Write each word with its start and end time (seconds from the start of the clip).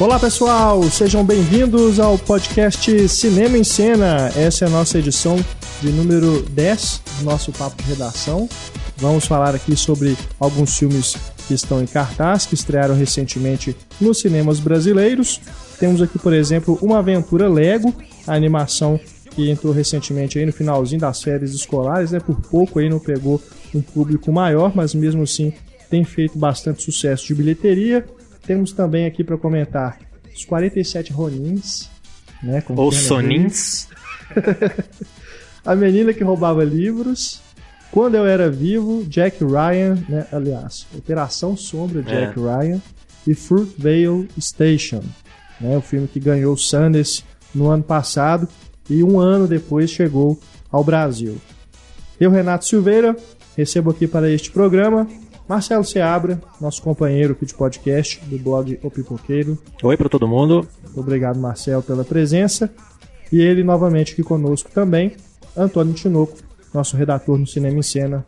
Olá 0.00 0.18
pessoal, 0.18 0.82
sejam 0.84 1.24
bem-vindos 1.24 2.00
ao 2.00 2.18
podcast 2.18 3.08
Cinema 3.08 3.56
em 3.56 3.62
Cena. 3.62 4.28
Essa 4.36 4.64
é 4.64 4.68
a 4.68 4.70
nossa 4.70 4.98
edição 4.98 5.36
de 5.80 5.90
número 5.90 6.42
10 6.42 7.02
do 7.18 7.24
nosso 7.24 7.52
Papo 7.52 7.80
de 7.82 7.90
Redação. 7.90 8.48
Vamos 8.96 9.24
falar 9.24 9.54
aqui 9.54 9.76
sobre 9.76 10.16
alguns 10.40 10.76
filmes 10.76 11.16
que 11.46 11.54
estão 11.54 11.80
em 11.80 11.86
cartaz, 11.86 12.46
que 12.46 12.54
estrearam 12.54 12.96
recentemente 12.96 13.76
nos 14.00 14.20
cinemas 14.20 14.58
brasileiros. 14.58 15.40
Temos 15.78 16.02
aqui, 16.02 16.18
por 16.18 16.32
exemplo, 16.32 16.76
Uma 16.82 16.98
Aventura 16.98 17.48
Lego, 17.48 17.94
a 18.26 18.34
animação 18.34 18.98
que 19.30 19.48
entrou 19.48 19.72
recentemente 19.72 20.40
aí 20.40 20.46
no 20.46 20.52
finalzinho 20.52 21.00
das 21.00 21.22
férias 21.22 21.52
escolares, 21.52 22.10
né? 22.10 22.18
Por 22.18 22.40
pouco 22.40 22.80
aí 22.80 22.88
não 22.88 22.98
pegou 22.98 23.40
um 23.72 23.80
público 23.80 24.32
maior, 24.32 24.72
mas 24.74 24.92
mesmo 24.92 25.22
assim 25.22 25.52
tem 25.88 26.04
feito 26.04 26.36
bastante 26.36 26.82
sucesso 26.82 27.26
de 27.28 27.34
bilheteria. 27.34 28.04
Temos 28.48 28.72
também 28.72 29.04
aqui 29.04 29.22
para 29.22 29.36
comentar 29.36 29.98
os 30.34 30.42
47 30.46 31.12
Ronins, 31.12 31.90
né? 32.42 32.64
Ou 32.70 32.90
Sonins. 32.90 33.86
a 35.62 35.76
menina 35.76 36.14
que 36.14 36.24
roubava 36.24 36.64
livros. 36.64 37.42
Quando 37.90 38.14
eu 38.14 38.24
era 38.24 38.50
vivo, 38.50 39.04
Jack 39.04 39.44
Ryan, 39.44 40.02
né? 40.08 40.26
Aliás, 40.32 40.86
Operação 40.96 41.58
Sombra, 41.58 42.02
Jack 42.02 42.40
é. 42.40 42.42
Ryan 42.42 42.80
e 43.26 43.34
Fruitvale 43.34 44.30
Station, 44.40 45.02
né? 45.60 45.76
O 45.76 45.82
filme 45.82 46.08
que 46.08 46.18
ganhou 46.18 46.54
o 46.54 46.58
Sundance 46.58 47.22
no 47.54 47.68
ano 47.68 47.82
passado 47.82 48.48
e 48.88 49.04
um 49.04 49.20
ano 49.20 49.46
depois 49.46 49.90
chegou 49.90 50.40
ao 50.72 50.82
Brasil. 50.82 51.36
Eu, 52.18 52.30
Renato 52.30 52.64
Silveira, 52.64 53.14
recebo 53.54 53.90
aqui 53.90 54.06
para 54.06 54.30
este 54.30 54.50
programa 54.50 55.06
Marcelo 55.48 55.82
Seabra, 55.82 56.38
nosso 56.60 56.82
companheiro 56.82 57.32
aqui 57.32 57.46
de 57.46 57.54
podcast 57.54 58.20
do 58.26 58.38
blog 58.38 58.78
O 58.82 58.90
Pipoqueiro. 58.90 59.56
Oi 59.82 59.96
para 59.96 60.06
todo 60.06 60.28
mundo. 60.28 60.68
Obrigado, 60.94 61.38
Marcelo, 61.38 61.82
pela 61.82 62.04
presença. 62.04 62.70
E 63.32 63.40
ele 63.40 63.64
novamente 63.64 64.12
aqui 64.12 64.22
conosco 64.22 64.70
também, 64.70 65.16
Antônio 65.56 65.94
Tinoco, 65.94 66.36
nosso 66.74 66.98
redator 66.98 67.38
no 67.38 67.46
Cinema 67.46 67.78
em 67.78 67.82
Cena. 67.82 68.26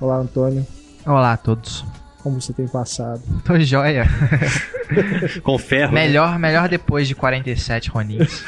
Olá, 0.00 0.16
Antônio. 0.16 0.66
Olá 1.04 1.34
a 1.34 1.36
todos. 1.36 1.84
Como 2.22 2.40
você 2.40 2.54
tem 2.54 2.66
passado? 2.66 3.20
Tô 3.44 3.60
joia. 3.60 4.06
Com 5.44 5.58
ferro. 5.58 5.92
Né? 5.92 6.06
Melhor, 6.06 6.32
né? 6.32 6.38
melhor 6.38 6.70
depois 6.70 7.06
de 7.06 7.14
47 7.14 7.90
Ronins. 7.90 8.42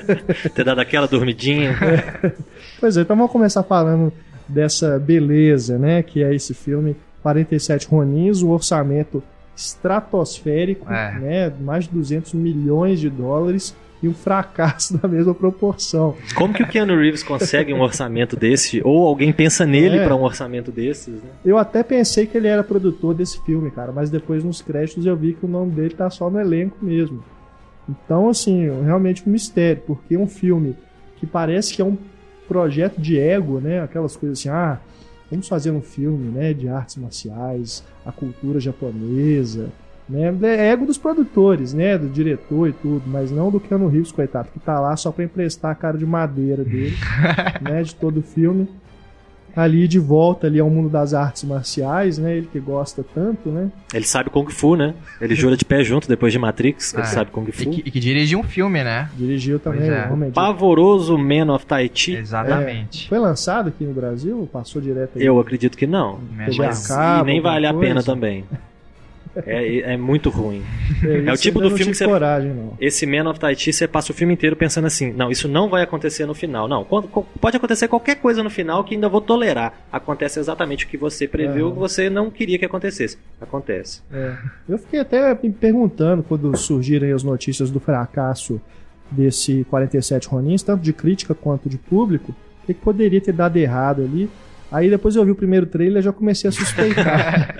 Ter 0.54 0.64
dado 0.64 0.80
aquela 0.80 1.06
dormidinha. 1.06 1.76
É. 1.82 2.32
Pois 2.80 2.96
é, 2.96 3.02
então 3.02 3.14
vamos 3.14 3.30
começar 3.30 3.62
falando 3.62 4.10
dessa 4.48 4.98
beleza, 4.98 5.76
né, 5.76 6.02
que 6.02 6.22
é 6.22 6.34
esse 6.34 6.54
filme 6.54 6.96
47 7.22 7.88
Ronins, 7.88 8.42
o 8.42 8.50
orçamento 8.50 9.22
estratosférico, 9.56 10.90
é. 10.92 11.18
né, 11.18 11.52
mais 11.60 11.84
de 11.84 11.90
200 11.90 12.34
milhões 12.34 13.00
de 13.00 13.08
dólares 13.08 13.74
e 14.02 14.08
um 14.08 14.14
fracasso 14.14 14.96
da 15.00 15.08
mesma 15.08 15.34
proporção. 15.34 16.14
Como 16.34 16.52
que 16.52 16.62
o 16.62 16.68
Keanu 16.68 16.96
Reeves 16.96 17.22
consegue 17.22 17.72
um 17.72 17.80
orçamento 17.80 18.36
desse? 18.36 18.82
Ou 18.84 19.06
alguém 19.06 19.32
pensa 19.32 19.64
nele 19.64 19.96
é. 19.96 20.04
para 20.04 20.14
um 20.14 20.22
orçamento 20.22 20.70
desses? 20.70 21.14
Né? 21.14 21.30
Eu 21.44 21.56
até 21.56 21.82
pensei 21.82 22.26
que 22.26 22.36
ele 22.36 22.48
era 22.48 22.62
produtor 22.62 23.14
desse 23.14 23.42
filme, 23.44 23.70
cara, 23.70 23.92
mas 23.92 24.10
depois 24.10 24.44
nos 24.44 24.60
créditos 24.60 25.06
eu 25.06 25.16
vi 25.16 25.32
que 25.32 25.46
o 25.46 25.48
nome 25.48 25.72
dele 25.72 25.94
tá 25.94 26.10
só 26.10 26.28
no 26.28 26.38
elenco 26.38 26.76
mesmo. 26.82 27.24
Então, 27.88 28.28
assim, 28.28 28.68
realmente 28.84 29.22
um 29.26 29.32
mistério, 29.32 29.82
porque 29.86 30.16
um 30.16 30.26
filme 30.26 30.76
que 31.16 31.26
parece 31.26 31.72
que 31.72 31.80
é 31.80 31.84
um 31.84 31.96
projeto 32.48 33.00
de 33.00 33.18
ego, 33.18 33.60
né? 33.60 33.80
Aquelas 33.80 34.16
coisas 34.16 34.38
assim, 34.38 34.48
ah, 34.48 34.78
vamos 35.30 35.48
fazer 35.48 35.70
um 35.70 35.80
filme 35.80 36.30
né, 36.30 36.52
de 36.52 36.68
artes 36.68 36.96
marciais, 36.96 37.84
a 38.04 38.12
cultura 38.12 38.60
japonesa. 38.60 39.70
Né? 40.08 40.32
É 40.42 40.68
ego 40.68 40.86
dos 40.86 40.98
produtores, 40.98 41.74
né? 41.74 41.98
Do 41.98 42.08
diretor 42.08 42.68
e 42.68 42.72
tudo, 42.72 43.02
mas 43.06 43.30
não 43.32 43.50
do 43.50 43.58
Keanu 43.58 43.88
Reeves, 43.88 44.12
coitado, 44.12 44.48
que 44.52 44.60
tá 44.60 44.78
lá 44.78 44.96
só 44.96 45.10
para 45.10 45.24
emprestar 45.24 45.72
a 45.72 45.74
cara 45.74 45.98
de 45.98 46.06
madeira 46.06 46.62
dele, 46.62 46.96
né? 47.60 47.82
De 47.82 47.94
todo 47.94 48.18
o 48.18 48.22
filme 48.22 48.68
ali 49.56 49.88
de 49.88 49.98
volta 49.98 50.46
ali 50.46 50.60
ao 50.60 50.68
mundo 50.68 50.90
das 50.90 51.14
artes 51.14 51.42
marciais, 51.44 52.18
né? 52.18 52.36
Ele 52.36 52.48
que 52.52 52.60
gosta 52.60 53.02
tanto, 53.14 53.48
né? 53.48 53.70
Ele 53.94 54.04
sabe 54.04 54.28
Kung 54.28 54.46
Fu, 54.50 54.76
né? 54.76 54.94
Ele 55.18 55.34
jura 55.34 55.56
de 55.56 55.64
pé 55.64 55.82
junto 55.82 56.06
depois 56.06 56.30
de 56.30 56.38
Matrix, 56.38 56.92
ele 56.92 57.02
ah, 57.02 57.06
sabe 57.06 57.30
Kung 57.30 57.50
Fu. 57.50 57.62
E 57.62 57.66
que, 57.66 57.82
e 57.86 57.90
que 57.90 57.98
dirigiu 57.98 58.38
um 58.38 58.42
filme, 58.42 58.84
né? 58.84 59.08
Dirigiu 59.16 59.58
também, 59.58 59.88
é. 59.88 60.10
Pavoroso 60.34 61.16
Man 61.16 61.52
of 61.54 61.64
Tahiti. 61.64 62.14
Exatamente. 62.14 63.06
É. 63.06 63.08
Foi 63.08 63.18
lançado 63.18 63.68
aqui 63.68 63.84
no 63.84 63.94
Brasil? 63.94 64.48
Passou 64.52 64.82
direto 64.82 65.18
aí? 65.18 65.24
Eu 65.24 65.40
acredito 65.40 65.76
que 65.78 65.86
não. 65.86 66.20
Mas, 66.36 66.88
e 66.90 67.24
nem 67.24 67.40
vale 67.40 67.66
a 67.66 67.72
pena 67.72 68.02
também. 68.02 68.44
É, 69.44 69.92
é 69.92 69.96
muito 69.96 70.30
ruim. 70.30 70.62
É, 71.04 71.28
é 71.28 71.32
o 71.32 71.36
tipo 71.36 71.60
do 71.60 71.70
filme 71.70 71.92
que 71.92 71.98
você. 71.98 72.06
Coragem, 72.06 72.54
não. 72.54 72.74
Esse 72.80 73.06
Man 73.06 73.28
of 73.28 73.38
Tahiti, 73.38 73.72
você 73.72 73.86
passa 73.86 74.12
o 74.12 74.14
filme 74.14 74.32
inteiro 74.32 74.56
pensando 74.56 74.86
assim: 74.86 75.12
não, 75.12 75.30
isso 75.30 75.48
não 75.48 75.68
vai 75.68 75.82
acontecer 75.82 76.24
no 76.26 76.34
final. 76.34 76.68
Não, 76.68 76.84
pode 76.84 77.56
acontecer 77.56 77.88
qualquer 77.88 78.16
coisa 78.16 78.42
no 78.42 78.50
final 78.50 78.84
que 78.84 78.94
ainda 78.94 79.08
vou 79.08 79.20
tolerar. 79.20 79.74
Acontece 79.92 80.38
exatamente 80.38 80.84
o 80.84 80.88
que 80.88 80.96
você 80.96 81.28
previu, 81.28 81.68
é. 81.68 81.72
que 81.72 81.78
você 81.78 82.08
não 82.08 82.30
queria 82.30 82.58
que 82.58 82.64
acontecesse. 82.64 83.18
Acontece. 83.40 84.02
É. 84.12 84.36
Eu 84.68 84.78
fiquei 84.78 85.00
até 85.00 85.34
me 85.34 85.50
perguntando 85.50 86.22
quando 86.22 86.56
surgiram 86.56 87.14
as 87.14 87.22
notícias 87.22 87.70
do 87.70 87.80
fracasso 87.80 88.60
desse 89.10 89.64
47 89.70 90.28
Ronins, 90.28 90.62
tanto 90.62 90.82
de 90.82 90.92
crítica 90.92 91.34
quanto 91.34 91.68
de 91.68 91.78
público, 91.78 92.34
o 92.62 92.66
que 92.66 92.74
poderia 92.74 93.20
ter 93.20 93.32
dado 93.32 93.56
errado 93.56 94.02
ali. 94.02 94.28
Aí 94.70 94.90
depois 94.90 95.14
eu 95.14 95.24
vi 95.24 95.30
o 95.30 95.34
primeiro 95.34 95.66
trailer 95.66 96.00
e 96.00 96.04
já 96.04 96.12
comecei 96.12 96.48
a 96.48 96.52
suspeitar. 96.52 97.54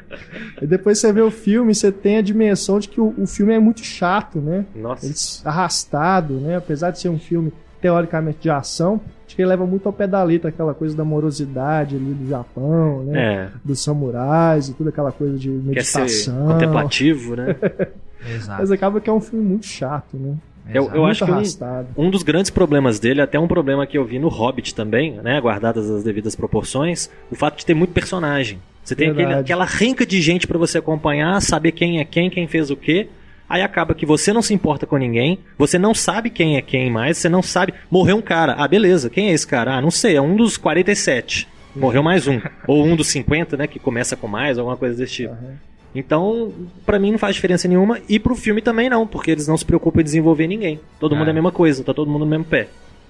e 0.60 0.66
depois 0.66 0.98
você 0.98 1.12
vê 1.12 1.20
o 1.20 1.30
filme, 1.30 1.74
você 1.74 1.92
tem 1.92 2.16
a 2.16 2.22
dimensão 2.22 2.78
de 2.78 2.88
que 2.88 3.00
o, 3.00 3.14
o 3.18 3.26
filme 3.26 3.52
é 3.52 3.58
muito 3.58 3.84
chato, 3.84 4.40
né? 4.40 4.64
Nossa. 4.74 5.06
Ele, 5.06 5.14
arrastado, 5.44 6.34
né? 6.34 6.56
Apesar 6.56 6.90
de 6.90 6.98
ser 6.98 7.08
um 7.08 7.18
filme 7.18 7.52
teoricamente 7.80 8.38
de 8.40 8.50
ação, 8.50 9.00
acho 9.26 9.36
que 9.36 9.42
ele 9.42 9.50
leva 9.50 9.66
muito 9.66 9.86
ao 9.86 9.92
pé 9.92 10.06
da 10.06 10.22
letra, 10.22 10.48
aquela 10.48 10.72
coisa 10.72 10.96
da 10.96 11.04
morosidade 11.04 11.96
ali 11.96 12.14
do 12.14 12.26
Japão, 12.26 13.04
né? 13.04 13.44
É. 13.44 13.50
Dos 13.62 13.82
samurais 13.82 14.70
e 14.70 14.74
tudo 14.74 14.88
aquela 14.88 15.12
coisa 15.12 15.36
de 15.36 15.50
meditação. 15.50 16.02
Quer 16.02 16.08
ser 16.08 16.32
contemplativo, 16.32 17.36
né? 17.36 17.54
Exato. 18.34 18.60
Mas 18.60 18.72
acaba 18.72 19.00
que 19.00 19.10
é 19.10 19.12
um 19.12 19.20
filme 19.20 19.44
muito 19.44 19.66
chato, 19.66 20.16
né? 20.16 20.34
Eu, 20.72 20.90
eu 20.92 21.06
acho 21.06 21.24
que 21.24 21.30
um, 21.30 22.06
um, 22.06 22.10
dos 22.10 22.22
grandes 22.22 22.50
problemas 22.50 22.98
dele, 22.98 23.20
até 23.20 23.38
um 23.38 23.46
problema 23.46 23.86
que 23.86 23.96
eu 23.96 24.04
vi 24.04 24.18
no 24.18 24.28
Hobbit 24.28 24.74
também, 24.74 25.12
né, 25.12 25.40
guardadas 25.40 25.88
as 25.88 26.02
devidas 26.02 26.34
proporções, 26.34 27.08
o 27.30 27.36
fato 27.36 27.58
de 27.58 27.66
ter 27.66 27.74
muito 27.74 27.92
personagem. 27.92 28.58
Você 28.82 28.94
tem 28.94 29.10
aquele, 29.10 29.34
aquela 29.34 29.64
renca 29.64 30.06
de 30.06 30.20
gente 30.20 30.46
para 30.46 30.58
você 30.58 30.78
acompanhar, 30.78 31.40
saber 31.42 31.72
quem 31.72 31.98
é 32.00 32.04
quem, 32.04 32.30
quem 32.30 32.46
fez 32.46 32.70
o 32.70 32.76
quê. 32.76 33.08
Aí 33.48 33.62
acaba 33.62 33.94
que 33.94 34.04
você 34.04 34.32
não 34.32 34.42
se 34.42 34.54
importa 34.54 34.86
com 34.86 34.96
ninguém, 34.96 35.38
você 35.56 35.78
não 35.78 35.94
sabe 35.94 36.30
quem 36.30 36.56
é 36.56 36.62
quem 36.62 36.90
mais, 36.90 37.18
você 37.18 37.28
não 37.28 37.42
sabe. 37.42 37.74
Morreu 37.90 38.16
um 38.16 38.22
cara. 38.22 38.54
Ah, 38.58 38.66
beleza, 38.66 39.08
quem 39.10 39.28
é 39.30 39.32
esse 39.32 39.46
cara? 39.46 39.76
Ah, 39.76 39.80
não 39.80 39.90
sei, 39.90 40.16
é 40.16 40.20
um 40.20 40.36
dos 40.36 40.56
47. 40.56 41.48
Morreu 41.74 42.02
mais 42.02 42.26
um. 42.26 42.40
Ou 42.66 42.84
um 42.84 42.96
dos 42.96 43.08
50, 43.08 43.56
né? 43.56 43.66
Que 43.66 43.78
começa 43.78 44.16
com 44.16 44.26
mais, 44.26 44.58
alguma 44.58 44.76
coisa 44.76 44.96
desse 44.96 45.14
tipo. 45.14 45.34
Uhum. 45.34 45.54
Então, 45.98 46.52
para 46.84 46.98
mim 46.98 47.12
não 47.12 47.18
faz 47.18 47.34
diferença 47.34 47.66
nenhuma 47.66 47.98
e 48.08 48.18
pro 48.18 48.36
filme 48.36 48.60
também 48.60 48.90
não, 48.90 49.06
porque 49.06 49.30
eles 49.30 49.48
não 49.48 49.56
se 49.56 49.64
preocupam 49.64 50.00
em 50.00 50.04
desenvolver 50.04 50.46
ninguém. 50.46 50.78
Todo 51.00 51.14
é. 51.14 51.18
mundo 51.18 51.28
é 51.28 51.30
a 51.30 51.34
mesma 51.34 51.52
coisa, 51.52 51.82
tá 51.82 51.94
todo 51.94 52.10
mundo 52.10 52.24
no 52.24 52.30
mesmo 52.30 52.44
pé. 52.44 52.68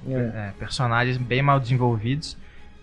É. 0.09 0.13
é, 0.13 0.53
personagens 0.59 1.17
bem 1.17 1.43
mal 1.43 1.59
desenvolvidos. 1.59 2.37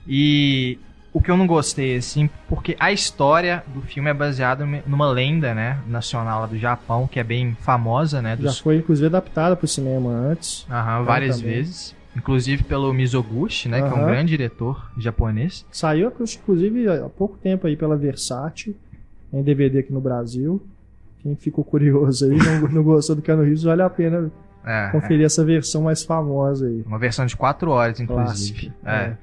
E 0.06 0.78
o 1.14 1.22
que 1.22 1.32
eu 1.32 1.38
não 1.38 1.48
gostei, 1.48 1.96
assim, 1.96 2.30
porque 2.50 2.76
a 2.80 2.92
história 2.92 3.64
do 3.74 3.82
filme 3.82 4.10
é 4.10 4.14
baseada 4.14 4.66
numa 4.86 5.10
lenda, 5.10 5.54
né, 5.54 5.80
nacional 5.88 6.42
lá 6.42 6.48
do 6.48 6.58
Japão, 6.58 7.08
que 7.08 7.20
é 7.20 7.24
bem 7.24 7.56
famosa, 7.62 8.22
né? 8.22 8.36
Dos... 8.36 8.56
Já 8.58 8.64
foi, 8.64 8.78
inclusive, 8.78 9.08
adaptada 9.08 9.56
pro 9.56 9.68
cinema 9.68 10.10
antes. 10.10 10.66
Aham, 10.70 11.04
várias 11.04 11.38
também. 11.38 11.54
vezes. 11.54 11.96
Inclusive 12.16 12.64
pelo 12.64 12.94
Mizoguchi, 12.94 13.70
né, 13.70 13.82
que 13.82 13.88
é 13.88 13.94
um 13.94 14.06
grande 14.06 14.30
diretor 14.30 14.92
japonês. 14.98 15.66
Saiu, 15.72 16.12
inclusive, 16.20 16.88
há 16.88 17.10
pouco 17.10 17.38
tempo 17.38 17.66
aí 17.66 17.76
pela 17.76 17.96
Versátil 17.96 18.76
em 19.34 19.42
DVD 19.42 19.80
aqui 19.80 19.92
no 19.92 20.00
Brasil. 20.00 20.62
Quem 21.22 21.36
ficou 21.36 21.64
curioso 21.64 22.26
aí, 22.26 22.38
não, 22.38 22.70
não 22.70 22.84
gostou 22.84 23.16
do 23.16 23.22
Keanu 23.22 23.44
Reeves, 23.44 23.64
vale 23.64 23.82
a 23.82 23.90
pena 23.90 24.32
é, 24.66 24.90
conferir 24.92 25.22
é. 25.22 25.26
essa 25.26 25.44
versão 25.44 25.84
mais 25.84 26.04
famosa 26.04 26.68
aí. 26.68 26.84
Uma 26.86 27.00
versão 27.00 27.26
de 27.26 27.36
4 27.36 27.70
horas, 27.72 28.00
inclusive. 28.00 28.72
É. 28.86 28.92
é. 28.92 29.18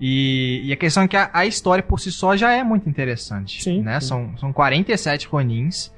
E, 0.00 0.62
e, 0.64 0.72
a 0.72 0.76
questão 0.76 1.02
é 1.02 1.08
que 1.08 1.16
a, 1.16 1.28
a, 1.32 1.44
história 1.44 1.82
por 1.82 2.00
si 2.00 2.10
só 2.10 2.34
já 2.34 2.52
é 2.52 2.64
muito 2.64 2.88
interessante. 2.88 3.62
Sim. 3.62 3.82
Né? 3.82 4.00
Sim. 4.00 4.06
São, 4.06 4.38
são 4.38 4.52
47 4.52 5.26
Ronins 5.28 5.92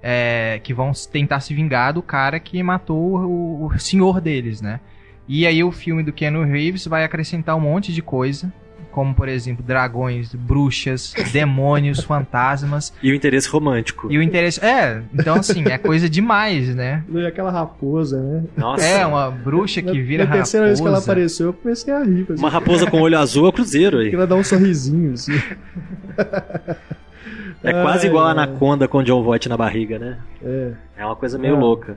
é, 0.00 0.60
que 0.62 0.72
vão 0.72 0.92
tentar 1.10 1.40
se 1.40 1.52
vingar 1.52 1.92
do 1.92 2.02
cara 2.02 2.38
que 2.38 2.62
matou 2.62 3.18
o, 3.18 3.66
o 3.66 3.78
senhor 3.78 4.20
deles, 4.20 4.60
né? 4.60 4.78
E 5.26 5.46
aí 5.46 5.62
o 5.62 5.72
filme 5.72 6.02
do 6.02 6.12
Keanu 6.12 6.44
Reeves 6.44 6.86
vai 6.86 7.04
acrescentar 7.04 7.56
um 7.56 7.60
monte 7.60 7.92
de 7.92 8.00
coisa 8.00 8.52
como 8.98 9.14
por 9.14 9.28
exemplo 9.28 9.64
dragões, 9.64 10.34
bruxas, 10.34 11.14
demônios, 11.30 12.02
fantasmas. 12.02 12.92
E 13.00 13.12
o 13.12 13.14
interesse 13.14 13.48
romântico. 13.48 14.08
E 14.10 14.18
o 14.18 14.22
interesse. 14.22 14.58
É, 14.64 15.02
então 15.14 15.36
assim, 15.36 15.62
é 15.66 15.78
coisa 15.78 16.10
demais, 16.10 16.74
né? 16.74 17.04
E 17.08 17.24
aquela 17.24 17.52
raposa, 17.52 18.20
né? 18.20 18.42
Nossa. 18.56 18.84
É, 18.84 19.06
uma 19.06 19.30
bruxa 19.30 19.80
que 19.80 20.02
vira 20.02 20.24
raposa. 20.24 20.36
Na 20.36 20.42
terceira 20.42 20.66
vez 20.66 20.80
que 20.80 20.86
ela 20.88 20.98
apareceu, 20.98 21.46
eu 21.46 21.52
comecei 21.52 21.94
a 21.94 22.02
rir. 22.02 22.26
Assim. 22.28 22.42
Uma 22.42 22.50
raposa 22.50 22.90
com 22.90 23.00
olho 23.00 23.16
azul 23.16 23.46
é 23.46 23.50
o 23.50 23.52
cruzeiro 23.52 23.98
aí. 23.98 24.12
Ela 24.12 24.26
dá 24.26 24.34
um 24.34 24.42
sorrisinho, 24.42 25.12
assim. 25.12 25.40
É 27.62 27.72
quase 27.72 28.08
igual 28.08 28.26
a 28.26 28.30
Anaconda 28.32 28.88
com 28.88 29.00
John 29.04 29.22
Voight 29.22 29.48
na 29.48 29.56
barriga, 29.56 29.96
né? 29.96 30.18
É. 30.42 30.72
É 30.96 31.06
uma 31.06 31.14
coisa 31.14 31.38
meio 31.38 31.54
é. 31.54 31.58
louca. 31.58 31.96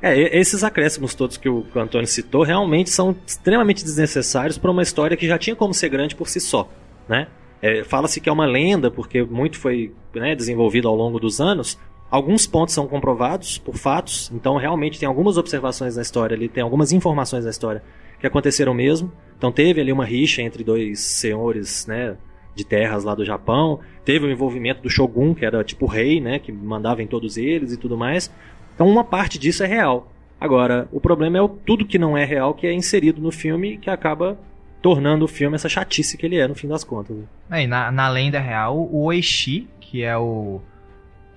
É, 0.00 0.38
esses 0.38 0.62
acréscimos 0.62 1.14
todos 1.14 1.36
que 1.36 1.48
o, 1.48 1.66
Antônio 1.74 2.06
citou 2.06 2.44
realmente 2.44 2.90
são 2.90 3.16
extremamente 3.26 3.84
desnecessários 3.84 4.56
para 4.56 4.70
uma 4.70 4.82
história 4.82 5.16
que 5.16 5.26
já 5.26 5.36
tinha 5.36 5.56
como 5.56 5.74
ser 5.74 5.88
grande 5.88 6.14
por 6.14 6.28
si 6.28 6.40
só, 6.40 6.68
né? 7.08 7.26
É, 7.60 7.82
Fala-se 7.82 8.20
que 8.20 8.28
é 8.28 8.32
uma 8.32 8.46
lenda, 8.46 8.90
porque 8.90 9.22
muito 9.22 9.58
foi 9.58 9.92
né, 10.14 10.36
desenvolvido 10.36 10.86
ao 10.86 10.94
longo 10.94 11.18
dos 11.18 11.40
anos. 11.40 11.76
Alguns 12.08 12.46
pontos 12.46 12.72
são 12.72 12.86
comprovados 12.86 13.58
por 13.58 13.76
fatos, 13.76 14.30
então 14.32 14.56
realmente 14.56 14.98
tem 14.98 15.08
algumas 15.08 15.36
observações 15.36 15.96
na 15.96 16.02
história 16.02 16.36
ali, 16.36 16.48
tem 16.48 16.62
algumas 16.62 16.92
informações 16.92 17.44
na 17.44 17.50
história 17.50 17.82
que 18.20 18.26
aconteceram 18.26 18.72
mesmo. 18.72 19.12
Então 19.36 19.50
teve 19.50 19.80
ali 19.80 19.92
uma 19.92 20.04
rixa 20.04 20.40
entre 20.40 20.62
dois 20.62 21.00
senhores, 21.00 21.86
né, 21.86 22.16
de 22.54 22.64
terras 22.64 23.04
lá 23.04 23.14
do 23.14 23.24
Japão. 23.24 23.80
Teve 24.04 24.26
o 24.26 24.30
envolvimento 24.30 24.80
do 24.80 24.88
shogun, 24.88 25.34
que 25.34 25.44
era 25.44 25.62
tipo 25.62 25.86
rei, 25.86 26.20
né, 26.20 26.38
que 26.38 26.52
mandava 26.52 27.02
em 27.02 27.06
todos 27.06 27.36
eles 27.36 27.72
e 27.72 27.76
tudo 27.76 27.96
mais. 27.96 28.32
Então 28.78 28.88
uma 28.88 29.02
parte 29.02 29.40
disso 29.40 29.64
é 29.64 29.66
real. 29.66 30.08
Agora, 30.40 30.86
o 30.92 31.00
problema 31.00 31.36
é 31.36 31.42
o 31.42 31.48
tudo 31.48 31.84
que 31.84 31.98
não 31.98 32.16
é 32.16 32.24
real 32.24 32.54
que 32.54 32.64
é 32.64 32.72
inserido 32.72 33.20
no 33.20 33.32
filme 33.32 33.76
que 33.76 33.90
acaba 33.90 34.38
tornando 34.80 35.24
o 35.24 35.28
filme 35.28 35.56
essa 35.56 35.68
chatice 35.68 36.16
que 36.16 36.24
ele 36.24 36.36
é 36.36 36.46
no 36.46 36.54
fim 36.54 36.68
das 36.68 36.84
contas. 36.84 37.16
Né? 37.16 37.64
É, 37.64 37.66
na, 37.66 37.90
na 37.90 38.08
lenda 38.08 38.38
real, 38.38 38.78
o 38.78 39.02
Oishi, 39.02 39.66
que 39.80 40.04
é 40.04 40.16
o 40.16 40.60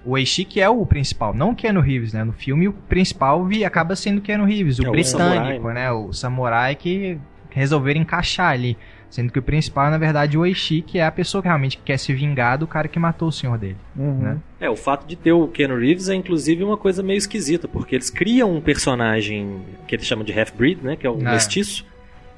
o 0.05 0.17
Eishi 0.17 0.45
que 0.45 0.59
é 0.59 0.69
o 0.69 0.85
principal, 0.85 1.33
não 1.33 1.51
o 1.51 1.55
Keanu 1.55 1.79
Reeves, 1.79 2.13
né? 2.13 2.23
No 2.23 2.33
filme 2.33 2.67
o 2.67 2.73
principal 2.73 3.43
vi, 3.45 3.63
acaba 3.63 3.95
sendo 3.95 4.17
o 4.19 4.21
Keanu 4.21 4.45
Reeves, 4.45 4.79
o 4.79 4.87
é 4.87 4.89
britânico, 4.89 5.17
o 5.17 5.19
samurai, 5.19 5.73
né? 5.73 5.91
O 5.91 6.13
samurai 6.13 6.75
que 6.75 7.19
resolveram 7.49 8.01
encaixar 8.01 8.51
ali. 8.51 8.77
Sendo 9.11 9.31
que 9.31 9.37
o 9.37 9.41
principal, 9.43 9.91
na 9.91 9.97
verdade, 9.97 10.37
o 10.37 10.45
Eishi, 10.45 10.81
que 10.81 10.97
é 10.97 11.05
a 11.05 11.11
pessoa 11.11 11.41
que 11.41 11.47
realmente 11.47 11.77
quer 11.83 11.97
se 11.97 12.13
vingar 12.13 12.57
do 12.57 12.65
cara 12.65 12.87
que 12.87 12.97
matou 12.97 13.27
o 13.27 13.31
senhor 13.31 13.57
dele. 13.57 13.77
Uhum. 13.95 14.19
Né? 14.19 14.37
É, 14.59 14.69
o 14.69 14.75
fato 14.75 15.05
de 15.05 15.17
ter 15.17 15.33
o 15.33 15.49
Keanu 15.49 15.77
Reeves 15.77 16.07
é 16.07 16.15
inclusive 16.15 16.63
uma 16.63 16.77
coisa 16.77 17.03
meio 17.03 17.17
esquisita, 17.17 17.67
porque 17.67 17.93
eles 17.93 18.09
criam 18.09 18.55
um 18.55 18.61
personagem 18.61 19.61
que 19.85 19.93
eles 19.93 20.07
chamam 20.07 20.23
de 20.23 20.31
half-breed, 20.31 20.81
né? 20.81 20.95
Que 20.95 21.05
é 21.05 21.09
o 21.09 21.19
é. 21.19 21.33
mestiço, 21.33 21.85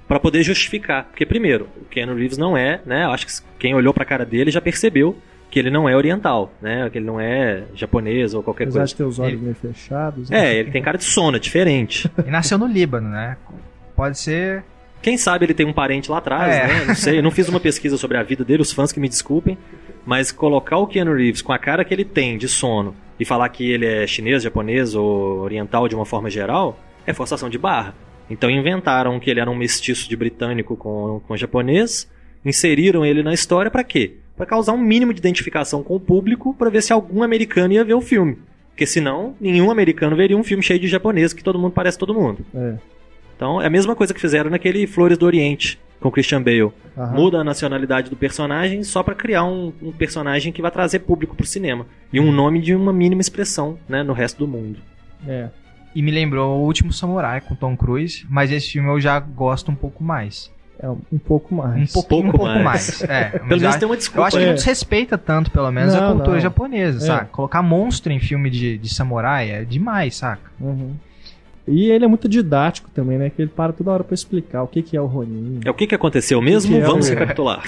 para 0.07 0.19
poder 0.19 0.41
justificar. 0.43 1.05
Porque, 1.05 1.25
primeiro, 1.25 1.67
o 1.79 1.85
Keanu 1.85 2.15
Reeves 2.15 2.37
não 2.37 2.57
é, 2.57 2.81
né? 2.85 3.05
Acho 3.05 3.27
que 3.27 3.33
quem 3.59 3.75
olhou 3.75 3.93
pra 3.93 4.03
cara 4.03 4.25
dele 4.25 4.51
já 4.51 4.59
percebeu 4.59 5.15
que 5.53 5.59
ele 5.59 5.69
não 5.69 5.87
é 5.87 5.95
oriental, 5.95 6.51
né? 6.59 6.89
Que 6.89 6.97
ele 6.97 7.05
não 7.05 7.19
é 7.19 7.65
japonês 7.75 8.33
ou 8.33 8.41
qualquer 8.41 8.63
Apesar 8.63 8.79
coisa. 8.79 8.89
de 8.89 8.95
ter 8.95 9.03
os 9.03 9.19
olhos 9.19 9.33
ele... 9.33 9.41
meio 9.43 9.55
fechados. 9.55 10.29
Né? 10.31 10.47
É, 10.47 10.55
ele 10.55 10.71
tem 10.71 10.81
cara 10.81 10.97
de 10.97 11.03
sono, 11.03 11.37
é 11.37 11.39
diferente. 11.39 12.09
E 12.25 12.31
nasceu 12.31 12.57
no 12.57 12.65
Líbano, 12.65 13.09
né? 13.09 13.37
Pode 13.95 14.17
ser. 14.17 14.63
Quem 15.03 15.17
sabe 15.17 15.45
ele 15.45 15.53
tem 15.53 15.65
um 15.65 15.73
parente 15.73 16.09
lá 16.09 16.17
atrás, 16.17 16.55
é. 16.55 16.67
né? 16.67 16.85
Não 16.85 16.95
sei, 16.95 17.19
eu 17.19 17.23
não 17.23 17.29
fiz 17.29 17.47
uma 17.47 17.59
pesquisa 17.59 17.97
sobre 17.97 18.17
a 18.17 18.23
vida 18.23 18.43
dele, 18.43 18.63
os 18.63 18.71
fãs 18.71 18.91
que 18.91 18.99
me 18.99 19.07
desculpem. 19.07 19.57
Mas 20.05 20.31
colocar 20.31 20.77
o 20.77 20.87
Keanu 20.87 21.13
Reeves 21.13 21.41
com 21.41 21.53
a 21.53 21.59
cara 21.59 21.85
que 21.85 21.93
ele 21.93 22.03
tem 22.03 22.37
de 22.37 22.47
sono 22.47 22.95
e 23.19 23.23
falar 23.23 23.47
que 23.49 23.71
ele 23.71 23.85
é 23.85 24.07
chinês, 24.07 24.41
japonês 24.41 24.95
ou 24.95 25.39
oriental 25.39 25.87
de 25.87 25.95
uma 25.95 26.05
forma 26.05 26.29
geral, 26.29 26.79
é 27.05 27.13
forçação 27.13 27.49
de 27.49 27.57
barra. 27.57 27.93
Então 28.29 28.49
inventaram 28.49 29.19
que 29.19 29.29
ele 29.29 29.39
era 29.39 29.51
um 29.51 29.55
mestiço 29.55 30.09
de 30.09 30.15
britânico 30.15 30.75
com, 30.75 31.21
com 31.27 31.37
japonês, 31.37 32.09
inseriram 32.43 33.05
ele 33.05 33.21
na 33.21 33.33
história 33.33 33.69
para 33.69 33.83
quê? 33.83 34.17
para 34.35 34.45
causar 34.45 34.73
um 34.73 34.77
mínimo 34.77 35.13
de 35.13 35.19
identificação 35.19 35.83
com 35.83 35.95
o 35.95 35.99
público 35.99 36.53
para 36.53 36.69
ver 36.69 36.81
se 36.81 36.91
algum 36.91 37.23
americano 37.23 37.73
ia 37.73 37.83
ver 37.83 37.93
o 37.93 38.01
filme. 38.01 38.37
Porque 38.69 38.85
senão, 38.85 39.35
nenhum 39.39 39.69
americano 39.69 40.15
veria 40.15 40.35
um 40.35 40.43
filme 40.43 40.63
cheio 40.63 40.79
de 40.79 40.87
japonês 40.87 41.31
que 41.31 41.43
todo 41.43 41.59
mundo 41.59 41.73
parece 41.73 41.97
todo 41.97 42.13
mundo. 42.13 42.43
É. 42.53 42.75
Então, 43.35 43.61
é 43.61 43.67
a 43.67 43.69
mesma 43.69 43.95
coisa 43.95 44.13
que 44.13 44.21
fizeram 44.21 44.49
naquele 44.49 44.85
Flores 44.87 45.17
do 45.17 45.25
Oriente 45.25 45.79
com 45.99 46.11
Christian 46.11 46.41
Bale. 46.41 46.63
Uhum. 46.63 47.11
Muda 47.13 47.39
a 47.39 47.43
nacionalidade 47.43 48.09
do 48.09 48.15
personagem 48.15 48.83
só 48.83 49.01
para 49.01 49.15
criar 49.15 49.45
um, 49.45 49.71
um, 49.81 49.91
personagem 49.91 50.51
que 50.51 50.61
vai 50.61 50.69
trazer 50.69 50.99
público 50.99 51.35
pro 51.35 51.45
cinema. 51.45 51.87
E 52.11 52.19
um 52.19 52.31
nome 52.31 52.61
de 52.61 52.75
uma 52.75 52.91
mínima 52.91 53.21
expressão, 53.21 53.77
né, 53.87 54.03
no 54.03 54.11
resto 54.11 54.37
do 54.37 54.47
mundo. 54.47 54.79
É. 55.25 55.47
E 55.95 56.01
me 56.01 56.11
lembrou 56.11 56.59
O 56.59 56.65
Último 56.65 56.91
Samurai 56.91 57.39
com 57.39 57.55
Tom 57.55 57.77
Cruise, 57.77 58.25
mas 58.29 58.51
esse 58.51 58.71
filme 58.71 58.89
eu 58.89 58.99
já 58.99 59.19
gosto 59.19 59.71
um 59.71 59.75
pouco 59.75 60.03
mais. 60.03 60.51
É, 60.79 60.89
um 60.89 61.17
pouco 61.17 61.55
mais. 61.55 61.89
Um, 61.91 61.93
pouco, 61.93 62.27
um 62.27 62.31
pouco 62.31 62.45
mais. 62.45 62.63
mais. 62.63 63.03
É, 63.03 63.39
pelo 63.39 63.61
menos 63.61 63.75
tem 63.77 63.87
uma 63.87 63.95
desculpa. 63.95 64.21
Eu 64.21 64.25
acho 64.25 64.37
que 64.37 64.45
não 64.45 64.53
desrespeita 64.55 65.17
tanto, 65.17 65.51
pelo 65.51 65.71
menos, 65.71 65.93
não, 65.93 66.09
a 66.09 66.11
cultura 66.11 66.33
não. 66.33 66.41
japonesa, 66.41 66.97
é. 66.97 67.07
saca? 67.07 67.25
Colocar 67.25 67.61
monstro 67.61 68.11
em 68.11 68.19
filme 68.19 68.49
de, 68.49 68.77
de 68.77 68.93
samurai 68.93 69.49
é 69.49 69.63
demais, 69.63 70.17
saca? 70.17 70.51
Uhum. 70.59 70.95
E 71.67 71.89
ele 71.89 72.03
é 72.03 72.07
muito 72.07 72.27
didático 72.27 72.89
também, 72.93 73.17
né? 73.17 73.29
Que 73.29 73.41
ele 73.41 73.51
para 73.51 73.71
toda 73.71 73.91
hora 73.91 74.03
para 74.03 74.13
explicar 74.13 74.63
o 74.63 74.67
que, 74.67 74.81
que 74.81 74.97
é 74.97 75.01
o 75.01 75.05
Ronin. 75.05 75.61
É 75.63 75.71
o 75.71 75.73
que, 75.73 75.87
que 75.87 75.95
aconteceu 75.95 76.41
mesmo? 76.41 76.73
Que 76.73 76.77
que 76.79 76.83
é 76.83 76.87
Vamos 76.87 77.07
o... 77.07 77.09
recapitular. 77.09 77.63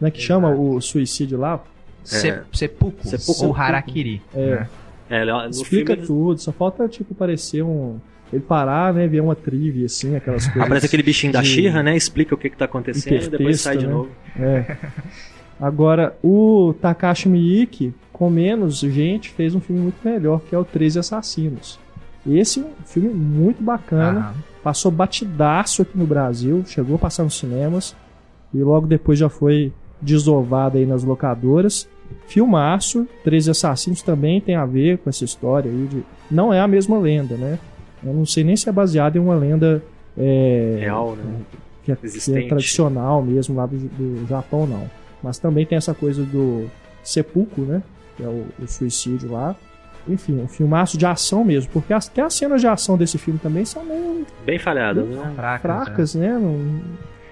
Não 0.00 0.08
é 0.08 0.10
que 0.10 0.20
chama 0.20 0.50
o 0.50 0.80
suicídio 0.80 1.38
lá? 1.38 1.60
É. 2.04 2.42
Seppuku, 2.52 3.06
Seppuku 3.06 3.46
ou 3.46 3.54
Harakiri. 3.54 4.22
É. 4.34 4.66
Né? 5.10 5.26
é 5.46 5.48
Explica 5.48 5.94
filme... 5.94 6.06
tudo, 6.06 6.40
só 6.40 6.52
falta, 6.52 6.86
tipo, 6.88 7.14
parecer 7.14 7.62
um 7.62 7.98
ele 8.32 8.42
parar, 8.42 8.92
né, 8.92 9.06
ver 9.06 9.20
uma 9.20 9.34
trivia, 9.34 9.86
assim, 9.86 10.14
aquelas 10.14 10.44
coisas. 10.48 10.62
Aparece 10.62 10.86
aquele 10.86 11.02
bichinho 11.02 11.32
da 11.32 11.42
Xirra, 11.42 11.82
né, 11.82 11.96
explica 11.96 12.34
o 12.34 12.38
que, 12.38 12.50
que 12.50 12.56
tá 12.56 12.66
acontecendo 12.66 13.24
e 13.24 13.28
depois 13.28 13.60
sai 13.60 13.78
de 13.78 13.86
né? 13.86 13.92
novo. 13.92 14.10
É. 14.38 14.76
Agora, 15.60 16.16
o 16.22 16.74
Takashi 16.80 17.28
Miike, 17.28 17.92
com 18.12 18.30
menos 18.30 18.78
gente, 18.78 19.30
fez 19.30 19.54
um 19.54 19.60
filme 19.60 19.80
muito 19.80 19.96
melhor, 20.04 20.40
que 20.42 20.54
é 20.54 20.58
o 20.58 20.64
13 20.64 21.00
Assassinos. 21.00 21.80
Esse 22.28 22.60
é 22.60 22.62
um 22.62 22.84
filme 22.84 23.08
muito 23.08 23.62
bacana, 23.62 24.34
passou 24.62 24.90
batidaço 24.90 25.82
aqui 25.82 25.96
no 25.96 26.06
Brasil, 26.06 26.62
chegou 26.66 26.96
a 26.96 26.98
passar 26.98 27.24
nos 27.24 27.38
cinemas, 27.38 27.96
e 28.52 28.58
logo 28.58 28.86
depois 28.86 29.18
já 29.18 29.28
foi 29.28 29.72
desovado 30.00 30.78
aí 30.78 30.86
nas 30.86 31.04
locadoras. 31.04 31.88
Filmaço, 32.26 33.06
13 33.24 33.50
Assassinos 33.50 34.02
também 34.02 34.40
tem 34.40 34.54
a 34.54 34.64
ver 34.64 34.98
com 34.98 35.10
essa 35.10 35.24
história 35.24 35.70
aí 35.70 35.86
de... 35.86 36.02
Não 36.30 36.52
é 36.52 36.60
a 36.60 36.68
mesma 36.68 36.98
lenda, 36.98 37.36
né? 37.36 37.58
Eu 38.02 38.14
não 38.14 38.24
sei 38.24 38.44
nem 38.44 38.56
se 38.56 38.68
é 38.68 38.72
baseado 38.72 39.16
em 39.16 39.18
uma 39.18 39.34
lenda 39.34 39.82
é, 40.16 40.78
real, 40.80 41.16
né? 41.16 41.40
Que 41.84 41.92
é, 41.92 41.96
que 41.96 42.38
é, 42.38 42.48
tradicional 42.48 43.22
mesmo 43.22 43.56
lá 43.56 43.66
do, 43.66 43.76
do, 43.76 44.26
Japão, 44.26 44.66
não. 44.66 44.88
Mas 45.22 45.38
também 45.38 45.64
tem 45.64 45.76
essa 45.76 45.94
coisa 45.94 46.22
do 46.22 46.66
sepulcro, 47.02 47.64
né? 47.64 47.82
Que 48.16 48.22
é 48.22 48.28
o, 48.28 48.46
o 48.62 48.66
suicídio 48.66 49.32
lá. 49.32 49.56
Enfim, 50.08 50.40
um 50.40 50.48
filmaço 50.48 50.96
de 50.96 51.06
ação 51.06 51.44
mesmo, 51.44 51.70
porque 51.72 51.92
até 51.92 52.22
as 52.22 52.34
cenas 52.34 52.60
de 52.60 52.66
ação 52.66 52.96
desse 52.96 53.18
filme 53.18 53.38
também 53.38 53.64
são 53.64 53.84
meio. 53.84 54.26
Bem 54.44 54.58
falhadas, 54.58 55.06
né? 55.06 55.32
Fracas, 55.34 55.60
fracas 55.62 56.16
é. 56.16 56.18
né? 56.18 56.38
Não... 56.38 56.80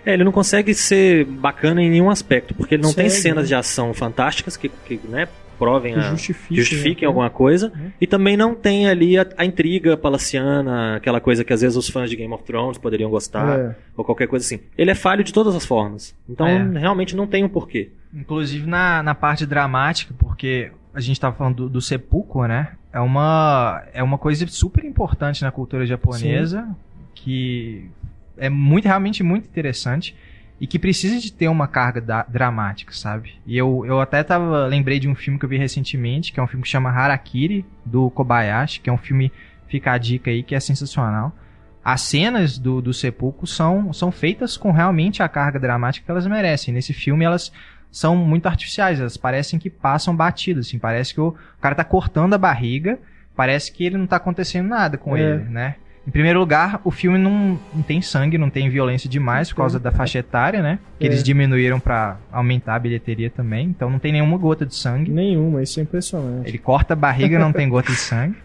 É, 0.05 0.15
ele 0.15 0.23
não 0.23 0.31
consegue 0.31 0.73
ser 0.73 1.25
bacana 1.25 1.83
em 1.83 1.91
nenhum 1.91 2.09
aspecto, 2.09 2.55
porque 2.55 2.77
ele 2.77 2.83
não 2.83 2.91
Segue, 2.91 3.09
tem 3.09 3.11
cenas 3.11 3.45
né? 3.45 3.49
de 3.49 3.55
ação 3.57 3.93
fantásticas 3.93 4.57
que, 4.57 4.69
que 4.69 5.01
né, 5.09 5.27
provem 5.59 5.95
a, 5.95 6.01
justifiquem, 6.01 6.57
justifiquem 6.57 7.03
né? 7.03 7.07
alguma 7.09 7.29
coisa. 7.29 7.73
Uhum. 7.75 7.91
E 8.01 8.07
também 8.07 8.37
não 8.37 8.55
tem 8.55 8.89
ali 8.89 9.19
a, 9.19 9.27
a, 9.37 9.45
intriga 9.45 9.97
palaciana, 9.97 10.97
aquela 10.97 11.21
coisa 11.21 11.45
que 11.45 11.53
às 11.53 11.61
vezes 11.61 11.77
os 11.77 11.89
fãs 11.89 12.09
de 12.09 12.17
Game 12.17 12.33
of 12.33 12.45
Thrones 12.45 12.79
poderiam 12.79 13.11
gostar, 13.11 13.59
é. 13.59 13.77
ou 13.97 14.05
qualquer 14.05 14.29
coisa 14.29 14.45
assim. 14.45 14.61
Ele 14.77 14.91
é 14.91 14.95
falho 14.95 15.25
de 15.25 15.33
todas 15.33 15.55
as 15.55 15.67
formas. 15.67 16.15
Então 16.29 16.47
é. 16.47 16.79
realmente 16.79 17.17
não 17.17 17.27
tem 17.27 17.45
um 17.45 17.49
porquê. 17.49 17.91
Inclusive 18.15 18.67
na, 18.67 19.03
na 19.03 19.15
parte 19.15 19.45
dramática, 19.45 20.15
porque 20.19 20.71
a 20.97 21.01
gente 21.01 21.13
estava 21.13 21.37
falando 21.37 21.57
do, 21.57 21.69
do 21.69 21.81
sepulcro, 21.83 22.49
né? 22.49 22.73
É 22.91 22.99
uma, 23.01 23.83
é 23.93 24.03
uma 24.03 24.17
coisa 24.17 24.47
super 24.47 24.83
importante 24.83 25.43
na 25.43 25.53
cultura 25.53 25.85
japonesa, 25.85 26.63
Sim. 26.63 26.75
que 27.15 27.91
é 28.39 28.49
muito 28.49 28.87
realmente 28.87 29.23
muito 29.23 29.47
interessante 29.47 30.17
e 30.59 30.67
que 30.67 30.79
precisa 30.79 31.21
de 31.21 31.31
ter 31.31 31.49
uma 31.49 31.69
carga 31.69 32.01
da, 32.01 32.23
dramática, 32.23 32.95
sabe? 32.95 33.35
E 33.47 33.59
eu, 33.59 33.85
eu 33.85 34.01
até 34.01 34.23
tava, 34.23 34.67
lembrei 34.67 34.99
de 34.99 35.07
um 35.07 35.15
filme 35.15 35.39
que 35.39 35.45
eu 35.45 35.49
vi 35.51 35.59
recentemente, 35.59 36.33
que 36.33 36.41
é 36.41 36.43
um 36.43 36.47
filme 36.47 36.63
que 36.63 36.69
chama 36.71 36.89
Harakiri, 36.89 37.67
do 37.85 38.09
Kobayashi, 38.09 38.81
que 38.81 38.89
é 38.89 38.93
um 38.93 38.97
filme, 38.97 39.31
fica 39.69 39.93
a 39.93 39.99
dica 39.99 40.31
aí, 40.31 40.43
que 40.43 40.55
é 40.55 40.61
sensacional. 40.61 41.37
As 41.85 42.01
cenas 42.01 42.57
do, 42.57 42.81
do 42.81 42.95
Sepulcro 42.95 43.47
são, 43.47 43.93
são 43.93 44.11
feitas 44.11 44.57
com 44.57 44.73
realmente 44.73 45.23
a 45.23 45.29
carga 45.29 45.61
dramática 45.61 46.07
que 46.07 46.11
elas 46.11 46.27
merecem. 46.27 46.73
Nesse 46.73 46.95
filme 46.95 47.23
elas 47.23 47.53
são 47.97 48.15
muito 48.15 48.45
artificiais, 48.45 49.01
elas 49.01 49.17
parecem 49.17 49.59
que 49.59 49.71
passam 49.71 50.15
batidas, 50.15 50.67
assim, 50.67 50.79
parece 50.79 51.15
que 51.15 51.21
o, 51.21 51.29
o 51.29 51.61
cara 51.63 51.75
tá 51.75 51.83
cortando 51.83 52.35
a 52.35 52.39
barriga, 52.39 52.99
parece 53.35 53.73
que 53.73 53.87
ele 53.87 53.97
não 53.97 54.07
tá 54.07 54.17
acontecendo 54.17 54.69
nada 54.69 54.99
com 54.99 55.17
é. 55.17 55.21
ele, 55.21 55.45
né? 55.45 55.77
Em 56.07 56.11
primeiro 56.11 56.39
lugar, 56.39 56.79
o 56.85 56.91
filme 56.91 57.17
não, 57.17 57.59
não 57.75 57.83
tem 57.83 58.03
sangue, 58.03 58.37
não 58.37 58.51
tem 58.51 58.69
violência 58.69 59.09
demais 59.09 59.49
por 59.49 59.57
causa 59.57 59.81
da 59.81 59.91
faixa 59.91 60.19
etária, 60.19 60.61
né? 60.61 60.79
Que 60.99 61.07
é. 61.07 61.09
eles 61.09 61.23
diminuíram 61.23 61.81
para 61.81 62.19
aumentar 62.31 62.75
a 62.75 62.79
bilheteria 62.79 63.31
também. 63.31 63.69
Então 63.69 63.89
não 63.89 63.99
tem 63.99 64.13
nenhuma 64.13 64.37
gota 64.37 64.67
de 64.67 64.75
sangue. 64.75 65.11
Nenhuma, 65.11 65.63
isso 65.63 65.81
é 65.81 65.83
impressionante. 65.83 66.47
Ele 66.47 66.59
corta 66.59 66.93
a 66.93 66.97
barriga, 66.97 67.39
não 67.39 67.51
tem 67.51 67.67
gota 67.67 67.91
de 67.91 67.99
sangue. 67.99 68.37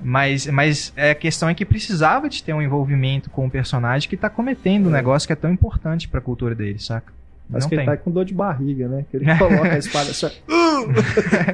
Mas, 0.00 0.46
mas 0.46 0.92
é, 0.96 1.10
a 1.10 1.14
questão 1.16 1.48
é 1.48 1.54
que 1.54 1.64
precisava 1.64 2.28
de 2.28 2.42
ter 2.44 2.52
um 2.52 2.62
envolvimento 2.62 3.28
com 3.28 3.44
o 3.44 3.50
personagem 3.50 4.08
que 4.08 4.16
tá 4.16 4.30
cometendo 4.30 4.86
é. 4.86 4.88
um 4.88 4.92
negócio 4.92 5.26
que 5.26 5.32
é 5.32 5.36
tão 5.36 5.50
importante 5.50 6.06
para 6.06 6.20
a 6.20 6.22
cultura 6.22 6.54
dele, 6.54 6.78
saca? 6.78 7.12
Mas 7.52 7.64
que 7.64 7.70
tem. 7.70 7.80
ele 7.80 7.86
tá 7.86 7.96
com 7.96 8.10
dor 8.10 8.24
de 8.24 8.34
barriga, 8.34 8.88
né? 8.88 9.04
Que 9.10 9.18
ele 9.18 9.38
coloca 9.38 9.72
a 9.72 9.78
espada 9.78 10.10
assim. 10.10 10.30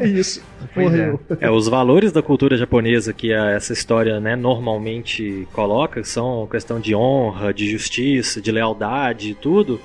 é 0.00 0.06
isso. 0.08 0.42
Morreu. 0.76 1.20
É. 1.40 1.46
é. 1.46 1.50
os 1.50 1.68
valores 1.68 2.12
da 2.12 2.22
cultura 2.22 2.56
japonesa 2.56 3.12
que 3.12 3.32
a, 3.32 3.50
essa 3.50 3.72
história 3.72 4.20
né, 4.20 4.36
normalmente 4.36 5.46
coloca 5.52 6.02
são 6.04 6.46
questão 6.46 6.78
de 6.78 6.94
honra, 6.94 7.52
de 7.52 7.70
justiça, 7.70 8.40
de 8.40 8.52
lealdade 8.52 9.30
e 9.30 9.34
tudo. 9.34 9.80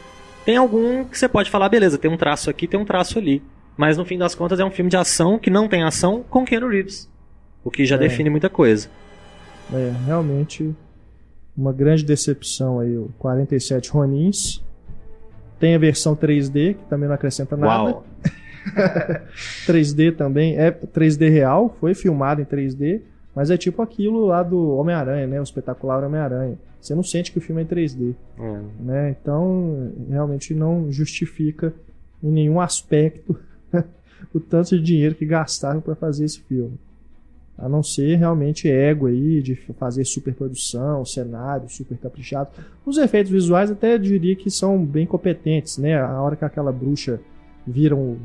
Tem 0.46 0.58
algum 0.58 1.03
que 1.05 1.17
você 1.17 1.27
pode 1.27 1.50
falar, 1.50 1.70
beleza, 1.70 1.98
tem 1.98 2.12
um 2.12 2.17
traço 2.17 2.50
aqui, 2.50 2.67
tem 2.67 2.79
um 2.79 2.86
traço 2.86 3.17
ali. 3.17 3.41
mas 3.75 3.98
no 3.98 4.05
fim 4.05 4.17
das 4.17 4.36
contas 4.36 4.60
é 4.60 4.65
um 4.65 4.72
filme 4.72 4.89
de 4.89 4.98
ação 4.98 5.39
que 5.39 5.50
não 5.50 5.67
tem 5.67 5.84
ação 5.84 6.24
com 6.29 6.46
Keanu 6.46 6.67
Reeves. 6.67 7.10
O 7.63 7.72
que 7.72 7.86
já 7.86 7.96
é. 7.96 8.00
define 8.00 8.29
muita 8.29 8.50
coisa. 8.50 8.89
É, 9.74 9.91
realmente 10.05 10.75
uma 11.55 11.72
grande 11.72 12.03
decepção 12.03 12.79
aí, 12.79 12.98
o 12.98 13.10
47 13.20 13.89
Ronins. 13.91 14.63
Tem 15.63 15.75
a 15.75 15.77
versão 15.77 16.13
3D, 16.13 16.75
que 16.75 16.84
também 16.89 17.08
não 17.08 17.15
acrescenta 17.15 17.55
nada. 17.55 17.84
Uau. 17.84 18.05
3D 19.65 20.13
também, 20.13 20.58
é 20.58 20.70
3D 20.70 21.29
real, 21.32 21.74
foi 21.79 21.93
filmado 21.93 22.41
em 22.41 22.43
3D, 22.43 23.00
mas 23.34 23.50
é 23.50 23.55
tipo 23.55 23.82
aquilo 23.82 24.25
lá 24.25 24.43
do 24.43 24.75
Homem-Aranha, 24.75 25.25
né? 25.25 25.39
O 25.39 25.43
espetacular 25.43 26.03
Homem-Aranha. 26.03 26.58
Você 26.82 26.93
não 26.93 27.01
sente 27.01 27.32
que 27.32 27.38
o 27.38 27.41
filme 27.41 27.62
é 27.62 27.63
em 27.63 27.67
3D. 27.70 28.13
É. 28.38 28.62
Né? 28.77 29.15
Então, 29.22 29.93
realmente 30.10 30.53
não 30.53 30.91
justifica 30.91 31.74
em 32.22 32.29
nenhum 32.29 32.60
aspecto 32.60 33.39
o 34.36 34.41
tanto 34.41 34.77
de 34.77 34.84
dinheiro 34.84 35.15
que 35.15 35.25
gastaram 35.25 35.79
para 35.79 35.96
fazer 35.96 36.25
esse 36.25 36.41
filme. 36.41 36.77
A 37.58 37.70
não 37.70 37.84
ser 37.84 38.16
realmente 38.16 38.70
ego 38.70 39.08
aí, 39.08 39.42
de 39.42 39.56
fazer 39.78 40.04
superprodução, 40.06 41.06
cenário 41.06 41.70
super 41.70 41.98
caprichado. 41.98 42.50
Os 42.86 42.98
efeitos 42.98 43.32
visuais 43.32 43.70
até 43.70 43.98
diria 43.98 44.36
que 44.36 44.50
são 44.50 44.84
bem 44.84 45.06
competentes, 45.06 45.78
né? 45.78 45.96
A 46.00 46.20
hora 46.22 46.36
que 46.36 46.44
aquela 46.44 46.72
bruxa 46.72 47.20
viram 47.66 47.98
o, 47.98 48.20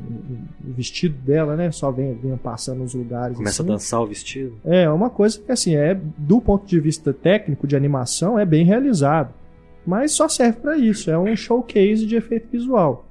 o, 0.67 0.73
vestido 0.73 1.15
dela, 1.21 1.55
né? 1.55 1.71
Só 1.71 1.91
vem, 1.91 2.13
vem 2.15 2.35
passando 2.37 2.79
nos 2.79 2.93
lugares. 2.93 3.37
Começa 3.37 3.61
assim. 3.61 3.71
a 3.71 3.73
dançar 3.73 4.01
o 4.01 4.07
vestido. 4.07 4.57
É, 4.65 4.89
uma 4.89 5.09
coisa 5.09 5.39
que 5.39 5.51
assim, 5.51 5.75
é 5.75 5.99
do 6.17 6.41
ponto 6.41 6.65
de 6.65 6.79
vista 6.79 7.13
técnico 7.13 7.65
de 7.65 7.75
animação, 7.75 8.37
é 8.37 8.45
bem 8.45 8.65
realizado. 8.65 9.33
Mas 9.85 10.11
só 10.11 10.27
serve 10.27 10.59
para 10.59 10.77
isso, 10.77 11.09
é 11.09 11.17
um 11.17 11.35
showcase 11.35 12.05
de 12.05 12.15
efeito 12.15 12.49
visual. 12.51 13.08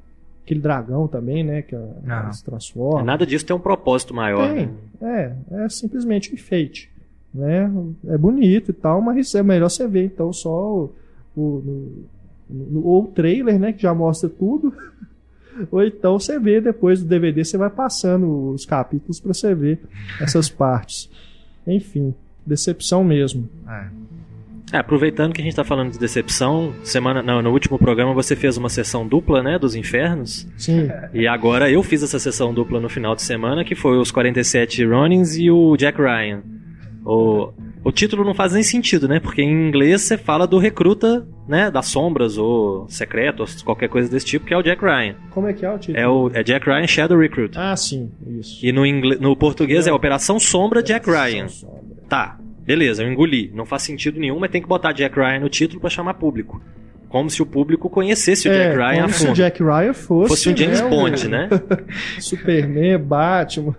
Aquele 0.49 0.61
dragão 0.61 1.07
também, 1.07 1.45
né? 1.45 1.61
Que 1.61 1.77
ah. 1.77 2.33
se 2.33 2.43
transforma. 2.43 3.03
Nada 3.03 3.27
disso 3.27 3.45
tem 3.45 3.55
um 3.55 3.61
propósito 3.61 4.15
maior. 4.15 4.49
Tem, 4.55 4.71
né? 4.99 5.37
é, 5.51 5.65
é 5.65 5.69
simplesmente 5.69 6.31
um 6.31 6.35
enfeite. 6.35 6.91
Né? 7.35 7.71
É 8.07 8.17
bonito 8.17 8.71
e 8.71 8.73
tal, 8.73 9.03
mas 9.03 9.35
é 9.35 9.43
melhor 9.43 9.69
você 9.69 9.87
ver 9.87 10.07
então 10.07 10.33
só 10.33 10.49
o, 10.49 10.95
o, 11.37 12.07
o, 12.49 12.99
o 12.99 13.07
trailer, 13.15 13.59
né? 13.59 13.75
Que 13.75 13.83
já 13.83 13.93
mostra 13.93 14.27
tudo. 14.31 14.73
Ou 15.71 15.85
então 15.85 16.19
você 16.19 16.39
vê 16.39 16.63
depois 16.63 17.03
do 17.03 17.07
DVD, 17.07 17.45
você 17.45 17.59
vai 17.59 17.69
passando 17.69 18.49
os 18.51 18.65
capítulos 18.65 19.21
para 19.21 19.35
você 19.35 19.55
ver 19.55 19.79
essas 20.19 20.49
partes. 20.49 21.11
Enfim, 21.67 22.15
decepção 22.47 23.05
mesmo. 23.05 23.47
É. 23.69 23.89
É, 24.73 24.79
aproveitando 24.79 25.33
que 25.33 25.41
a 25.41 25.45
gente 25.45 25.53
está 25.53 25.65
falando 25.65 25.93
de 25.93 25.99
decepção, 25.99 26.75
semana 26.83 27.23
não, 27.23 27.41
no 27.41 27.51
último 27.51 27.79
programa 27.79 28.13
você 28.13 28.37
fez 28.37 28.57
uma 28.57 28.69
sessão 28.69 29.07
dupla, 29.07 29.43
né, 29.43 29.59
dos 29.59 29.75
infernos. 29.75 30.47
Sim. 30.57 30.89
E 31.13 31.27
agora 31.27 31.71
eu 31.71 31.83
fiz 31.83 32.03
essa 32.03 32.19
sessão 32.19 32.53
dupla 32.53 32.81
no 32.81 32.89
final 32.89 33.15
de 33.15 33.23
semana, 33.23 33.65
que 33.65 33.75
foi 33.75 33.99
os 33.99 34.11
47 34.11 34.85
Ronins 34.85 35.37
e 35.37 35.51
o 35.51 35.77
Jack 35.77 36.01
Ryan. 36.01 36.43
O, 37.05 37.53
o 37.83 37.91
título 37.91 38.25
não 38.25 38.35
faz 38.35 38.53
nem 38.53 38.63
sentido, 38.63 39.09
né? 39.09 39.19
Porque 39.19 39.41
em 39.41 39.69
inglês 39.69 40.03
você 40.03 40.19
fala 40.19 40.47
do 40.47 40.59
recruta, 40.59 41.27
né? 41.49 41.71
Das 41.71 41.87
sombras 41.87 42.37
ou 42.37 42.87
secreto, 42.89 43.41
ou 43.41 43.47
qualquer 43.65 43.89
coisa 43.89 44.11
desse 44.11 44.27
tipo, 44.27 44.45
que 44.45 44.53
é 44.53 44.57
o 44.59 44.63
Jack 44.63 44.85
Ryan. 44.85 45.15
Como 45.31 45.47
é 45.47 45.53
que 45.55 45.65
é 45.65 45.73
o 45.73 45.79
título? 45.79 45.99
É, 45.99 46.07
o, 46.07 46.31
é 46.35 46.43
Jack 46.43 46.67
Ryan 46.67 46.87
Shadow 46.87 47.19
Recruit. 47.19 47.57
Ah, 47.57 47.75
sim, 47.77 48.11
isso. 48.39 48.65
E 48.65 48.73
no, 48.73 48.85
inglês, 48.85 49.21
no 49.21 49.35
português 49.35 49.87
é 49.87 49.93
Operação 49.93 50.39
Sombra 50.39 50.83
Jack 50.83 51.09
Ryan. 51.09 51.49
Sombra. 51.49 51.79
Tá, 52.09 52.39
beleza, 52.69 53.03
eu 53.03 53.11
engoli. 53.11 53.51
Não 53.55 53.65
faz 53.65 53.83
sentido 53.83 54.21
nenhum, 54.21 54.39
mas 54.39 54.51
tem 54.51 54.61
que 54.61 54.69
botar 54.69 54.93
Jack 54.93 55.19
Ryan 55.19 55.41
no 55.41 55.49
título 55.49 55.81
para 55.81 55.89
chamar 55.89 56.15
público. 56.15 56.63
Como 57.09 57.31
se 57.31 57.43
o 57.43 57.47
público 57.47 57.89
conhecesse 57.89 58.47
o 58.47 58.53
é, 58.53 58.59
Jack 58.59 58.77
Ryan 58.77 59.03
como 59.03 59.15
se 59.15 59.29
o 59.29 59.33
Jack 59.33 59.63
Ryan 59.63 59.95
fosse, 59.95 60.29
fosse 60.29 60.49
um 60.51 60.57
James 60.57 60.83
né, 60.83 60.89
Bond, 60.91 61.29
né? 61.29 61.49
Superman, 62.21 62.99
Batman. 62.99 63.75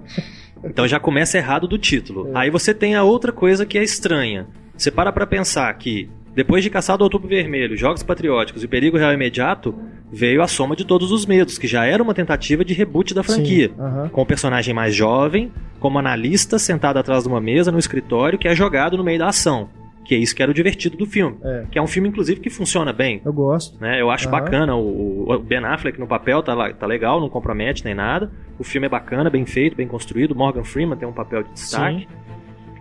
Então 0.63 0.87
já 0.87 0.99
começa 0.99 1.37
errado 1.37 1.67
do 1.67 1.77
título. 1.77 2.29
É. 2.29 2.31
Aí 2.33 2.49
você 2.49 2.73
tem 2.73 2.95
a 2.95 3.03
outra 3.03 3.31
coisa 3.31 3.63
que 3.63 3.77
é 3.77 3.83
estranha. 3.83 4.47
Você 4.75 4.89
para 4.89 5.11
pra 5.11 5.27
pensar 5.27 5.71
que 5.77 6.09
depois 6.39 6.63
de 6.63 6.69
Caçado 6.69 7.03
ao 7.03 7.07
Outubro 7.07 7.27
Vermelho, 7.27 7.75
Jogos 7.75 8.01
Patrióticos 8.01 8.63
e 8.63 8.67
Perigo 8.67 8.97
Real 8.97 9.11
Imediato, 9.11 9.75
veio 10.09 10.41
a 10.41 10.47
soma 10.47 10.73
de 10.73 10.85
todos 10.85 11.11
os 11.11 11.25
medos, 11.25 11.57
que 11.57 11.67
já 11.67 11.85
era 11.85 12.01
uma 12.01 12.13
tentativa 12.13 12.63
de 12.63 12.73
reboot 12.73 13.13
da 13.13 13.21
franquia. 13.21 13.67
Sim, 13.67 13.81
uh 13.81 13.83
-huh. 13.83 14.09
Com 14.09 14.21
o 14.21 14.25
personagem 14.25 14.73
mais 14.73 14.95
jovem, 14.95 15.51
como 15.81 15.99
analista 15.99 16.57
sentado 16.57 16.95
atrás 16.95 17.23
de 17.23 17.29
uma 17.29 17.41
mesa 17.41 17.73
no 17.73 17.77
escritório, 17.77 18.39
que 18.39 18.47
é 18.47 18.55
jogado 18.55 18.95
no 18.95 19.03
meio 19.03 19.19
da 19.19 19.27
ação. 19.27 19.67
Que 20.05 20.15
é 20.15 20.17
isso 20.17 20.33
que 20.33 20.41
era 20.41 20.49
o 20.49 20.53
divertido 20.53 20.95
do 20.95 21.05
filme. 21.05 21.35
É. 21.43 21.65
Que 21.69 21.77
é 21.77 21.81
um 21.81 21.87
filme, 21.87 22.07
inclusive, 22.07 22.39
que 22.39 22.49
funciona 22.49 22.93
bem. 22.93 23.21
Eu 23.25 23.33
gosto. 23.33 23.77
Né? 23.77 23.99
Eu 23.99 24.09
acho 24.09 24.27
uhum. 24.27 24.31
bacana. 24.31 24.77
O, 24.77 25.29
o, 25.29 25.39
Ben 25.39 25.59
Affleck 25.65 25.99
no 25.99 26.07
papel 26.07 26.41
tá, 26.41 26.55
tá 26.73 26.87
legal, 26.87 27.19
não 27.19 27.27
compromete 27.27 27.83
nem 27.83 27.93
nada. 27.93 28.31
O 28.57 28.63
filme 28.63 28.87
é 28.87 28.89
bacana, 28.89 29.29
bem 29.29 29.45
feito, 29.45 29.75
bem 29.75 29.89
construído. 29.89 30.33
Morgan 30.33 30.63
Freeman 30.63 30.97
tem 30.97 31.05
um 31.05 31.11
papel 31.11 31.43
de 31.43 31.51
destaque. 31.51 32.07
Sim. 32.09 32.29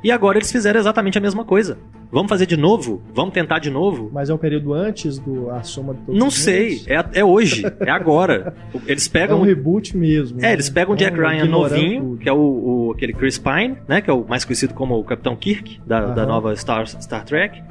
E 0.02 0.12
agora 0.12 0.38
eles 0.38 0.50
fizeram 0.52 0.78
exatamente 0.78 1.19
a 1.19 1.21
mesma 1.21 1.45
coisa. 1.45 1.78
Vamos 2.11 2.28
fazer 2.28 2.47
de 2.47 2.57
novo? 2.57 3.02
Vamos 3.12 3.35
tentar 3.35 3.59
de 3.59 3.71
novo? 3.71 4.11
Mas 4.12 4.31
é 4.31 4.35
um 4.35 4.38
período 4.38 4.73
antes 4.73 5.19
do 5.19 5.50
a 5.50 5.62
soma 5.62 5.93
de 5.95 6.00
todos 6.00 6.19
Não 6.19 6.31
sei, 6.31 6.83
é, 6.87 7.21
é 7.21 7.25
hoje, 7.25 7.64
é 7.81 7.90
agora. 7.90 8.55
Eles 8.87 9.07
pegam 9.09 9.38
é 9.38 9.40
um 9.40 9.45
reboot 9.45 9.97
mesmo. 9.97 10.38
É, 10.38 10.43
né? 10.43 10.52
eles 10.55 10.71
pegam 10.71 10.95
o 10.95 10.97
Jack 10.97 11.19
Ryan 11.19 11.45
novinho, 11.47 12.02
tudo. 12.02 12.19
que 12.19 12.28
é 12.28 12.33
o, 12.33 12.37
o, 12.37 12.93
aquele 12.95 13.12
Chris 13.12 13.38
Pine, 13.38 13.76
né, 13.87 14.00
que 14.00 14.09
é 14.09 14.12
o 14.12 14.25
mais 14.26 14.45
conhecido 14.45 14.73
como 14.73 14.99
o 14.99 15.05
Capitão 15.05 15.37
Kirk 15.37 15.81
da, 15.87 16.07
da 16.07 16.25
nova 16.25 16.55
Star, 16.57 16.87
Star 16.87 17.25
Trek. 17.25 17.62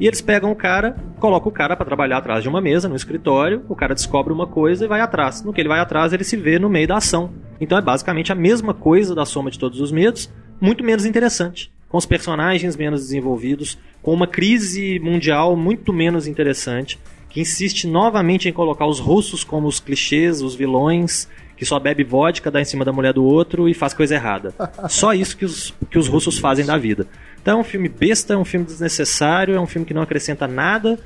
E 0.00 0.06
eles 0.06 0.20
pegam 0.20 0.50
o 0.50 0.56
cara, 0.56 0.96
colocam 1.20 1.48
o 1.48 1.52
cara 1.52 1.76
para 1.76 1.86
trabalhar 1.86 2.18
atrás 2.18 2.42
de 2.42 2.48
uma 2.48 2.60
mesa, 2.60 2.88
no 2.88 2.96
escritório, 2.96 3.64
o 3.68 3.76
cara 3.76 3.94
descobre 3.94 4.32
uma 4.32 4.46
coisa 4.46 4.84
e 4.84 4.88
vai 4.88 5.00
atrás. 5.00 5.42
No 5.42 5.52
que 5.52 5.60
ele 5.60 5.68
vai 5.68 5.78
atrás, 5.78 6.12
ele 6.12 6.24
se 6.24 6.36
vê 6.36 6.58
no 6.58 6.68
meio 6.68 6.88
da 6.88 6.96
ação. 6.96 7.30
Então 7.60 7.78
é 7.78 7.80
basicamente 7.80 8.32
a 8.32 8.34
mesma 8.34 8.74
coisa 8.74 9.14
da 9.14 9.24
soma 9.24 9.50
de 9.50 9.58
todos 9.58 9.80
os 9.80 9.92
medos, 9.92 10.32
muito 10.64 10.82
menos 10.82 11.04
interessante 11.04 11.70
com 11.90 11.98
os 11.98 12.06
personagens 12.06 12.74
menos 12.74 13.02
desenvolvidos, 13.02 13.78
com 14.02 14.12
uma 14.12 14.26
crise 14.26 14.98
mundial 14.98 15.54
muito 15.54 15.92
menos 15.92 16.26
interessante, 16.26 16.98
que 17.28 17.40
insiste 17.40 17.86
novamente 17.86 18.48
em 18.48 18.52
colocar 18.52 18.84
os 18.84 18.98
russos 18.98 19.44
como 19.44 19.68
os 19.68 19.78
clichês, 19.78 20.42
os 20.42 20.56
vilões, 20.56 21.28
que 21.56 21.64
só 21.64 21.78
bebe 21.78 22.02
vodka, 22.02 22.50
dá 22.50 22.60
em 22.60 22.64
cima 22.64 22.84
da 22.84 22.92
mulher 22.92 23.12
do 23.12 23.22
outro 23.22 23.68
e 23.68 23.74
faz 23.74 23.94
coisa 23.94 24.16
errada. 24.16 24.52
Só 24.88 25.12
isso 25.14 25.36
que 25.36 25.44
os, 25.44 25.72
que 25.88 25.98
os 25.98 26.08
russos 26.08 26.36
fazem 26.36 26.66
da 26.66 26.76
vida. 26.76 27.06
Então 27.40 27.58
é 27.58 27.60
um 27.60 27.64
filme 27.64 27.88
besta, 27.88 28.34
é 28.34 28.36
um 28.36 28.44
filme 28.44 28.66
desnecessário, 28.66 29.54
é 29.54 29.60
um 29.60 29.66
filme 29.66 29.86
que 29.86 29.94
não 29.94 30.02
acrescenta 30.02 30.48
nada 30.48 30.98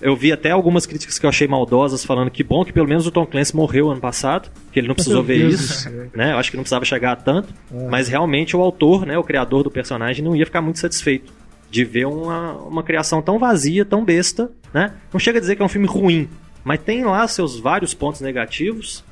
eu 0.00 0.14
vi 0.14 0.32
até 0.32 0.50
algumas 0.50 0.86
críticas 0.86 1.18
que 1.18 1.24
eu 1.24 1.30
achei 1.30 1.46
maldosas 1.46 2.04
falando 2.04 2.30
que 2.30 2.42
bom 2.42 2.64
que 2.64 2.72
pelo 2.72 2.88
menos 2.88 3.06
o 3.06 3.10
Tom 3.10 3.24
Clancy 3.24 3.54
morreu 3.54 3.90
ano 3.90 4.00
passado, 4.00 4.50
que 4.72 4.78
ele 4.78 4.88
não 4.88 4.94
precisou 4.94 5.22
ver 5.22 5.48
isso, 5.48 5.88
né? 6.14 6.32
Eu 6.32 6.38
acho 6.38 6.50
que 6.50 6.56
não 6.56 6.62
precisava 6.64 6.84
chegar 6.84 7.12
a 7.12 7.16
tanto, 7.16 7.52
é. 7.72 7.88
mas 7.88 8.08
realmente 8.08 8.56
o 8.56 8.60
autor, 8.60 9.06
né, 9.06 9.16
o 9.16 9.22
criador 9.22 9.62
do 9.62 9.70
personagem 9.70 10.24
não 10.24 10.34
ia 10.34 10.44
ficar 10.44 10.60
muito 10.60 10.78
satisfeito 10.78 11.32
de 11.70 11.84
ver 11.84 12.06
uma, 12.06 12.52
uma 12.52 12.82
criação 12.82 13.20
tão 13.20 13.38
vazia, 13.38 13.84
tão 13.84 14.04
besta, 14.04 14.50
né? 14.72 14.94
Não 15.12 15.18
chega 15.18 15.38
a 15.38 15.40
dizer 15.40 15.56
que 15.56 15.62
é 15.62 15.64
um 15.64 15.68
filme 15.68 15.86
ruim, 15.86 16.28
mas 16.62 16.80
tem 16.80 17.04
lá 17.04 17.26
seus 17.26 17.58
vários 17.58 17.94
pontos 17.94 18.20
negativos 18.20 19.04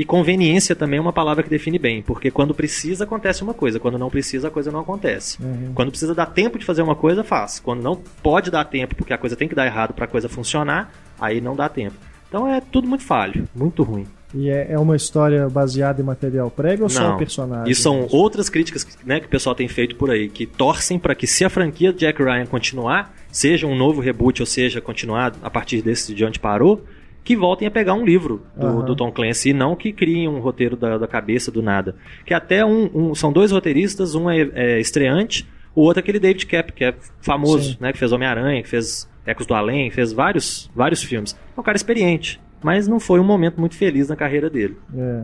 e 0.00 0.04
conveniência 0.06 0.74
também 0.74 0.96
é 0.96 1.00
uma 1.02 1.12
palavra 1.12 1.42
que 1.42 1.50
define 1.50 1.78
bem, 1.78 2.00
porque 2.00 2.30
quando 2.30 2.54
precisa 2.54 3.04
acontece 3.04 3.42
uma 3.42 3.52
coisa, 3.52 3.78
quando 3.78 3.98
não 3.98 4.08
precisa 4.08 4.48
a 4.48 4.50
coisa 4.50 4.72
não 4.72 4.80
acontece. 4.80 5.36
Uhum. 5.42 5.72
Quando 5.74 5.90
precisa 5.90 6.14
dar 6.14 6.24
tempo 6.24 6.58
de 6.58 6.64
fazer 6.64 6.80
uma 6.80 6.96
coisa, 6.96 7.22
faz. 7.22 7.60
Quando 7.60 7.82
não 7.82 7.94
pode 8.22 8.50
dar 8.50 8.64
tempo, 8.64 8.94
porque 8.96 9.12
a 9.12 9.18
coisa 9.18 9.36
tem 9.36 9.46
que 9.46 9.54
dar 9.54 9.66
errado 9.66 9.92
para 9.92 10.06
a 10.06 10.08
coisa 10.08 10.26
funcionar, 10.26 10.90
aí 11.20 11.38
não 11.38 11.54
dá 11.54 11.68
tempo. 11.68 11.96
Então 12.26 12.48
é 12.48 12.62
tudo 12.62 12.88
muito 12.88 13.04
falho, 13.04 13.46
muito 13.54 13.82
ruim. 13.82 14.06
E 14.34 14.48
é, 14.48 14.68
é 14.70 14.78
uma 14.78 14.96
história 14.96 15.46
baseada 15.50 16.00
em 16.00 16.04
material 16.04 16.50
prévio 16.50 16.84
ou 16.84 16.88
só 16.88 17.14
um 17.14 17.18
personagem? 17.18 17.70
E 17.70 17.74
são 17.74 18.06
outras 18.10 18.48
críticas 18.48 18.88
né, 19.04 19.20
que 19.20 19.26
o 19.26 19.28
pessoal 19.28 19.54
tem 19.54 19.68
feito 19.68 19.96
por 19.96 20.10
aí, 20.10 20.30
que 20.30 20.46
torcem 20.46 20.98
para 20.98 21.14
que 21.14 21.26
se 21.26 21.44
a 21.44 21.50
franquia 21.50 21.92
Jack 21.92 22.22
Ryan 22.22 22.46
continuar, 22.46 23.14
seja 23.30 23.66
um 23.66 23.76
novo 23.76 24.00
reboot 24.00 24.40
ou 24.40 24.46
seja 24.46 24.80
continuado 24.80 25.38
a 25.42 25.50
partir 25.50 25.82
desse 25.82 26.14
de 26.14 26.24
onde 26.24 26.38
parou, 26.38 26.82
que 27.22 27.36
voltem 27.36 27.68
a 27.68 27.70
pegar 27.70 27.94
um 27.94 28.04
livro 28.04 28.42
do, 28.56 28.66
uhum. 28.66 28.84
do 28.84 28.96
Tom 28.96 29.12
Clancy 29.12 29.50
e 29.50 29.52
não 29.52 29.76
que 29.76 29.92
criem 29.92 30.28
um 30.28 30.40
roteiro 30.40 30.76
da, 30.76 30.98
da 30.98 31.06
cabeça 31.06 31.50
do 31.50 31.62
nada. 31.62 31.96
Que 32.24 32.34
até 32.34 32.64
um, 32.64 32.90
um 32.94 33.14
são 33.14 33.32
dois 33.32 33.52
roteiristas, 33.52 34.14
um 34.14 34.30
é, 34.30 34.48
é, 34.54 34.80
estreante, 34.80 35.46
o 35.74 35.82
outro 35.82 36.00
é 36.00 36.02
aquele 36.02 36.18
David 36.18 36.46
Cap, 36.46 36.72
que 36.72 36.84
é 36.84 36.94
famoso, 37.20 37.72
Sim. 37.72 37.76
né? 37.80 37.92
Que 37.92 37.98
fez 37.98 38.12
Homem-Aranha, 38.12 38.62
que 38.62 38.68
fez 38.68 39.08
Ecos 39.24 39.46
do 39.46 39.54
Além, 39.54 39.90
fez 39.90 40.12
vários, 40.12 40.70
vários 40.74 41.02
filmes. 41.02 41.36
É 41.56 41.60
um 41.60 41.62
cara 41.62 41.76
experiente, 41.76 42.40
mas 42.62 42.88
não 42.88 42.98
foi 42.98 43.20
um 43.20 43.24
momento 43.24 43.60
muito 43.60 43.76
feliz 43.76 44.08
na 44.08 44.16
carreira 44.16 44.50
dele. 44.50 44.76
É. 44.94 45.22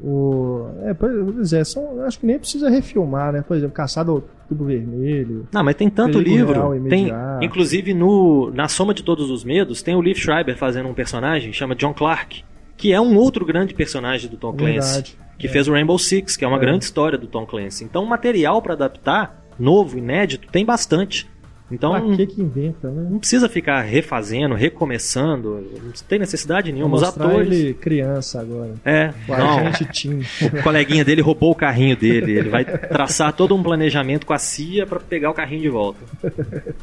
O, 0.00 0.68
é, 0.82 0.94
pois 0.94 1.52
é, 1.52 1.64
são, 1.64 2.02
acho 2.04 2.20
que 2.20 2.26
nem 2.26 2.38
precisa 2.38 2.68
refilmar, 2.68 3.32
né? 3.32 3.42
Por 3.42 3.56
exemplo, 3.56 3.74
Caçado 3.74 4.22
Tubo 4.48 4.64
Vermelho. 4.64 5.48
Não, 5.52 5.64
mas 5.64 5.74
tem 5.74 5.88
tanto 5.88 6.18
livro. 6.18 6.80
Tem, 6.88 7.10
inclusive, 7.40 7.94
no, 7.94 8.50
na 8.52 8.68
Soma 8.68 8.92
de 8.92 9.02
Todos 9.02 9.30
os 9.30 9.44
Medos, 9.44 9.82
tem 9.82 9.94
o 9.94 10.02
Liv 10.02 10.16
Schreiber 10.18 10.56
fazendo 10.56 10.88
um 10.88 10.94
personagem, 10.94 11.52
chama 11.52 11.74
John 11.74 11.94
Clark, 11.94 12.44
que 12.76 12.92
é 12.92 13.00
um 13.00 13.16
outro 13.16 13.44
grande 13.44 13.74
personagem 13.74 14.30
do 14.30 14.36
Tom 14.36 14.52
Clancy. 14.52 14.72
Verdade, 14.74 15.18
que 15.38 15.46
é. 15.46 15.50
fez 15.50 15.68
o 15.68 15.72
Rainbow 15.72 15.98
Six, 15.98 16.36
que 16.36 16.44
é 16.44 16.48
uma 16.48 16.58
é. 16.58 16.60
grande 16.60 16.84
história 16.84 17.18
do 17.18 17.26
Tom 17.26 17.46
Clancy. 17.46 17.84
Então, 17.84 18.04
material 18.04 18.60
para 18.60 18.74
adaptar, 18.74 19.44
novo, 19.58 19.98
inédito, 19.98 20.48
tem 20.50 20.64
bastante. 20.64 21.28
Então, 21.70 21.90
pra 21.90 22.16
que 22.16 22.26
que 22.26 22.40
inventa, 22.40 22.88
né? 22.88 23.08
Não 23.10 23.18
precisa 23.18 23.48
ficar 23.48 23.80
refazendo, 23.80 24.54
recomeçando, 24.54 25.60
não 25.82 25.92
tem 26.08 26.18
necessidade 26.18 26.70
nenhuma. 26.70 26.96
Os 26.96 27.02
atores. 27.02 27.50
ele 27.50 27.74
criança 27.74 28.40
agora. 28.40 28.74
É, 28.84 29.12
o 29.28 29.36
não. 29.36 30.60
O 30.60 30.62
coleguinha 30.62 31.04
dele 31.04 31.20
roubou 31.20 31.50
o 31.50 31.56
carrinho 31.56 31.96
dele. 31.96 32.38
Ele 32.38 32.48
vai 32.48 32.64
traçar 32.64 33.32
todo 33.32 33.54
um 33.54 33.62
planejamento 33.62 34.26
com 34.26 34.32
a 34.32 34.38
CIA 34.38 34.86
para 34.86 35.00
pegar 35.00 35.30
o 35.30 35.34
carrinho 35.34 35.62
de 35.62 35.68
volta. 35.68 35.98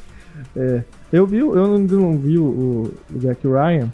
é. 0.56 0.84
Eu 1.14 1.26
vi, 1.26 1.38
eu 1.38 1.78
não 1.78 2.18
vi 2.18 2.38
o, 2.38 2.44
o 2.44 3.20
Jack 3.20 3.48
Ryan, 3.48 3.90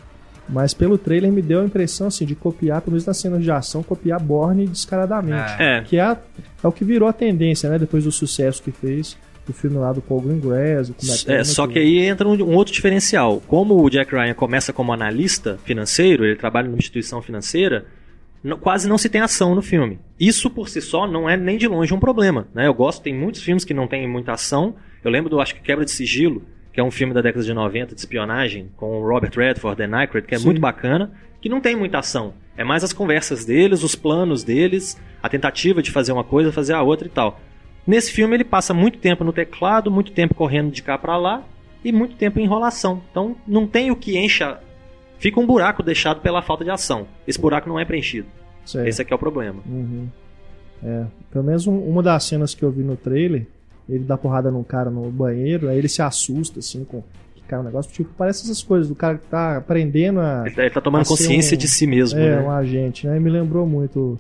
mas 0.48 0.74
pelo 0.74 0.98
trailer 0.98 1.31
me 1.31 1.41
deu 1.41 1.62
a 1.62 1.65
impressão 1.65 2.08
assim, 2.08 2.25
de 2.25 2.34
copiar, 2.34 2.81
pelo 2.81 2.93
menos 2.93 3.05
nas 3.05 3.17
cenas 3.17 3.43
de 3.43 3.51
ação, 3.51 3.84
copiar 3.84 4.19
Borne 4.19 4.65
descaradamente. 4.65 5.53
É. 5.60 5.81
Que 5.81 5.98
é, 5.98 6.01
a, 6.01 6.17
é 6.63 6.67
o 6.67 6.72
que 6.72 6.84
virou 6.84 7.08
a 7.08 7.13
tendência, 7.13 7.69
né? 7.69 7.77
Depois 7.77 8.05
do 8.05 8.12
sucesso 8.12 8.63
que 8.63 8.72
fez 8.72 9.15
o 9.51 9.53
filme 9.53 9.77
lá 9.77 9.91
do 9.91 10.01
Paul 10.01 10.22
Greengrass. 10.22 10.91
É, 11.27 11.44
só 11.44 11.68
que 11.68 11.79
aí 11.79 12.00
entra 12.00 12.27
um, 12.27 12.34
um, 12.34 12.56
outro 12.56 12.74
diferencial. 12.74 13.41
Como 13.48 13.84
o 13.84 13.89
Jack 13.89 14.13
Ryan 14.13 14.34
começa 14.34 14.74
como 14.74 14.94
analista 14.94 15.60
financeiro, 15.63 16.25
ele 16.25 16.36
trabalha 16.36 16.68
numa 16.68 16.77
instituição 16.77 17.22
financeira, 17.22 17.86
não, 18.44 18.58
quase 18.58 18.88
não 18.88 18.98
se 18.98 19.10
tem 19.10 19.22
ação 19.22 19.53
no 19.53 19.62
filme. 19.62 20.00
Isso 20.20 20.50
por 20.50 20.70
si 20.70 20.82
só 20.82 21.08
não 21.08 21.29
é 21.29 21.36
nem 21.36 21.58
de 21.58 21.68
longe 21.68 21.94
um 21.94 22.00
problema. 22.00 22.48
Né? 22.53 22.68
Eu 22.68 22.74
gosto, 22.74 23.01
tem 23.01 23.13
muitos 23.13 23.41
filmes 23.41 23.65
que 23.65 23.74
não 23.74 23.88
tem 23.88 24.08
muita 24.08 24.34
ação. 24.34 24.75
Eu 25.03 25.12
lembro 25.12 25.29
do, 25.29 25.39
acho 25.39 25.56
que 25.56 25.62
Quebra 25.62 25.86
de 25.86 25.91
Sigilo, 25.91 26.44
que 26.72 26.79
é 26.79 26.84
um 26.84 26.91
filme 26.91 27.13
da 27.13 27.22
década 27.22 27.44
de 27.44 27.53
90 27.53 27.96
de 27.96 28.01
espionagem, 28.01 28.70
com 28.77 29.01
o 29.01 29.08
Robert 29.08 29.32
Redford, 29.36 29.77
Dan 29.77 29.96
Aykroyd, 29.98 30.27
que 30.27 30.36
é 30.36 30.38
Sim. 30.38 30.46
muito 30.46 30.62
bacana, 30.62 31.12
que 31.41 31.50
não 31.50 31.62
tem 31.62 31.75
muita 31.75 32.00
ação. 32.00 32.34
É 32.56 32.63
mais 32.63 32.84
as 32.84 32.94
conversas 32.94 33.46
deles, 33.46 33.84
os 33.84 33.96
planos 33.96 34.44
deles, 34.44 35.00
a 35.24 35.29
tentativa 35.29 35.82
de 35.82 35.91
fazer 35.91 36.12
uma 36.12 36.24
coisa, 36.24 36.51
fazer 36.51 36.74
a 36.74 36.82
outra 36.82 37.08
e 37.08 37.10
tal. 37.10 37.39
Nesse 37.89 38.12
filme 38.12 38.36
ele 38.36 38.43
passa 38.43 38.74
muito 38.74 39.00
tempo 39.00 39.24
no 39.24 39.34
teclado, 39.34 39.89
muito 39.89 40.12
tempo 40.12 40.36
correndo 40.36 40.72
de 40.72 40.84
cá 40.84 40.96
para 40.96 41.17
lá 41.17 41.43
e 41.84 41.91
muito 41.91 42.15
tempo 42.15 42.39
em 42.39 42.43
enrolação. 42.43 43.01
Então 43.10 43.36
não 43.48 43.65
tem 43.65 43.89
o 43.89 43.96
que 43.96 44.15
encha. 44.15 44.60
Fica 45.17 45.39
um 45.39 45.48
buraco 45.48 45.81
deixado 45.81 46.22
pela 46.22 46.43
falta 46.43 46.63
de 46.63 46.69
ação. 46.69 47.08
Esse 47.27 47.41
buraco 47.41 47.67
não 47.67 47.79
é 47.79 47.86
preenchido. 47.86 48.27
Sei. 48.63 48.88
Esse 48.88 49.01
aqui 49.01 49.12
é 49.12 49.15
o 49.15 49.19
problema. 49.19 49.60
Uhum. 49.65 50.08
É, 50.84 51.05
pelo 51.31 51.43
menos 51.43 51.65
um, 51.65 51.77
uma 51.79 52.03
das 52.03 52.25
cenas 52.25 52.53
que 52.53 52.63
eu 52.63 52.69
vi 52.69 52.84
no 52.84 52.96
trailer 52.96 53.48
ele 53.89 54.03
dá 54.03 54.15
porrada 54.15 54.51
num 54.51 54.63
cara 54.63 54.91
no 54.91 55.10
banheiro, 55.10 55.67
aí 55.67 55.77
ele 55.79 55.89
se 55.89 56.00
assusta, 56.00 56.60
assim, 56.60 56.84
com 56.84 57.01
que 57.34 57.41
cai 57.48 57.60
um 57.60 57.63
negócio. 57.63 57.91
Tipo, 57.91 58.12
parece 58.15 58.43
essas 58.43 58.62
coisas 58.62 58.88
do 58.88 58.93
cara 58.93 59.17
que 59.17 59.25
tá 59.25 59.58
aprendendo 59.58 60.19
a. 60.19 60.43
Ele 60.46 60.55
tá, 60.55 60.69
tá 60.75 60.81
tomando 60.81 61.08
consciência 61.08 61.55
um, 61.55 61.58
de 61.58 61.67
si 61.67 61.88
mesmo, 61.88 62.19
é, 62.19 62.36
né? 62.36 62.41
um 62.41 62.51
agente, 62.51 63.08
né? 63.08 63.19
Me 63.19 63.31
lembrou 63.31 63.65
muito 63.65 64.19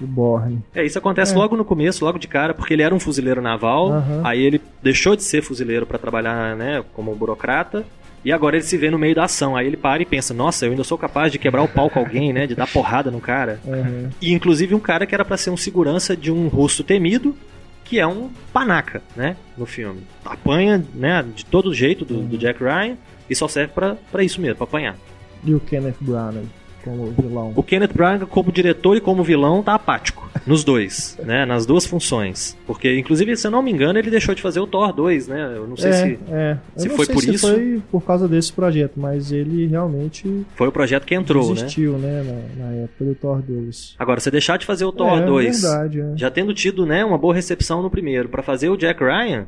o 0.00 0.06
Borne. 0.06 0.62
É, 0.74 0.84
isso 0.84 0.98
acontece 0.98 1.34
é. 1.34 1.36
logo 1.36 1.56
no 1.56 1.64
começo, 1.64 2.04
logo 2.04 2.18
de 2.18 2.28
cara, 2.28 2.52
porque 2.52 2.74
ele 2.74 2.82
era 2.82 2.94
um 2.94 3.00
fuzileiro 3.00 3.40
naval, 3.40 3.90
uhum. 3.90 4.26
aí 4.26 4.42
ele 4.42 4.60
deixou 4.82 5.14
de 5.14 5.22
ser 5.22 5.42
fuzileiro 5.42 5.86
para 5.86 5.98
trabalhar, 5.98 6.56
né, 6.56 6.84
como 6.94 7.14
burocrata. 7.14 7.84
E 8.24 8.32
agora 8.32 8.56
ele 8.56 8.64
se 8.64 8.78
vê 8.78 8.90
no 8.90 8.98
meio 8.98 9.14
da 9.14 9.24
ação. 9.24 9.54
Aí 9.54 9.66
ele 9.66 9.76
para 9.76 10.02
e 10.02 10.06
pensa: 10.06 10.32
Nossa, 10.32 10.64
eu 10.64 10.70
ainda 10.70 10.82
sou 10.82 10.96
capaz 10.96 11.30
de 11.30 11.38
quebrar 11.38 11.62
o 11.62 11.68
pau 11.68 11.90
com 11.90 11.98
alguém, 11.98 12.32
né? 12.32 12.46
De 12.46 12.54
dar 12.54 12.66
porrada 12.66 13.10
no 13.10 13.20
cara. 13.20 13.60
Uhum. 13.66 14.08
E 14.18 14.32
inclusive 14.32 14.74
um 14.74 14.80
cara 14.80 15.04
que 15.04 15.14
era 15.14 15.26
para 15.26 15.36
ser 15.36 15.50
um 15.50 15.58
segurança 15.58 16.16
de 16.16 16.32
um 16.32 16.48
rosto 16.48 16.82
temido, 16.82 17.36
que 17.84 18.00
é 18.00 18.06
um 18.06 18.30
panaca, 18.50 19.02
né, 19.14 19.36
no 19.56 19.66
filme. 19.66 20.00
Apanha, 20.24 20.82
né, 20.94 21.22
de 21.34 21.44
todo 21.44 21.74
jeito 21.74 22.04
do, 22.04 22.22
do 22.22 22.38
Jack 22.38 22.64
Ryan 22.64 22.96
e 23.28 23.34
só 23.34 23.46
serve 23.46 23.72
para 23.74 24.24
isso 24.24 24.40
mesmo, 24.40 24.56
para 24.56 24.64
apanhar. 24.64 24.96
E 25.44 25.54
o 25.54 25.60
Kenneth 25.60 25.96
Branagh? 26.00 26.46
Como 26.84 27.10
vilão. 27.10 27.52
O 27.56 27.62
Kenneth 27.62 27.92
Branagh, 27.94 28.26
como 28.26 28.52
diretor 28.52 28.96
e 28.96 29.00
como 29.00 29.24
vilão, 29.24 29.62
tá 29.62 29.74
apático. 29.74 30.30
Nos 30.46 30.62
dois, 30.62 31.18
né? 31.24 31.46
Nas 31.46 31.64
duas 31.64 31.86
funções. 31.86 32.56
Porque, 32.66 32.98
inclusive, 32.98 33.34
se 33.36 33.46
eu 33.46 33.50
não 33.50 33.62
me 33.62 33.72
engano, 33.72 33.98
ele 33.98 34.10
deixou 34.10 34.34
de 34.34 34.42
fazer 34.42 34.60
o 34.60 34.66
Thor 34.66 34.92
2, 34.92 35.28
né? 35.28 35.54
Eu 35.56 35.66
não 35.66 35.76
sei 35.76 35.90
é, 35.90 35.92
se, 35.94 36.18
é. 36.30 36.58
se 36.76 36.88
não 36.88 36.96
foi 36.96 37.06
sei 37.06 37.14
por 37.14 37.22
se 37.22 37.34
isso. 37.34 37.48
foi 37.48 37.82
por 37.90 38.04
causa 38.04 38.28
desse 38.28 38.52
projeto, 38.52 38.92
mas 38.96 39.32
ele 39.32 39.66
realmente. 39.66 40.46
Foi 40.54 40.68
o 40.68 40.72
projeto 40.72 41.06
que 41.06 41.14
entrou, 41.14 41.54
desistiu, 41.54 41.96
né? 41.96 42.22
né? 42.22 42.44
Na, 42.56 42.66
na, 42.66 42.76
época 42.82 43.04
do 43.04 43.14
Thor 43.14 43.42
2. 43.42 43.96
Agora, 43.98 44.20
você 44.20 44.30
deixar 44.30 44.58
de 44.58 44.66
fazer 44.66 44.84
o 44.84 44.92
Thor 44.92 45.18
é, 45.18 45.24
2, 45.24 45.62
verdade, 45.62 46.00
é. 46.00 46.12
já 46.16 46.30
tendo 46.30 46.52
tido, 46.52 46.84
né, 46.84 47.04
uma 47.04 47.16
boa 47.16 47.34
recepção 47.34 47.82
no 47.82 47.90
primeiro, 47.90 48.28
para 48.28 48.42
fazer 48.42 48.68
o 48.68 48.76
Jack 48.76 49.02
Ryan, 49.02 49.46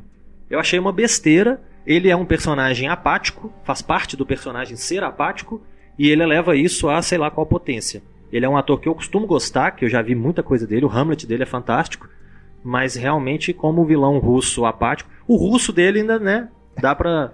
eu 0.49 0.59
achei 0.59 0.79
uma 0.79 0.93
besteira. 0.93 1.61
Ele 1.87 2.09
é 2.09 2.17
um 2.17 2.25
personagem 2.25 2.89
apático, 2.89 3.53
faz 3.63 3.81
parte 3.81 4.17
do 4.17 4.27
personagem 4.27 4.77
ser 4.77 5.05
apático, 5.05 5.63
e 5.99 6.09
ele 6.09 6.23
eleva 6.23 6.57
isso 6.57 6.89
a 6.89 7.01
sei 7.03 7.19
lá 7.19 7.31
qual 7.31 7.47
potência. 7.47 8.03
Ele 8.33 8.45
é 8.45 8.49
um 8.49 8.57
ator 8.57 8.81
que 8.81 8.89
eu 8.89 8.95
costumo 8.95 9.27
gostar, 9.27 9.71
que 9.73 9.85
eu 9.85 9.89
já 9.89 10.03
vi 10.03 10.15
muita 10.15 10.43
coisa 10.43 10.67
dele, 10.67 10.85
o 10.85 10.91
Hamlet 10.91 11.27
dele 11.27 11.45
é 11.45 11.47
fantástico, 11.47 12.09
mas 12.63 12.97
realmente 12.97 13.53
como 13.53 13.85
vilão 13.85 14.19
russo 14.19 14.65
apático, 14.65 15.11
o 15.27 15.37
russo 15.37 15.73
dele 15.73 16.01
ainda, 16.01 16.19
né, 16.19 16.49
dá 16.81 16.95
pra, 16.95 17.33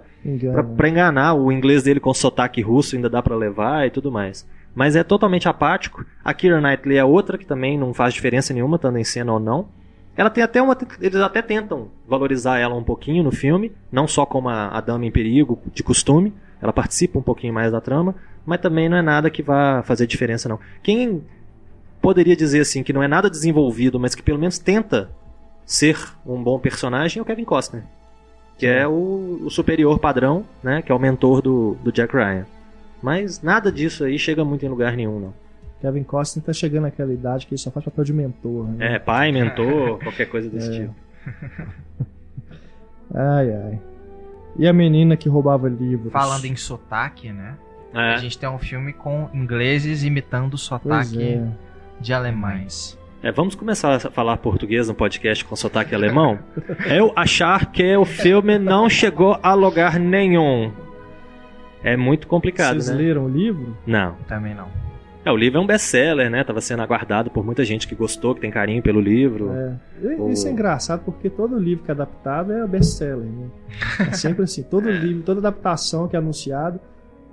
pra, 0.51 0.63
pra, 0.63 0.89
enganar, 0.89 1.33
o 1.33 1.51
inglês 1.51 1.83
dele 1.83 1.99
com 1.99 2.13
sotaque 2.13 2.61
russo 2.61 2.95
ainda 2.95 3.09
dá 3.09 3.21
pra 3.21 3.35
levar 3.35 3.87
e 3.87 3.89
tudo 3.89 4.11
mais. 4.11 4.47
Mas 4.75 4.95
é 4.95 5.03
totalmente 5.03 5.47
apático. 5.47 6.03
A 6.23 6.33
Kira 6.33 6.59
Knightley 6.59 6.97
é 6.97 7.05
outra 7.05 7.37
que 7.37 7.45
também 7.45 7.77
não 7.77 7.93
faz 7.93 8.13
diferença 8.13 8.53
nenhuma, 8.53 8.77
estando 8.77 8.97
em 8.97 9.03
cena 9.03 9.33
ou 9.33 9.39
não. 9.39 9.67
Ela 10.15 10.29
tem 10.29 10.43
até 10.43 10.61
uma. 10.61 10.77
Eles 11.01 11.19
até 11.19 11.41
tentam 11.41 11.89
valorizar 12.07 12.59
ela 12.59 12.75
um 12.75 12.83
pouquinho 12.83 13.23
no 13.23 13.31
filme, 13.31 13.71
não 13.91 14.07
só 14.07 14.25
como 14.25 14.49
a, 14.49 14.69
a 14.69 14.81
dama 14.81 15.05
em 15.05 15.11
perigo, 15.11 15.59
de 15.73 15.83
costume. 15.83 16.33
Ela 16.63 16.71
participa 16.71 17.19
um 17.19 17.21
pouquinho 17.21 17.53
mais 17.53 17.73
da 17.73 17.81
trama, 17.81 18.15
mas 18.45 18.61
também 18.61 18.87
não 18.87 18.95
é 18.95 19.01
nada 19.01 19.29
que 19.29 19.43
vá 19.43 19.83
fazer 19.83 20.07
diferença, 20.07 20.47
não. 20.47 20.57
Quem 20.81 21.21
poderia 22.01 22.37
dizer 22.37 22.61
assim 22.61 22.81
que 22.83 22.93
não 22.93 23.03
é 23.03 23.07
nada 23.07 23.29
desenvolvido, 23.29 23.99
mas 23.99 24.15
que 24.15 24.23
pelo 24.23 24.39
menos 24.39 24.57
tenta 24.57 25.09
ser 25.65 25.97
um 26.25 26.41
bom 26.41 26.57
personagem 26.57 27.19
é 27.19 27.21
o 27.21 27.25
Kevin 27.25 27.43
Costner. 27.43 27.83
Que 28.57 28.65
é 28.65 28.87
o, 28.87 29.41
o 29.43 29.49
superior 29.49 29.99
padrão, 29.99 30.45
né? 30.63 30.81
Que 30.81 30.89
é 30.89 30.95
o 30.95 30.99
mentor 30.99 31.41
do, 31.41 31.75
do 31.83 31.91
Jack 31.91 32.15
Ryan. 32.15 32.45
Mas 33.01 33.41
nada 33.41 33.69
disso 33.69 34.05
aí 34.05 34.17
chega 34.17 34.45
muito 34.45 34.65
em 34.65 34.69
lugar 34.69 34.95
nenhum, 34.95 35.19
não. 35.19 35.33
Kevin 35.81 36.03
Costner 36.03 36.45
tá 36.45 36.53
chegando 36.53 36.83
naquela 36.83 37.11
idade 37.11 37.45
que 37.45 37.53
ele 37.55 37.59
só 37.59 37.69
faz 37.69 37.83
papel 37.83 38.05
de 38.05 38.13
mentor. 38.13 38.69
Né? 38.69 38.95
É, 38.95 38.99
pai, 38.99 39.33
mentor, 39.33 39.99
qualquer 39.99 40.27
coisa 40.27 40.49
desse 40.49 40.69
é. 40.69 40.79
tipo. 40.79 40.95
ai, 43.13 43.51
ai. 43.51 43.79
E 44.57 44.67
a 44.67 44.73
menina 44.73 45.17
que 45.17 45.27
roubava 45.27 45.67
livros? 45.67 46.11
Falando 46.11 46.45
em 46.45 46.55
sotaque, 46.55 47.31
né? 47.31 47.55
É. 47.93 48.13
A 48.13 48.17
gente 48.17 48.37
tem 48.37 48.49
um 48.49 48.57
filme 48.57 48.91
com 48.93 49.29
ingleses 49.33 50.03
imitando 50.03 50.55
o 50.55 50.57
sotaque 50.57 51.23
é. 51.23 51.47
de 51.99 52.13
alemães. 52.13 52.97
É, 53.21 53.31
vamos 53.31 53.55
começar 53.55 53.95
a 53.95 53.99
falar 53.99 54.37
português 54.37 54.89
no 54.89 54.93
podcast 54.93 55.45
com 55.45 55.55
sotaque 55.55 55.95
alemão? 55.95 56.39
Eu 56.85 57.13
achar 57.15 57.71
que 57.71 57.95
o 57.95 58.03
filme 58.03 58.59
não 58.59 58.89
chegou 58.89 59.39
a 59.41 59.53
lugar 59.53 59.97
nenhum. 59.97 60.71
É 61.83 61.95
muito 61.95 62.27
complicado, 62.27 62.81
Vocês 62.81 62.89
né? 62.89 63.03
leram 63.03 63.25
o 63.25 63.29
livro? 63.29 63.77
Não. 63.85 64.15
Também 64.27 64.53
não. 64.53 64.67
É, 65.25 65.31
o 65.31 65.37
livro 65.37 65.59
é 65.59 65.61
um 65.61 65.65
best-seller, 65.65 66.29
né? 66.29 66.43
Tava 66.43 66.59
sendo 66.59 66.81
aguardado 66.81 67.29
por 67.29 67.45
muita 67.45 67.63
gente 67.63 67.87
que 67.87 67.95
gostou, 67.95 68.35
que 68.35 68.41
tem 68.41 68.51
carinho 68.51 68.81
pelo 68.81 68.99
livro. 68.99 69.51
É. 69.53 70.31
Isso 70.31 70.47
é 70.47 70.51
engraçado 70.51 71.03
porque 71.05 71.29
todo 71.29 71.57
livro 71.57 71.83
que 71.85 71.91
é 71.91 71.93
adaptado 71.93 72.51
é 72.51 72.67
best-seller, 72.67 73.25
né? 73.25 73.47
É 73.99 74.11
sempre 74.13 74.43
assim, 74.43 74.63
todo 74.63 74.89
livro, 74.91 75.23
toda 75.23 75.39
adaptação 75.39 76.07
que 76.07 76.15
é 76.15 76.19
anunciado 76.19 76.79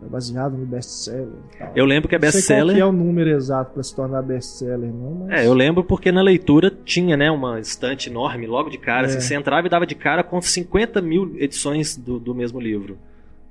é 0.02 0.08
baseado 0.08 0.56
no 0.56 0.64
best-seller. 0.64 1.28
Eu 1.74 1.84
lembro 1.84 2.08
que 2.08 2.14
é 2.14 2.18
best-seller. 2.18 2.64
Não 2.64 2.72
sei 2.72 2.80
qual 2.80 2.88
é 2.88 2.92
o 2.92 2.96
número 2.96 3.30
exato 3.30 3.72
para 3.72 3.82
se 3.82 3.94
tornar 3.94 4.22
best-seller, 4.22 4.90
não. 4.90 5.26
Mas... 5.26 5.40
É, 5.40 5.46
eu 5.46 5.52
lembro 5.52 5.84
porque 5.84 6.10
na 6.10 6.22
leitura 6.22 6.72
tinha, 6.84 7.16
né, 7.16 7.30
uma 7.30 7.60
estante 7.60 8.08
enorme 8.08 8.46
logo 8.46 8.70
de 8.70 8.78
cara. 8.78 9.06
É. 9.06 9.10
Assim, 9.10 9.20
você 9.20 9.34
entrava 9.34 9.66
e 9.66 9.70
dava 9.70 9.86
de 9.86 9.94
cara 9.94 10.22
com 10.22 10.40
50 10.40 11.02
mil 11.02 11.34
edições 11.36 11.96
do, 11.96 12.18
do 12.18 12.34
mesmo 12.34 12.58
livro. 12.58 12.98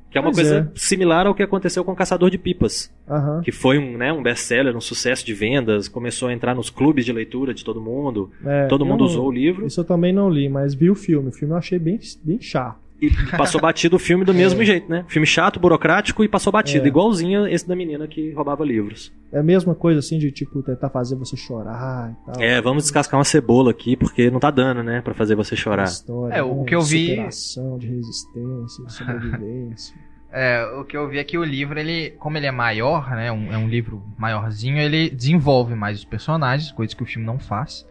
Que 0.10 0.18
é 0.18 0.22
uma 0.22 0.32
pois 0.32 0.48
coisa 0.48 0.72
é. 0.74 0.80
similar 0.80 1.28
ao 1.28 1.36
que 1.36 1.44
aconteceu 1.44 1.84
com 1.84 1.96
Caçador 1.96 2.30
de 2.30 2.38
Pipas. 2.38 2.92
Uhum. 3.08 3.42
Que 3.42 3.52
foi 3.52 3.78
um, 3.78 3.98
né, 3.98 4.12
um 4.12 4.24
best-seller, 4.24 4.76
um 4.76 4.82
sucesso 4.82 5.26
de 5.26 5.34
vendas, 5.34 5.88
começou 5.88 6.30
a 6.30 6.34
entrar 6.34 6.56
nos 6.56 6.70
clubes 6.70 7.06
de 7.06 7.14
leitura 7.14 7.54
de 7.54 7.64
todo 7.64 7.80
mundo. 7.80 8.32
É, 8.44 8.66
todo 8.66 8.86
mundo 8.86 9.04
usou 9.04 9.28
o 9.28 9.32
livro. 9.32 9.66
Isso 9.66 9.80
eu 9.80 9.86
também 9.86 10.12
não 10.12 10.30
li, 10.30 10.50
mas 10.50 10.74
vi 10.74 10.90
o 10.90 10.96
filme. 10.96 11.30
O 11.30 11.32
filme 11.32 11.54
eu 11.54 11.58
achei 11.58 11.78
bem, 11.78 12.00
bem 12.24 12.42
chato. 12.42 12.89
E 13.02 13.10
passou 13.38 13.62
batido 13.62 13.96
o 13.96 14.00
filme 14.00 14.26
do 14.26 14.34
mesmo 14.36 14.62
é. 14.62 14.66
jeito, 14.66 14.90
né? 14.90 15.06
Filme 15.08 15.26
chato, 15.26 15.60
burocrático 15.60 16.24
e 16.24 16.28
passou 16.28 16.52
batido. 16.52 16.86
É. 16.86 16.88
Igualzinho 16.88 17.48
esse 17.48 17.68
da 17.68 17.76
menina 17.76 18.08
que 18.08 18.32
roubava 18.32 18.66
livros. 18.66 19.14
É 19.32 19.40
a 19.40 19.44
mesma 19.44 19.74
coisa 19.74 20.00
assim 20.00 20.18
de 20.18 20.32
tipo 20.32 20.62
tentar 20.64 20.90
fazer 20.90 21.16
você 21.16 21.38
chorar 21.38 22.12
e 22.12 22.26
tal. 22.26 22.44
É, 22.44 22.62
vamos 22.62 22.84
descascar 22.84 23.18
uma 23.18 23.24
cebola 23.24 23.72
aqui 23.72 23.96
porque 23.96 24.30
não 24.30 24.40
tá 24.40 24.52
dando, 24.52 24.84
né? 24.84 25.02
Pra 25.02 25.14
fazer 25.14 25.36
você 25.36 25.56
chorar. 25.56 25.84
História, 25.84 26.36
é, 26.36 26.44
o 26.44 26.62
né? 26.62 26.66
que 26.66 26.76
eu 26.76 26.82
vi. 26.82 27.10
Superação, 27.10 27.78
de 27.78 27.88
resistência, 27.88 28.86
de 28.86 28.94
sobrevivência. 28.94 29.96
É, 30.32 30.64
o 30.80 30.86
que 30.86 30.96
eu 30.96 31.10
vi 31.10 31.18
é 31.18 31.24
que 31.24 31.40
o 31.40 31.44
livro, 31.44 31.80
ele, 31.80 32.12
como 32.20 32.38
ele 32.38 32.46
é 32.46 32.52
maior, 32.52 33.10
né? 33.10 33.32
Um, 33.32 33.52
é 33.52 33.58
um 33.58 33.68
livro 33.68 34.04
maiorzinho, 34.16 34.78
ele 34.78 35.10
desenvolve 35.10 35.74
mais 35.74 35.98
os 35.98 36.06
personagens, 36.06 36.72
coisas 36.72 36.94
que 36.94 37.02
o 37.02 37.06
filme 37.06 37.26
não 37.26 37.40
faz. 37.40 37.84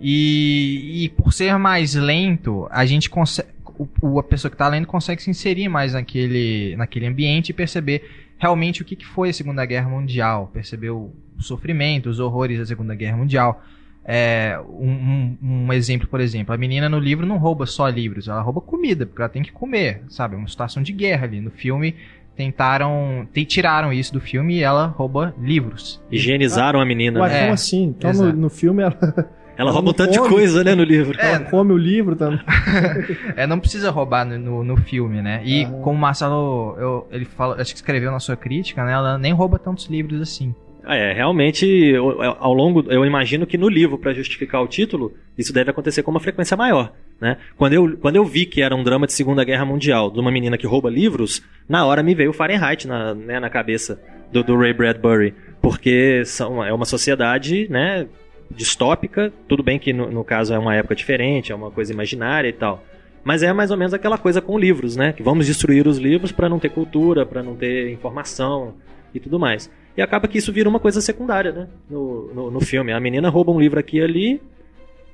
E, 0.00 1.04
e 1.04 1.08
por 1.10 1.32
ser 1.32 1.56
mais 1.56 1.94
lento, 1.94 2.66
a 2.70 2.84
gente 2.84 3.08
consegue 3.08 3.53
o, 4.00 4.18
a 4.18 4.22
pessoa 4.22 4.50
que 4.50 4.54
está 4.54 4.68
lendo 4.68 4.86
consegue 4.86 5.22
se 5.22 5.30
inserir 5.30 5.68
mais 5.68 5.92
naquele, 5.94 6.76
naquele 6.76 7.06
ambiente 7.06 7.50
e 7.50 7.52
perceber 7.52 8.02
realmente 8.38 8.82
o 8.82 8.84
que, 8.84 8.96
que 8.96 9.06
foi 9.06 9.30
a 9.30 9.32
Segunda 9.32 9.64
Guerra 9.64 9.88
Mundial, 9.88 10.50
perceber 10.52 10.90
o 10.90 11.12
sofrimento, 11.38 12.08
os 12.08 12.20
horrores 12.20 12.58
da 12.58 12.66
Segunda 12.66 12.94
Guerra 12.94 13.16
Mundial. 13.16 13.62
É, 14.06 14.60
um, 14.68 14.90
um, 14.90 15.38
um, 15.42 15.72
exemplo, 15.72 16.06
por 16.06 16.20
exemplo, 16.20 16.54
a 16.54 16.58
menina 16.58 16.90
no 16.90 16.98
livro 16.98 17.24
não 17.24 17.38
rouba 17.38 17.64
só 17.64 17.88
livros, 17.88 18.28
ela 18.28 18.42
rouba 18.42 18.60
comida, 18.60 19.06
porque 19.06 19.22
ela 19.22 19.30
tem 19.30 19.42
que 19.42 19.50
comer, 19.50 20.02
sabe? 20.08 20.34
É 20.34 20.38
uma 20.38 20.48
situação 20.48 20.82
de 20.82 20.92
guerra 20.92 21.24
ali. 21.24 21.40
No 21.40 21.50
filme, 21.50 21.96
tentaram. 22.36 23.26
tiraram 23.46 23.92
isso 23.92 24.12
do 24.12 24.20
filme 24.20 24.56
e 24.56 24.62
ela 24.62 24.86
rouba 24.86 25.34
livros. 25.40 26.02
Higienizaram 26.10 26.80
ah, 26.80 26.82
a 26.82 26.86
menina. 26.86 27.20
Ué, 27.20 27.28
né? 27.28 27.38
como 27.38 27.50
é, 27.50 27.52
assim? 27.52 27.84
Então 27.84 28.12
no, 28.12 28.32
no, 28.32 28.50
filme 28.50 28.82
ela. 28.82 28.98
Ela, 29.56 29.70
rouba 29.70 29.90
um 29.90 29.92
tanto 29.92 30.12
de 30.12 30.18
coisa, 30.18 30.64
né, 30.64 30.74
no 30.74 30.82
livro. 30.82 31.18
É, 31.18 31.28
ela 31.32 31.40
come 31.40 31.72
o 31.72 31.76
livro 31.76 32.16
também. 32.16 32.40
é, 33.36 33.46
não 33.46 33.60
precisa 33.60 33.90
roubar 33.90 34.24
no, 34.24 34.38
no, 34.38 34.64
no 34.64 34.76
filme, 34.76 35.22
né? 35.22 35.40
E 35.44 35.64
ah, 35.64 35.70
como 35.82 35.96
o 35.96 36.00
Marcelo, 36.00 36.76
eu, 36.78 37.08
ele 37.10 37.24
fala, 37.24 37.60
acho 37.60 37.72
que 37.72 37.76
escreveu 37.76 38.10
na 38.10 38.18
sua 38.18 38.36
crítica, 38.36 38.84
né? 38.84 38.92
Ela 38.92 39.16
nem 39.18 39.32
rouba 39.32 39.58
tantos 39.58 39.86
livros 39.86 40.20
assim. 40.20 40.54
É, 40.86 41.12
realmente, 41.14 41.94
ao 42.38 42.52
longo, 42.52 42.84
eu 42.90 43.06
imagino 43.06 43.46
que 43.46 43.56
no 43.56 43.68
livro, 43.68 43.98
para 43.98 44.12
justificar 44.12 44.62
o 44.62 44.68
título, 44.68 45.14
isso 45.36 45.52
deve 45.52 45.70
acontecer 45.70 46.02
com 46.02 46.10
uma 46.10 46.20
frequência 46.20 46.56
maior. 46.56 46.92
Né? 47.20 47.38
Quando, 47.56 47.72
eu, 47.72 47.96
quando 47.96 48.16
eu 48.16 48.24
vi 48.24 48.44
que 48.44 48.60
era 48.60 48.76
um 48.76 48.84
drama 48.84 49.06
de 49.06 49.14
Segunda 49.14 49.44
Guerra 49.44 49.64
Mundial, 49.64 50.10
de 50.10 50.20
uma 50.20 50.30
menina 50.30 50.58
que 50.58 50.66
rouba 50.66 50.90
livros, 50.90 51.42
na 51.66 51.86
hora 51.86 52.02
me 52.02 52.14
veio 52.14 52.34
Fahrenheit 52.34 52.86
na, 52.86 53.14
né, 53.14 53.40
na 53.40 53.48
cabeça 53.48 53.98
do, 54.30 54.42
do, 54.42 54.58
Ray 54.58 54.74
Bradbury. 54.74 55.34
Porque 55.62 56.22
são, 56.26 56.62
é 56.62 56.72
uma 56.72 56.84
sociedade 56.84 57.66
né, 57.70 58.06
distópica, 58.54 59.32
tudo 59.48 59.62
bem 59.62 59.78
que 59.78 59.92
no, 59.92 60.10
no 60.10 60.24
caso 60.24 60.54
é 60.54 60.58
uma 60.58 60.74
época 60.74 60.94
diferente, 60.94 61.52
é 61.52 61.54
uma 61.54 61.70
coisa 61.70 61.92
imaginária 61.92 62.48
e 62.48 62.52
tal. 62.52 62.84
Mas 63.24 63.42
é 63.42 63.52
mais 63.52 63.70
ou 63.70 63.76
menos 63.76 63.94
aquela 63.94 64.18
coisa 64.18 64.40
com 64.40 64.58
livros, 64.58 64.96
né? 64.96 65.12
Que 65.12 65.22
vamos 65.22 65.46
destruir 65.46 65.86
os 65.86 65.96
livros 65.96 66.30
para 66.30 66.48
não 66.48 66.58
ter 66.58 66.68
cultura, 66.68 67.24
para 67.24 67.42
não 67.42 67.56
ter 67.56 67.90
informação 67.90 68.74
e 69.14 69.18
tudo 69.18 69.38
mais. 69.38 69.70
E 69.96 70.02
acaba 70.02 70.28
que 70.28 70.36
isso 70.36 70.52
vira 70.52 70.68
uma 70.68 70.80
coisa 70.80 71.00
secundária, 71.00 71.50
né? 71.50 71.68
No, 71.88 72.34
no, 72.34 72.50
no, 72.50 72.60
filme. 72.60 72.92
A 72.92 73.00
menina 73.00 73.30
rouba 73.30 73.50
um 73.50 73.58
livro 73.58 73.80
aqui 73.80 73.98
e 73.98 74.02
ali, 74.02 74.42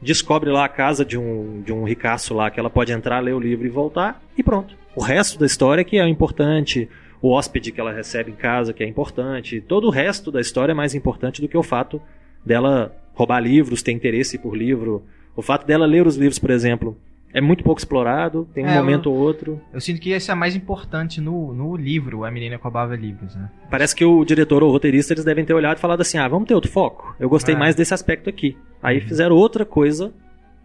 descobre 0.02 0.50
lá 0.50 0.64
a 0.64 0.68
casa 0.68 1.04
de 1.04 1.16
um, 1.18 1.62
de 1.62 1.72
um 1.72 1.84
ricaço 1.84 2.34
lá 2.34 2.50
que 2.50 2.58
ela 2.58 2.70
pode 2.70 2.92
entrar, 2.92 3.20
ler 3.20 3.34
o 3.34 3.40
livro 3.40 3.66
e 3.66 3.70
voltar, 3.70 4.20
e 4.36 4.42
pronto. 4.42 4.74
O 4.96 5.02
resto 5.02 5.38
da 5.38 5.46
história 5.46 5.84
que 5.84 5.98
é 5.98 6.08
importante, 6.08 6.88
o 7.22 7.30
hóspede 7.30 7.70
que 7.70 7.80
ela 7.80 7.92
recebe 7.92 8.32
em 8.32 8.34
casa 8.34 8.72
que 8.72 8.82
é 8.82 8.86
importante, 8.86 9.60
todo 9.60 9.86
o 9.86 9.90
resto 9.90 10.32
da 10.32 10.40
história 10.40 10.72
é 10.72 10.74
mais 10.74 10.94
importante 10.94 11.40
do 11.40 11.48
que 11.48 11.56
o 11.56 11.62
fato 11.62 12.00
dela 12.44 12.96
roubar 13.20 13.40
livros, 13.40 13.82
ter 13.82 13.92
interesse 13.92 14.38
por 14.38 14.56
livro. 14.56 15.02
O 15.36 15.42
fato 15.42 15.66
dela 15.66 15.86
ler 15.86 16.06
os 16.06 16.16
livros, 16.16 16.38
por 16.38 16.50
exemplo, 16.50 16.96
é 17.32 17.40
muito 17.40 17.62
pouco 17.62 17.78
explorado, 17.78 18.48
tem 18.54 18.64
um 18.64 18.68
é, 18.68 18.76
momento 18.76 19.10
ou 19.10 19.16
outro. 19.16 19.60
Eu 19.72 19.80
sinto 19.80 20.00
que 20.00 20.10
esse 20.10 20.30
é 20.30 20.34
mais 20.34 20.56
importante 20.56 21.20
no, 21.20 21.52
no 21.54 21.76
livro, 21.76 22.24
A 22.24 22.30
Menina 22.30 22.56
Roubava 22.56 22.96
Livros, 22.96 23.34
né? 23.36 23.50
Parece 23.70 23.94
que 23.94 24.04
o 24.04 24.24
diretor 24.24 24.62
ou 24.62 24.70
o 24.70 24.72
roteirista 24.72 25.12
eles 25.12 25.24
devem 25.24 25.44
ter 25.44 25.54
olhado 25.54 25.76
e 25.76 25.80
falado 25.80 26.00
assim: 26.00 26.18
ah, 26.18 26.26
vamos 26.26 26.48
ter 26.48 26.54
outro 26.54 26.70
foco. 26.70 27.14
Eu 27.20 27.28
gostei 27.28 27.54
é. 27.54 27.58
mais 27.58 27.74
desse 27.74 27.94
aspecto 27.94 28.28
aqui. 28.28 28.56
Aí 28.82 28.98
uhum. 28.98 29.06
fizeram 29.06 29.36
outra 29.36 29.64
coisa 29.64 30.12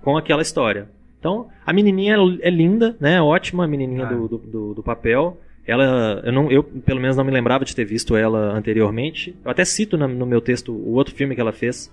com 0.02 0.18
aquela 0.18 0.42
história. 0.42 0.90
Então, 1.20 1.48
a 1.66 1.74
menininha 1.74 2.16
é 2.42 2.50
linda, 2.50 2.96
né? 3.00 3.22
Ótima 3.22 3.66
a 3.66 3.68
menininha 3.68 4.06
ah. 4.06 4.14
do, 4.14 4.28
do, 4.28 4.74
do, 4.76 4.84
papel. 4.84 5.38
Ela, 5.68 6.22
eu, 6.24 6.32
não, 6.32 6.52
eu 6.52 6.64
pelo 6.64 7.02
menos 7.02 7.18
não 7.18 7.24
me 7.24 7.32
lembrava 7.32 7.66
de 7.66 7.76
ter 7.76 7.86
visto 7.86 8.16
ela 8.16 8.56
anteriormente. 8.56 9.36
Eu 9.44 9.52
até 9.52 9.66
cito 9.66 9.98
no, 9.98 10.08
no 10.08 10.26
meu 10.26 10.40
texto 10.40 10.72
o 10.72 10.94
outro 10.94 11.14
filme 11.14 11.36
que 11.36 11.42
ela 11.42 11.52
fez, 11.52 11.92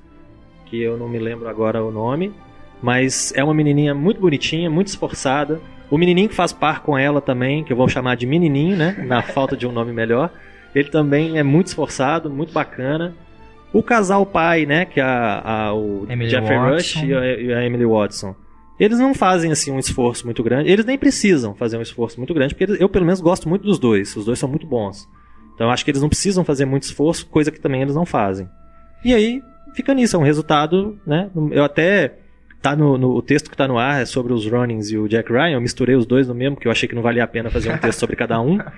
que 0.73 0.81
eu 0.83 0.97
não 0.97 1.07
me 1.07 1.19
lembro 1.19 1.47
agora 1.51 1.85
o 1.85 1.91
nome. 1.91 2.33
Mas 2.83 3.31
é 3.37 3.45
uma 3.45 3.53
menininha 3.53 3.95
muito 3.95 4.19
bonitinha, 4.19 4.71
muito 4.71 4.89
esforçada. 4.89 5.61
O 5.91 5.99
menininho 5.99 6.31
que 6.31 6.35
faz 6.35 6.51
par 6.51 6.81
com 6.81 6.97
ela 6.97 7.21
também, 7.21 7.63
que 7.63 7.71
eu 7.71 7.77
vou 7.77 7.87
chamar 7.87 8.17
de 8.17 8.27
menininho, 8.27 8.75
né? 8.75 9.05
Na 9.07 9.21
falta 9.23 9.55
de 9.55 9.67
um 9.67 9.73
nome 9.73 9.93
melhor. 9.93 10.33
Ele 10.75 10.89
também 10.89 11.39
é 11.39 11.43
muito 11.43 11.67
esforçado, 11.67 12.31
muito 12.31 12.55
bacana. 12.55 13.15
O 13.71 13.83
casal 13.83 14.25
pai, 14.25 14.65
né? 14.65 14.87
Que 14.87 14.99
é 14.99 15.03
a, 15.03 15.43
a 15.45 15.75
o 15.75 16.07
Emily 16.09 16.31
Jeffrey 16.31 16.59
Watson. 16.59 16.75
Rush 16.75 17.03
e 17.05 17.15
a, 17.15 17.41
e 17.41 17.53
a, 17.53 17.65
Emily 17.65 17.85
Watson. 17.85 18.35
Eles 18.81 18.99
não 18.99 19.13
fazem 19.13 19.53
assim 19.53 19.71
um 19.71 19.79
esforço 19.79 20.25
muito 20.25 20.43
grande. 20.43 20.71
Eles 20.71 20.87
nem 20.87 20.97
precisam 20.97 21.55
fazer 21.55 21.77
um 21.77 21.83
esforço 21.83 22.19
muito 22.19 22.33
grande, 22.33 22.55
porque 22.55 22.83
eu 22.83 22.89
pelo 22.89 23.05
menos 23.05 23.21
gosto 23.21 23.47
muito 23.47 23.63
dos 23.63 23.79
dois. 23.79 24.17
Os 24.17 24.25
dois 24.25 24.39
são 24.39 24.49
muito 24.49 24.67
bons. 24.67 25.07
Então 25.55 25.67
eu 25.67 25.71
acho 25.71 25.85
que 25.85 25.91
eles 25.91 26.01
não 26.01 26.09
precisam 26.09 26.43
fazer 26.43 26.65
muito 26.65 26.85
esforço, 26.85 27.27
coisa 27.27 27.51
que 27.51 27.61
também 27.61 27.83
eles 27.83 27.95
não 27.95 28.07
fazem. 28.07 28.49
E 29.05 29.15
aí 29.15 29.43
fica 29.75 29.95
nisso, 29.95 30.17
é 30.17 30.19
um 30.19 30.23
resultado, 30.23 30.99
né? 31.07 31.31
Eu 31.51 31.65
até 31.65 32.15
tá 32.63 32.77
no, 32.77 32.97
no, 32.97 33.11
o 33.11 33.21
texto 33.21 33.51
que 33.51 33.57
tá 33.57 33.67
no 33.67 33.77
ar 33.77 34.03
é 34.03 34.05
sobre 34.07 34.33
os 34.33 34.47
Ronins 34.47 34.91
e 34.91 34.97
o 34.97 35.09
Jack 35.09 35.31
Ryan. 35.33 35.55
Eu 35.55 35.61
misturei 35.61 35.97
os 35.97 36.07
dois 36.07 36.29
no 36.29 36.35
mesmo, 36.35 36.55
porque 36.55 36.69
eu 36.69 36.73
achei 36.73 36.89
que 36.89 36.95
não 36.95 37.03
valia 37.03 37.25
a 37.25 37.27
pena 37.27 37.51
fazer 37.51 37.73
um 37.73 37.77
texto 37.77 37.99
sobre 37.99 38.15
cada 38.15 38.41
um. 38.41 38.59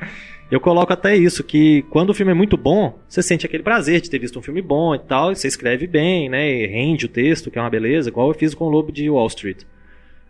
Eu 0.51 0.61
coloco 0.61 0.93
até 0.93 1.17
isso, 1.17 1.43
que 1.43 1.83
quando 1.91 2.11
o 2.11 2.15
filme 2.15 2.31
é 2.31 2.35
muito 2.35 2.57
bom, 2.57 2.99
você 3.09 3.23
sente 3.23 3.47
aquele 3.47 3.63
prazer 3.63 4.03
de 4.03 4.11
ter 4.11 4.19
visto 4.19 4.39
um 4.39 4.43
filme 4.43 4.61
bom 4.61 4.95
e 4.95 4.99
tal, 4.99 5.33
e 5.33 5.37
você 5.37 5.49
escreve 5.49 5.87
bem, 5.87 6.29
né? 6.29 6.49
E 6.49 6.67
rende 6.67 7.07
o 7.07 7.09
texto, 7.09 7.51
que 7.51 7.59
é 7.59 7.63
uma 7.63 7.71
beleza, 7.71 8.11
igual 8.11 8.29
eu 8.29 8.35
fiz 8.35 8.55
com 8.55 8.67
o 8.67 8.69
Lobo 8.69 8.93
de 8.93 9.09
Wall 9.09 9.27
Street. 9.27 9.63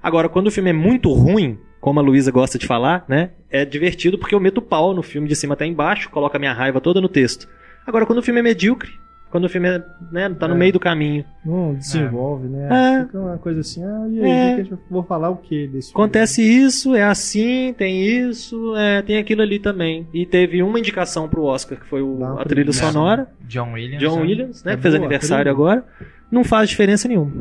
Agora, 0.00 0.28
quando 0.28 0.46
o 0.46 0.50
filme 0.52 0.70
é 0.70 0.72
muito 0.72 1.12
ruim, 1.12 1.58
como 1.80 1.98
a 1.98 2.02
Luísa 2.02 2.30
gosta 2.30 2.58
de 2.58 2.66
falar, 2.66 3.04
né? 3.08 3.30
É 3.50 3.64
divertido 3.64 4.16
porque 4.16 4.34
eu 4.34 4.40
meto 4.40 4.58
o 4.58 4.62
pau 4.62 4.94
no 4.94 5.02
filme 5.02 5.28
de 5.28 5.34
cima 5.34 5.54
até 5.54 5.66
embaixo, 5.66 6.08
coloco 6.08 6.36
a 6.36 6.40
minha 6.40 6.52
raiva 6.52 6.80
toda 6.80 7.00
no 7.00 7.08
texto. 7.08 7.48
Agora, 7.84 8.06
quando 8.06 8.20
o 8.20 8.22
filme 8.22 8.40
é 8.40 8.42
medíocre, 8.42 8.92
quando 9.34 9.46
o 9.46 9.48
filme 9.48 9.68
é, 9.68 9.82
né, 10.12 10.30
tá 10.38 10.46
no 10.46 10.54
é. 10.54 10.56
meio 10.56 10.72
do 10.72 10.78
caminho. 10.78 11.24
Não 11.44 11.74
desenvolve, 11.74 12.46
né? 12.46 12.66
é. 12.66 12.68
né? 12.68 13.04
Fica 13.04 13.18
uma 13.18 13.36
coisa 13.36 13.62
assim, 13.62 13.82
ah, 13.82 14.06
e 14.08 14.20
aí, 14.22 14.30
é. 14.30 14.62
que 14.62 14.78
vou 14.88 15.02
falar 15.02 15.28
o 15.28 15.38
que 15.38 15.66
desse 15.66 15.90
Acontece 15.90 16.40
filme? 16.40 16.66
isso, 16.66 16.94
é 16.94 17.02
assim, 17.02 17.74
tem 17.76 18.06
isso, 18.06 18.76
é, 18.76 19.02
tem 19.02 19.18
aquilo 19.18 19.42
ali 19.42 19.58
também. 19.58 20.06
E 20.14 20.24
teve 20.24 20.62
uma 20.62 20.78
indicação 20.78 21.28
pro 21.28 21.42
Oscar, 21.42 21.80
que 21.80 21.84
foi 21.84 22.00
o, 22.00 22.24
a 22.38 22.44
trilha 22.44 22.72
sonora. 22.72 23.26
John 23.48 23.72
Williams. 23.72 24.00
John 24.00 24.16
né? 24.18 24.22
Williams, 24.22 24.62
né? 24.62 24.72
É 24.74 24.76
que 24.76 24.82
fez 24.82 24.94
aniversário 24.94 25.50
agora. 25.50 25.84
Não 26.30 26.44
faz 26.44 26.70
diferença 26.70 27.08
nenhuma. 27.08 27.32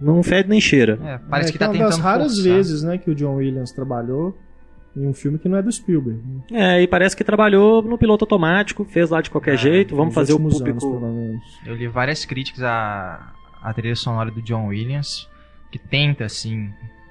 Não 0.00 0.22
fede 0.22 0.48
nem 0.48 0.60
cheira. 0.60 1.00
É, 1.02 1.18
parece 1.28 1.48
é, 1.48 1.52
que 1.52 1.58
tá 1.58 1.66
tentando. 1.66 1.82
É 1.82 1.84
uma 1.86 1.90
das 1.90 1.98
raras 1.98 2.36
forçar. 2.36 2.52
vezes, 2.52 2.84
né, 2.84 2.96
que 2.96 3.10
o 3.10 3.14
John 3.14 3.34
Williams 3.34 3.72
trabalhou 3.72 4.38
em 4.96 5.06
um 5.06 5.14
filme 5.14 5.38
que 5.38 5.48
não 5.48 5.58
é 5.58 5.62
do 5.62 5.70
Spielberg. 5.70 6.20
É, 6.52 6.82
e 6.82 6.86
parece 6.86 7.16
que 7.16 7.24
trabalhou 7.24 7.82
no 7.82 7.98
piloto 7.98 8.24
automático, 8.24 8.84
fez 8.84 9.10
lá 9.10 9.20
de 9.20 9.30
qualquer 9.30 9.54
é, 9.54 9.56
jeito, 9.56 9.96
vamos 9.96 10.14
fazer 10.14 10.32
o 10.32 10.38
público. 10.38 11.04
Anos, 11.04 11.42
Eu 11.66 11.74
li 11.74 11.86
várias 11.88 12.24
críticas 12.24 12.62
à, 12.62 13.32
à 13.62 13.72
trilha 13.72 13.96
sonora 13.96 14.30
do 14.30 14.40
John 14.42 14.66
Williams, 14.66 15.28
que 15.70 15.78
tenta, 15.78 16.24
assim, 16.24 16.70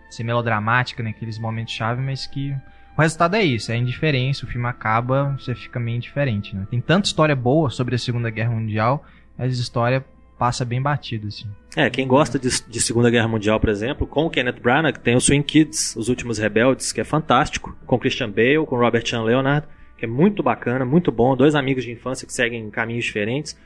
ser 0.09 0.23
melodramática 0.23 1.03
naqueles 1.03 1.37
momentos-chave, 1.37 2.01
mas 2.01 2.25
que 2.25 2.55
o 2.97 3.01
resultado 3.01 3.35
é 3.35 3.43
isso, 3.43 3.71
é 3.71 3.77
indiferença, 3.77 4.45
o 4.45 4.47
filme 4.47 4.67
acaba, 4.67 5.35
você 5.37 5.55
fica 5.55 5.79
meio 5.79 5.97
indiferente, 5.97 6.55
né? 6.55 6.67
Tem 6.69 6.79
tanta 6.79 7.07
história 7.07 7.35
boa 7.35 7.69
sobre 7.69 7.95
a 7.95 7.97
Segunda 7.97 8.29
Guerra 8.29 8.51
Mundial, 8.51 9.03
mas 9.37 9.57
a 9.57 9.61
história 9.61 10.05
passa 10.37 10.63
bem 10.63 10.81
batido, 10.81 11.27
assim. 11.27 11.47
É, 11.75 11.89
quem 11.89 12.07
gosta 12.07 12.37
de, 12.37 12.49
de, 12.67 12.81
Segunda 12.81 13.09
Guerra 13.09 13.27
Mundial, 13.27 13.59
por 13.59 13.69
exemplo, 13.69 14.05
com 14.05 14.25
o 14.25 14.29
Kenneth 14.29 14.59
Branagh, 14.61 14.93
tem 14.99 15.15
o 15.15 15.21
Swing 15.21 15.43
Kids, 15.43 15.95
Os 15.95 16.07
Últimos 16.07 16.37
Rebeldes, 16.37 16.91
que 16.91 17.01
é 17.01 17.03
fantástico, 17.03 17.75
com 17.85 17.97
Christian 17.97 18.29
Bale, 18.29 18.65
com 18.67 18.77
Robert 18.77 19.07
Sean 19.07 19.23
Leonard, 19.23 19.67
que 19.97 20.05
é 20.05 20.07
muito 20.07 20.43
bacana, 20.43 20.85
muito 20.85 21.11
bom, 21.11 21.35
dois 21.35 21.55
amigos 21.55 21.83
de 21.83 21.91
infância 21.91 22.27
que 22.27 22.33
seguem 22.33 22.69
caminhos 22.69 23.05
diferentes. 23.05 23.57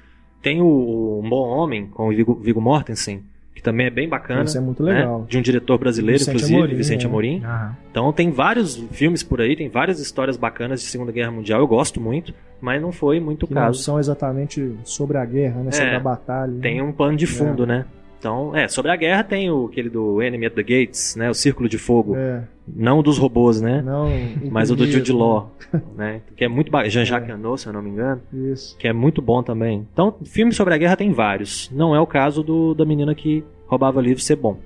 Tem 0.41 0.61
o, 0.61 0.65
o 0.65 1.19
Um 1.19 1.29
Bom 1.29 1.49
Homem, 1.49 1.87
com 1.87 2.07
o 2.07 2.09
Viggo, 2.09 2.35
Viggo 2.35 2.61
Mortensen, 2.61 3.25
que 3.57 3.63
também 3.63 3.87
é 3.87 3.89
bem 3.89 4.07
bacana. 4.07 4.43
Isso 4.43 4.55
é 4.55 4.61
muito 4.61 4.83
legal. 4.83 5.21
Né? 5.21 5.25
De 5.27 5.37
um 5.39 5.41
diretor 5.41 5.79
brasileiro, 5.79 6.19
Vicente 6.19 6.35
inclusive, 6.35 6.59
Amorim, 6.59 6.75
Vicente 6.75 7.05
é. 7.05 7.09
Amorim. 7.09 7.43
Então 7.89 8.13
tem 8.13 8.29
vários 8.29 8.75
filmes 8.91 9.23
por 9.23 9.41
aí, 9.41 9.55
tem 9.55 9.67
várias 9.67 9.99
histórias 9.99 10.37
bacanas 10.37 10.79
de 10.79 10.85
Segunda 10.85 11.11
Guerra 11.11 11.31
Mundial, 11.31 11.59
eu 11.59 11.67
gosto 11.67 11.99
muito, 11.99 12.35
mas 12.61 12.79
não 12.79 12.91
foi 12.91 13.19
muito 13.19 13.47
que 13.47 13.55
caso. 13.55 13.79
Não 13.79 13.83
são 13.83 13.99
exatamente 13.99 14.75
sobre 14.83 15.17
a 15.17 15.25
guerra, 15.25 15.63
né? 15.63 15.71
Sobre 15.71 15.89
é, 15.89 15.95
a 15.95 15.99
batalha. 15.99 16.53
Tem 16.61 16.83
um 16.83 16.91
pano 16.91 17.17
de 17.17 17.25
fundo, 17.25 17.63
é. 17.63 17.65
né? 17.65 17.85
Então, 18.19 18.55
é, 18.55 18.67
sobre 18.67 18.91
a 18.91 18.95
guerra 18.95 19.23
tem 19.23 19.49
o 19.51 19.65
aquele 19.65 19.89
do 19.89 20.21
Enemy 20.21 20.47
at 20.47 20.53
the 20.53 20.63
Gates, 20.63 21.15
né? 21.15 21.29
O 21.29 21.33
Círculo 21.33 21.69
de 21.69 21.77
Fogo. 21.77 22.15
É. 22.15 22.43
Não 22.67 23.01
dos 23.01 23.17
robôs, 23.17 23.61
né? 23.61 23.81
Não, 23.81 24.09
mas 24.51 24.69
o 24.69 24.75
do 24.75 24.85
Jude 24.85 25.11
Law, 25.13 25.51
né? 25.95 26.21
Que 26.35 26.45
é 26.45 26.47
muito 26.47 26.71
bacana. 26.71 26.89
Jean-Jacques 26.89 27.29
é. 27.29 27.57
se 27.57 27.67
eu 27.67 27.73
não 27.73 27.81
me 27.81 27.89
engano. 27.89 28.21
Isso. 28.33 28.75
Que 28.77 28.87
é 28.87 28.93
muito 28.93 29.21
bom 29.21 29.41
também. 29.41 29.87
Então, 29.93 30.15
filmes 30.25 30.55
sobre 30.55 30.73
a 30.73 30.77
guerra 30.77 30.97
tem 30.97 31.11
vários. 31.11 31.69
Não 31.71 31.95
é 31.95 31.99
o 31.99 32.07
caso 32.07 32.43
do 32.43 32.73
da 32.73 32.83
menina 32.83 33.15
que 33.15 33.43
roubava 33.67 34.01
livros 34.01 34.25
ser 34.25 34.35
bom. 34.35 34.57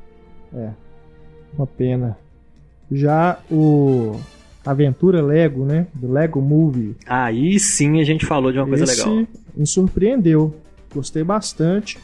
É. 0.53 0.69
Uma 1.55 1.67
pena. 1.67 2.17
Já 2.91 3.39
o 3.51 4.19
Aventura 4.65 5.21
Lego, 5.21 5.65
né? 5.65 5.87
Do 5.93 6.11
Lego 6.11 6.41
Movie. 6.41 6.95
Aí 7.05 7.59
sim 7.59 7.99
a 7.99 8.03
gente 8.03 8.25
falou 8.25 8.51
de 8.51 8.57
uma 8.57 8.67
coisa 8.67 8.83
Esse 8.83 9.07
legal. 9.07 9.27
Me 9.55 9.67
surpreendeu. 9.67 10.55
Gostei 10.93 11.23
bastante. 11.23 11.99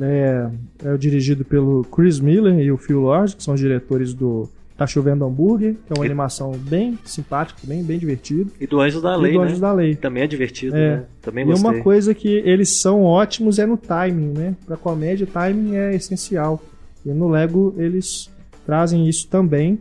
É, 0.00 0.50
é 0.84 0.96
dirigido 0.96 1.44
pelo 1.44 1.84
Chris 1.84 2.20
Miller 2.20 2.58
e 2.58 2.70
o 2.70 2.76
Phil 2.76 3.00
Lord, 3.00 3.36
que 3.36 3.42
são 3.42 3.54
os 3.54 3.60
diretores 3.60 4.12
do 4.12 4.48
Tá 4.76 4.86
Chovendo 4.86 5.24
Hambúrguer, 5.24 5.74
que 5.86 5.92
é 5.92 5.94
uma 5.96 6.04
e... 6.04 6.08
animação 6.08 6.52
bem 6.52 6.98
simpática, 7.04 7.60
bem, 7.64 7.82
bem 7.82 7.98
divertido. 7.98 8.52
E 8.60 8.66
do 8.66 8.78
Anjos 8.78 9.00
da 9.00 9.16
Lei, 9.16 9.32
do 9.32 9.38
né? 9.38 9.44
Anjos 9.46 9.60
da 9.60 9.72
Lei. 9.72 9.96
Também 9.96 10.22
é 10.22 10.26
divertido, 10.26 10.76
é. 10.76 10.96
né? 10.96 11.04
Também 11.22 11.46
gostei. 11.46 11.70
E 11.70 11.74
uma 11.74 11.82
coisa 11.82 12.14
que 12.14 12.28
eles 12.28 12.80
são 12.80 13.02
ótimos 13.02 13.58
é 13.58 13.64
no 13.64 13.78
timing, 13.78 14.34
né? 14.34 14.54
Pra 14.66 14.76
comédia, 14.76 15.26
timing 15.26 15.76
é 15.76 15.94
essencial. 15.94 16.62
E 17.04 17.08
no 17.08 17.28
Lego 17.28 17.74
eles 17.78 18.30
trazem 18.66 19.08
isso 19.08 19.26
também. 19.28 19.80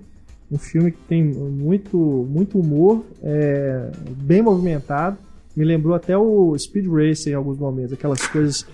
Um 0.49 0.58
filme 0.58 0.91
que 0.91 0.99
tem 1.10 1.23
muito, 1.23 1.97
muito 1.97 2.58
humor, 2.58 3.04
é, 3.21 3.89
bem 4.12 4.41
movimentado. 4.41 5.17
Me 5.56 5.65
lembrou 5.65 5.93
até 5.93 6.17
o 6.17 6.58
Speed 6.58 6.86
Racer 6.88 7.34
em 7.34 7.36
alguns 7.36 7.58
momentos, 7.58 7.91
aquelas 7.91 8.25
coisas 8.28 8.65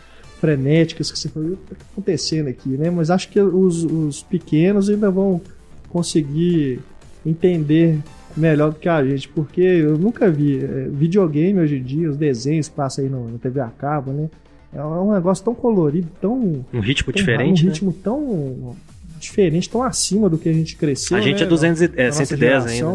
frenéticas 0.41 1.11
que 1.11 1.19
você 1.19 1.29
falou, 1.29 1.53
o 1.53 1.57
que 1.57 1.73
está 1.73 1.85
acontecendo 1.91 2.47
aqui, 2.47 2.69
né? 2.69 2.89
Mas 2.89 3.11
acho 3.11 3.29
que 3.29 3.39
os, 3.39 3.83
os 3.83 4.23
pequenos 4.23 4.89
ainda 4.89 5.11
vão 5.11 5.39
conseguir 5.87 6.79
entender 7.23 7.99
melhor 8.35 8.71
do 8.71 8.79
que 8.79 8.89
a 8.89 9.03
gente, 9.05 9.29
porque 9.29 9.61
eu 9.61 9.99
nunca 9.99 10.31
vi 10.31 10.63
é, 10.63 10.87
videogame 10.91 11.59
hoje 11.59 11.77
em 11.77 11.83
dia, 11.83 12.09
os 12.09 12.17
desenhos 12.17 12.67
que 12.67 12.75
passam 12.75 13.03
aí 13.03 13.09
no, 13.09 13.29
no 13.29 13.37
TV 13.37 13.59
a 13.59 13.67
cabo, 13.67 14.11
né? 14.11 14.29
É 14.73 14.83
um 14.83 15.13
negócio 15.13 15.43
tão 15.43 15.53
colorido, 15.53 16.07
tão. 16.19 16.65
Um 16.73 16.79
ritmo 16.79 17.13
tão, 17.13 17.19
diferente. 17.19 17.61
Um 17.61 17.65
né? 17.65 17.71
ritmo 17.71 17.93
tão 17.93 18.75
diferente, 19.19 19.69
tão 19.69 19.83
acima 19.83 20.27
do 20.27 20.39
que 20.39 20.49
a 20.49 20.53
gente 20.53 20.75
cresceu. 20.75 21.17
A 21.17 21.21
gente 21.21 21.39
né? 21.39 21.45
é, 21.45 21.49
200, 21.49 21.81
é 21.95 22.11
110 22.11 22.65
ainda. 22.65 22.87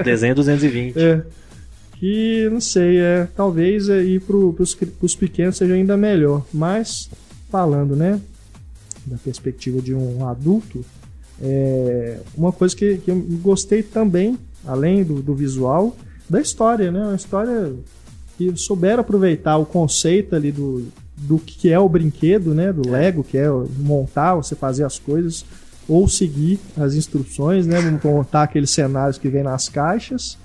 o 0.00 0.02
desenho 0.02 0.32
é 0.32 0.34
220. 0.34 0.98
É. 0.98 1.22
Que, 2.02 2.48
não 2.50 2.60
sei, 2.60 2.98
é, 2.98 3.28
talvez 3.36 3.88
aí 3.88 4.18
pro, 4.18 4.52
pros, 4.54 4.74
pros 4.74 5.14
pequenos 5.14 5.56
seja 5.56 5.74
ainda 5.74 5.96
melhor. 5.96 6.44
Mas, 6.52 7.08
falando, 7.48 7.94
né, 7.94 8.20
da 9.06 9.16
perspectiva 9.18 9.80
de 9.80 9.94
um 9.94 10.26
adulto, 10.26 10.84
é, 11.40 12.18
uma 12.36 12.50
coisa 12.50 12.74
que, 12.74 12.96
que 12.96 13.08
eu 13.08 13.24
gostei 13.40 13.84
também, 13.84 14.36
além 14.66 15.04
do, 15.04 15.22
do 15.22 15.32
visual, 15.32 15.96
da 16.28 16.40
história, 16.40 16.90
né? 16.90 17.04
Uma 17.04 17.14
história 17.14 17.72
que 18.36 18.52
souberam 18.56 19.02
aproveitar 19.02 19.56
o 19.58 19.64
conceito 19.64 20.34
ali 20.34 20.50
do, 20.50 20.84
do 21.16 21.38
que 21.38 21.70
é 21.70 21.78
o 21.78 21.88
brinquedo, 21.88 22.52
né? 22.52 22.72
Do 22.72 22.90
Lego, 22.90 23.22
que 23.22 23.38
é 23.38 23.46
montar, 23.78 24.34
você 24.34 24.56
fazer 24.56 24.82
as 24.82 24.98
coisas, 24.98 25.44
ou 25.88 26.08
seguir 26.08 26.58
as 26.76 26.96
instruções, 26.96 27.64
né? 27.64 27.78
Montar 28.02 28.42
aqueles 28.42 28.70
cenários 28.70 29.18
que 29.18 29.28
vem 29.28 29.44
nas 29.44 29.68
caixas 29.68 30.41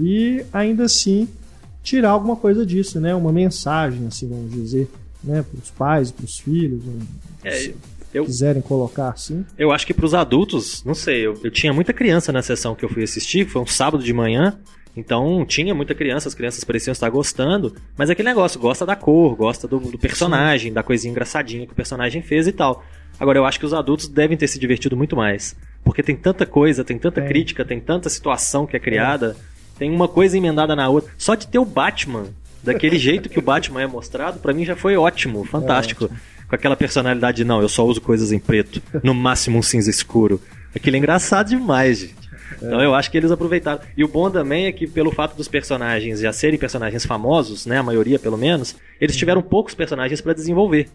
e 0.00 0.44
ainda 0.52 0.84
assim 0.84 1.28
tirar 1.82 2.10
alguma 2.10 2.36
coisa 2.36 2.64
disso, 2.66 3.00
né? 3.00 3.14
Uma 3.14 3.32
mensagem, 3.32 4.06
assim, 4.06 4.28
vamos 4.28 4.52
dizer, 4.52 4.88
né? 5.22 5.42
Para 5.42 5.58
os 5.62 5.70
pais, 5.70 6.10
para 6.10 6.24
os 6.24 6.38
filhos, 6.38 6.82
é, 7.44 7.72
eu, 8.12 8.24
quiserem 8.24 8.62
colocar 8.62 9.10
assim. 9.10 9.44
Eu 9.56 9.72
acho 9.72 9.86
que 9.86 9.94
para 9.94 10.06
os 10.06 10.14
adultos, 10.14 10.82
não 10.84 10.94
sei, 10.94 11.26
eu, 11.26 11.38
eu 11.42 11.50
tinha 11.50 11.72
muita 11.72 11.92
criança 11.92 12.32
na 12.32 12.42
sessão 12.42 12.74
que 12.74 12.84
eu 12.84 12.88
fui 12.88 13.02
assistir, 13.02 13.46
foi 13.46 13.62
um 13.62 13.66
sábado 13.66 14.02
de 14.02 14.12
manhã. 14.12 14.58
Então 14.96 15.44
tinha 15.46 15.74
muita 15.74 15.94
criança, 15.94 16.28
as 16.28 16.34
crianças 16.34 16.64
pareciam 16.64 16.92
estar 16.92 17.08
gostando, 17.08 17.74
mas 17.96 18.10
é 18.10 18.14
aquele 18.14 18.28
negócio, 18.28 18.58
gosta 18.58 18.84
da 18.84 18.96
cor, 18.96 19.36
gosta 19.36 19.68
do, 19.68 19.78
do 19.78 19.98
personagem, 19.98 20.70
Sim. 20.70 20.74
da 20.74 20.82
coisinha 20.82 21.12
engraçadinha 21.12 21.66
que 21.66 21.72
o 21.72 21.76
personagem 21.76 22.20
fez 22.20 22.48
e 22.48 22.52
tal. 22.52 22.82
Agora 23.20 23.38
eu 23.38 23.44
acho 23.44 23.60
que 23.60 23.66
os 23.66 23.74
adultos 23.74 24.08
devem 24.08 24.36
ter 24.36 24.48
se 24.48 24.58
divertido 24.58 24.96
muito 24.96 25.14
mais. 25.14 25.56
Porque 25.84 26.02
tem 26.02 26.16
tanta 26.16 26.44
coisa, 26.44 26.84
tem 26.84 26.98
tanta 26.98 27.20
é. 27.20 27.26
crítica, 27.28 27.64
tem 27.64 27.80
tanta 27.80 28.08
situação 28.08 28.66
que 28.66 28.76
é 28.76 28.80
criada, 28.80 29.36
é. 29.38 29.57
Tem 29.78 29.90
uma 29.90 30.08
coisa 30.08 30.36
emendada 30.36 30.74
na 30.74 30.88
outra. 30.88 31.10
Só 31.16 31.34
de 31.34 31.46
ter 31.46 31.58
o 31.58 31.64
Batman, 31.64 32.26
daquele 32.62 32.98
jeito 32.98 33.28
que 33.28 33.38
o 33.38 33.42
Batman 33.42 33.82
é 33.82 33.86
mostrado, 33.86 34.40
para 34.40 34.52
mim 34.52 34.64
já 34.64 34.76
foi 34.76 34.96
ótimo, 34.96 35.44
fantástico. 35.44 36.04
É 36.04 36.06
ótimo. 36.06 36.20
Com 36.48 36.54
aquela 36.54 36.76
personalidade 36.76 37.38
de, 37.38 37.44
não, 37.44 37.60
eu 37.60 37.68
só 37.68 37.84
uso 37.84 38.00
coisas 38.00 38.32
em 38.32 38.38
preto, 38.38 38.80
no 39.02 39.12
máximo 39.14 39.58
um 39.58 39.62
cinza 39.62 39.90
escuro. 39.90 40.40
Aquilo 40.74 40.96
é 40.96 40.98
engraçado 40.98 41.48
demais, 41.48 41.98
gente. 41.98 42.28
Então 42.56 42.80
eu 42.80 42.94
acho 42.94 43.10
que 43.10 43.16
eles 43.16 43.30
aproveitaram. 43.30 43.80
E 43.96 44.02
o 44.02 44.08
bom 44.08 44.30
também 44.30 44.66
é 44.66 44.72
que, 44.72 44.86
pelo 44.86 45.12
fato 45.12 45.36
dos 45.36 45.48
personagens 45.48 46.20
já 46.20 46.32
serem 46.32 46.58
personagens 46.58 47.04
famosos, 47.04 47.66
né, 47.66 47.78
a 47.78 47.82
maioria 47.82 48.18
pelo 48.18 48.38
menos, 48.38 48.74
eles 49.00 49.16
tiveram 49.16 49.42
poucos 49.42 49.74
personagens 49.74 50.20
para 50.20 50.32
desenvolver. 50.32 50.88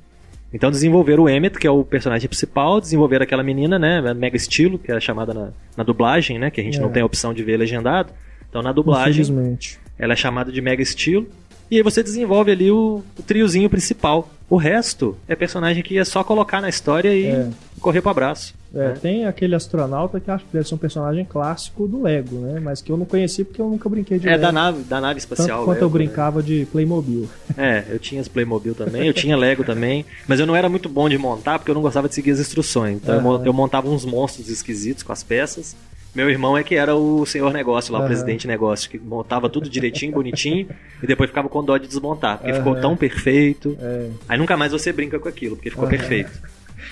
Então 0.54 0.70
desenvolveram 0.70 1.24
o 1.24 1.30
Emmett, 1.30 1.58
que 1.58 1.66
é 1.66 1.72
o 1.72 1.84
personagem 1.84 2.28
principal, 2.28 2.80
desenvolveram 2.80 3.24
aquela 3.24 3.42
menina, 3.42 3.80
né, 3.80 4.14
Mega 4.14 4.38
Estilo, 4.38 4.78
que 4.78 4.92
é 4.92 5.00
chamada 5.00 5.34
na, 5.34 5.50
na 5.76 5.84
dublagem, 5.84 6.38
né, 6.38 6.52
que 6.52 6.62
a 6.62 6.64
gente 6.64 6.78
é. 6.78 6.82
não 6.82 6.92
tem 6.92 7.02
a 7.02 7.06
opção 7.06 7.34
de 7.34 7.44
ver 7.44 7.58
legendado. 7.58 8.14
Então 8.54 8.62
na 8.62 8.72
dublagem, 8.72 9.26
ela 9.98 10.14
é 10.14 10.16
chamada 10.16 10.52
de 10.52 10.62
Mega 10.62 10.84
Estilo. 10.84 11.28
E 11.72 11.78
aí 11.78 11.82
você 11.82 12.04
desenvolve 12.04 12.52
ali 12.52 12.70
o, 12.70 13.02
o 13.18 13.24
triozinho 13.24 13.68
principal. 13.68 14.30
O 14.50 14.58
resto 14.58 15.18
é 15.28 15.36
personagem 15.36 15.82
que 15.82 15.98
é 15.98 16.06
só 16.06 16.24
colocar 16.24 16.62
na 16.62 16.70
história 16.70 17.14
e 17.14 17.28
é. 17.28 17.50
correr 17.80 18.02
pro 18.02 18.12
abraço. 18.12 18.54
É, 18.74 18.90
né? 18.90 18.98
Tem 19.00 19.26
aquele 19.26 19.54
astronauta 19.54 20.20
que 20.20 20.32
acho 20.32 20.44
que 20.46 20.52
deve 20.52 20.68
ser 20.68 20.74
um 20.74 20.80
personagem 20.80 21.24
clássico 21.26 21.88
do 21.88 22.02
Lego, 22.02 22.38
né? 22.38 22.60
Mas 22.60 22.82
que 22.82 22.92
eu 22.92 22.98
não 22.98 23.06
conheci 23.06 23.44
porque 23.44 23.62
eu 23.62 23.70
nunca 23.70 23.88
brinquei 23.88 24.18
de 24.18 24.28
é, 24.28 24.32
Lego. 24.32 24.44
É, 24.44 24.46
da 24.46 24.52
nave, 24.52 24.84
da 24.84 25.00
nave 25.00 25.20
espacial. 25.20 25.48
Tanto 25.48 25.66
quanto 25.66 25.76
Lego, 25.76 25.86
eu 25.86 25.90
brincava 25.90 26.40
né? 26.40 26.46
de 26.46 26.68
Playmobil. 26.72 27.30
É, 27.56 27.84
eu 27.90 28.00
tinha 28.00 28.20
as 28.20 28.28
Playmobil 28.28 28.74
também, 28.74 29.08
eu 29.08 29.14
tinha 29.14 29.38
Lego 29.38 29.64
também, 29.64 30.06
mas 30.28 30.40
eu 30.40 30.48
não 30.48 30.56
era 30.56 30.68
muito 30.68 30.90
bom 30.90 31.08
de 31.08 31.18
montar 31.18 31.60
porque 31.60 31.70
eu 31.70 31.76
não 31.76 31.84
gostava 31.84 32.10
de 32.10 32.16
seguir 32.16 32.32
as 32.32 32.40
instruções. 32.40 32.98
Então 32.98 33.24
uhum. 33.24 33.46
eu 33.46 33.54
montava 33.54 33.88
uns 33.88 34.06
monstros 34.06 34.50
esquisitos 34.50 35.04
com 35.04 35.12
as 35.12 35.22
peças 35.22 35.76
meu 36.16 36.30
irmão 36.30 36.56
é 36.56 36.64
que 36.64 36.76
era 36.76 36.96
o 36.96 37.26
senhor 37.26 37.52
negócio 37.52 37.92
lá, 37.92 38.00
uhum. 38.00 38.06
o 38.06 38.08
presidente 38.08 38.48
negócio, 38.48 38.88
que 38.88 39.00
montava 39.00 39.50
tudo 39.50 39.68
direitinho, 39.68 40.12
bonitinho, 40.12 40.68
e 41.02 41.08
depois 41.08 41.30
ficava 41.30 41.50
com 41.50 41.64
dó 41.64 41.76
de 41.78 41.88
desmontar, 41.88 42.38
porque 42.38 42.52
uhum. 42.52 42.58
ficou 42.58 42.76
tão 42.76 42.96
perfeito. 42.96 43.76
É. 43.82 44.10
Aí 44.34 44.40
nunca 44.40 44.58
mais 44.58 44.72
você 44.72 44.92
brinca 44.92 45.20
com 45.20 45.30
aquilo, 45.30 45.56
porque 45.56 45.70
ficou 45.70 45.86
uhum. 45.86 45.92
perfeito. 45.92 46.32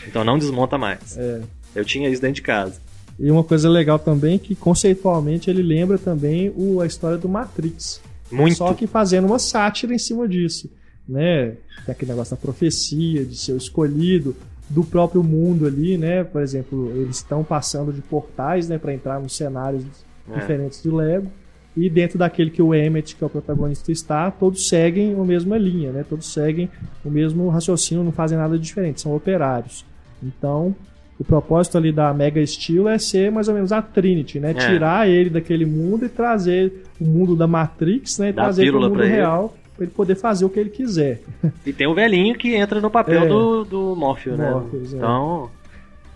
Então 0.07 0.23
não 0.23 0.37
desmonta 0.37 0.77
mais. 0.77 1.17
É. 1.17 1.41
Eu 1.75 1.83
tinha 1.83 2.07
isso 2.07 2.21
dentro 2.21 2.35
de 2.35 2.43
casa. 2.43 2.79
E 3.17 3.31
uma 3.31 3.43
coisa 3.43 3.67
legal 3.67 3.97
também 3.97 4.35
é 4.35 4.37
que 4.37 4.53
conceitualmente 4.53 5.49
ele 5.49 5.63
lembra 5.63 5.97
também 5.97 6.53
o, 6.55 6.81
a 6.81 6.85
história 6.85 7.17
do 7.17 7.27
Matrix. 7.27 7.99
Muito. 8.31 8.57
Só 8.57 8.71
que 8.75 8.85
fazendo 8.85 9.25
uma 9.25 9.39
sátira 9.39 9.91
em 9.91 9.97
cima 9.97 10.27
disso. 10.27 10.69
Né? 11.09 11.55
Tem 11.83 11.93
aquele 11.93 12.11
negócio 12.11 12.35
da 12.35 12.39
profecia, 12.39 13.25
de 13.25 13.35
ser 13.35 13.53
o 13.53 13.57
escolhido, 13.57 14.35
do 14.69 14.83
próprio 14.83 15.23
mundo 15.23 15.65
ali, 15.65 15.97
né? 15.97 16.23
Por 16.23 16.43
exemplo, 16.43 16.93
eles 16.95 17.15
estão 17.15 17.43
passando 17.43 17.91
de 17.91 18.01
portais, 18.01 18.69
né, 18.69 18.77
para 18.77 18.93
entrar 18.93 19.19
nos 19.19 19.35
cenários 19.35 19.83
é. 20.31 20.39
diferentes 20.39 20.79
do 20.83 20.95
Lego. 20.95 21.31
E 21.75 21.89
dentro 21.89 22.17
daquele 22.17 22.49
que 22.49 22.61
o 22.61 22.75
Emmett, 22.75 23.15
que 23.15 23.23
é 23.23 23.27
o 23.27 23.29
protagonista, 23.29 23.91
está, 23.91 24.29
todos 24.29 24.67
seguem 24.67 25.13
a 25.13 25.23
mesma 25.23 25.57
linha, 25.57 25.91
né? 25.91 26.05
Todos 26.07 26.33
seguem 26.33 26.69
o 27.03 27.09
mesmo 27.09 27.47
raciocínio, 27.49 28.03
não 28.03 28.11
fazem 28.11 28.37
nada 28.37 28.59
diferente, 28.59 28.99
são 28.99 29.15
operários. 29.15 29.85
Então, 30.21 30.75
o 31.17 31.23
propósito 31.23 31.77
ali 31.77 31.91
da 31.91 32.13
Mega 32.13 32.45
Steel 32.45 32.89
é 32.89 32.97
ser 32.97 33.31
mais 33.31 33.47
ou 33.47 33.53
menos 33.53 33.71
a 33.71 33.81
Trinity, 33.81 34.39
né? 34.39 34.51
É. 34.51 34.53
Tirar 34.53 35.07
ele 35.07 35.29
daquele 35.29 35.65
mundo 35.65 36.05
e 36.05 36.09
trazer 36.09 36.83
o 36.99 37.05
mundo 37.05 37.35
da 37.35 37.47
Matrix, 37.47 38.17
né? 38.17 38.29
E 38.29 38.33
Dá 38.33 38.43
trazer 38.43 38.69
para 38.69 38.79
o 38.79 38.81
mundo 38.81 39.03
real 39.03 39.55
para 39.75 39.85
ele 39.85 39.91
poder 39.91 40.15
fazer 40.15 40.45
o 40.45 40.49
que 40.49 40.59
ele 40.59 40.69
quiser. 40.69 41.21
E 41.65 41.71
tem 41.71 41.87
o 41.87 41.93
velhinho 41.93 42.35
que 42.35 42.53
entra 42.55 42.81
no 42.81 42.91
papel 42.91 43.23
é. 43.23 43.27
do, 43.27 43.63
do 43.63 43.95
Morpheus, 43.95 44.37
né? 44.37 44.51
Morpheus, 44.51 44.93
é. 44.93 44.99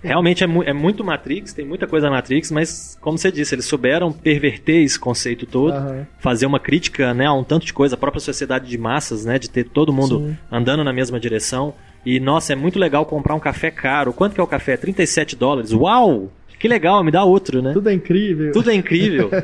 Realmente 0.05 0.43
é, 0.43 0.47
mu 0.47 0.63
é, 0.63 0.73
muito 0.73 1.03
Matrix, 1.03 1.53
tem 1.53 1.65
muita 1.65 1.87
coisa 1.87 2.09
Matrix, 2.09 2.51
mas 2.51 2.97
como 3.01 3.17
você 3.17 3.31
disse, 3.31 3.55
eles 3.55 3.65
souberam 3.65 4.11
perverter 4.11 4.83
esse 4.83 4.99
conceito 4.99 5.45
todo, 5.45 5.75
uhum. 5.75 6.05
fazer 6.19 6.45
uma 6.45 6.59
crítica, 6.59 7.13
né, 7.13 7.25
a 7.25 7.33
um 7.33 7.43
tanto 7.43 7.65
de 7.65 7.73
coisa, 7.73 7.95
a 7.95 7.97
própria 7.97 8.19
sociedade 8.19 8.67
de 8.67 8.77
massas, 8.77 9.25
né, 9.25 9.39
de 9.39 9.49
ter 9.49 9.65
todo 9.65 9.91
mundo 9.91 10.19
Sim. 10.19 10.37
andando 10.51 10.83
na 10.83 10.93
mesma 10.93 11.19
direção. 11.19 11.73
E 12.05 12.19
nossa, 12.19 12.53
é 12.53 12.55
muito 12.55 12.77
legal 12.77 13.05
comprar 13.05 13.33
um 13.33 13.39
café 13.39 13.71
caro. 13.71 14.13
Quanto 14.13 14.35
que 14.35 14.39
é 14.39 14.43
o 14.43 14.47
café? 14.47 14.77
37 14.77 15.35
dólares. 15.35 15.73
Uau! 15.73 16.31
Que 16.57 16.67
legal, 16.67 17.03
me 17.03 17.11
dá 17.11 17.23
outro, 17.23 17.61
né? 17.61 17.73
Tudo 17.73 17.89
é 17.89 17.93
incrível. 17.93 18.51
Tudo 18.51 18.69
é 18.69 18.73
incrível. 18.73 19.29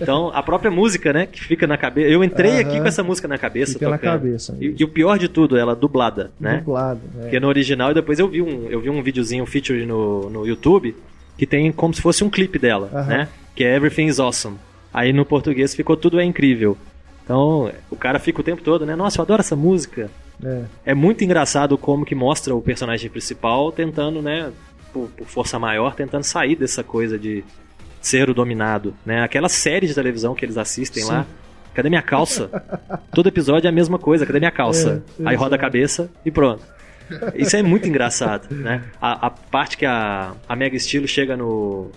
Então, 0.00 0.30
a 0.34 0.42
própria 0.42 0.70
música, 0.70 1.12
né, 1.12 1.26
que 1.26 1.42
fica 1.42 1.66
na 1.66 1.76
cabeça. 1.76 2.08
Eu 2.08 2.24
entrei 2.24 2.58
aqui 2.58 2.80
com 2.80 2.86
essa 2.86 3.02
música 3.02 3.28
na 3.28 3.36
cabeça 3.38 3.74
fica 3.74 3.86
tocando. 3.86 4.02
na 4.02 4.12
cabeça. 4.12 4.56
E, 4.60 4.74
e, 4.78 4.84
o 4.84 4.88
pior 4.88 5.18
de 5.18 5.28
tudo, 5.28 5.56
ela 5.56 5.74
dublada, 5.74 6.30
né? 6.40 6.58
Dublada, 6.58 7.00
é. 7.18 7.22
Porque 7.22 7.40
no 7.40 7.48
original, 7.48 7.90
e 7.90 7.94
depois 7.94 8.18
eu 8.18 8.28
vi 8.28 8.40
um, 8.40 8.68
eu 8.68 8.80
vi 8.80 8.88
um 8.88 9.02
videozinho, 9.02 9.42
um 9.42 9.46
feature 9.46 9.84
no, 9.84 10.30
no 10.30 10.46
YouTube, 10.46 10.96
que 11.36 11.46
tem 11.46 11.70
como 11.72 11.92
se 11.92 12.00
fosse 12.00 12.24
um 12.24 12.30
clipe 12.30 12.58
dela, 12.58 12.90
né? 13.06 13.28
Que 13.54 13.64
é 13.64 13.76
Everything 13.76 14.06
is 14.06 14.18
Awesome. 14.18 14.56
Aí 14.92 15.12
no 15.12 15.24
português 15.24 15.74
ficou 15.74 15.96
Tudo 15.96 16.18
é 16.18 16.24
Incrível. 16.24 16.76
Então, 17.24 17.70
o 17.90 17.96
cara 17.96 18.18
fica 18.18 18.40
o 18.40 18.44
tempo 18.44 18.62
todo, 18.62 18.84
né? 18.84 18.96
Nossa, 18.96 19.20
eu 19.20 19.22
adoro 19.22 19.40
essa 19.40 19.54
música. 19.54 20.10
É. 20.42 20.62
é 20.86 20.94
muito 20.94 21.22
engraçado 21.22 21.76
como 21.76 22.04
que 22.04 22.14
mostra 22.14 22.54
o 22.54 22.62
personagem 22.62 23.10
principal 23.10 23.70
tentando, 23.70 24.22
né, 24.22 24.50
por, 24.92 25.08
por, 25.10 25.26
força 25.26 25.58
maior, 25.58 25.94
tentando 25.94 26.24
sair 26.24 26.56
dessa 26.56 26.82
coisa 26.82 27.18
de 27.18 27.44
ser 28.00 28.28
o 28.30 28.34
dominado, 28.34 28.94
né? 29.04 29.22
Aquela 29.22 29.48
série 29.48 29.86
de 29.86 29.94
televisão 29.94 30.34
que 30.34 30.44
eles 30.44 30.56
assistem 30.56 31.02
Sim. 31.02 31.10
lá. 31.10 31.26
Cadê 31.74 31.88
minha 31.88 32.02
calça? 32.02 32.48
Todo 33.12 33.28
episódio 33.28 33.68
é 33.68 33.70
a 33.70 33.72
mesma 33.72 33.98
coisa. 33.98 34.26
Cadê 34.26 34.38
minha 34.38 34.50
calça? 34.50 35.02
É, 35.20 35.28
Aí 35.28 35.36
roda 35.36 35.56
a 35.56 35.58
cabeça 35.58 36.10
e 36.24 36.30
pronto. 36.30 36.62
Isso 37.34 37.56
é 37.56 37.62
muito 37.62 37.88
engraçado, 37.88 38.54
né? 38.54 38.84
A, 39.00 39.26
a 39.26 39.30
parte 39.30 39.76
que 39.76 39.84
a, 39.84 40.32
a 40.48 40.56
Mega 40.56 40.76
Estilo 40.76 41.08
chega 41.08 41.36
no, 41.36 41.90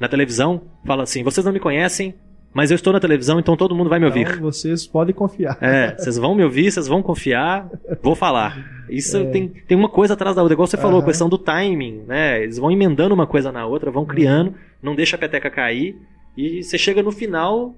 na 0.00 0.08
televisão, 0.08 0.62
fala 0.84 1.02
assim: 1.02 1.22
vocês 1.22 1.44
não 1.44 1.52
me 1.52 1.60
conhecem, 1.60 2.14
mas 2.56 2.70
eu 2.70 2.74
estou 2.74 2.90
na 2.90 2.98
televisão, 2.98 3.38
então 3.38 3.54
todo 3.54 3.74
mundo 3.74 3.90
vai 3.90 3.98
me 3.98 4.06
ouvir. 4.06 4.26
Então, 4.26 4.40
vocês 4.40 4.86
podem 4.86 5.14
confiar. 5.14 5.58
É, 5.60 5.94
vocês 5.94 6.16
vão 6.16 6.34
me 6.34 6.42
ouvir, 6.42 6.72
vocês 6.72 6.88
vão 6.88 7.02
confiar, 7.02 7.68
vou 8.02 8.14
falar. 8.14 8.86
Isso 8.88 9.18
é. 9.18 9.24
tem, 9.26 9.48
tem 9.48 9.76
uma 9.76 9.90
coisa 9.90 10.14
atrás 10.14 10.34
da 10.34 10.40
outra, 10.40 10.54
igual 10.54 10.66
você 10.66 10.78
falou, 10.78 11.00
a 11.00 11.04
questão 11.04 11.28
do 11.28 11.36
timing, 11.36 12.04
né? 12.06 12.42
Eles 12.42 12.56
vão 12.56 12.70
emendando 12.70 13.14
uma 13.14 13.26
coisa 13.26 13.52
na 13.52 13.66
outra, 13.66 13.90
vão 13.90 14.06
criando, 14.06 14.54
não 14.82 14.94
deixa 14.94 15.16
a 15.16 15.18
peteca 15.18 15.50
cair, 15.50 16.00
e 16.34 16.62
você 16.62 16.78
chega 16.78 17.02
no 17.02 17.12
final 17.12 17.74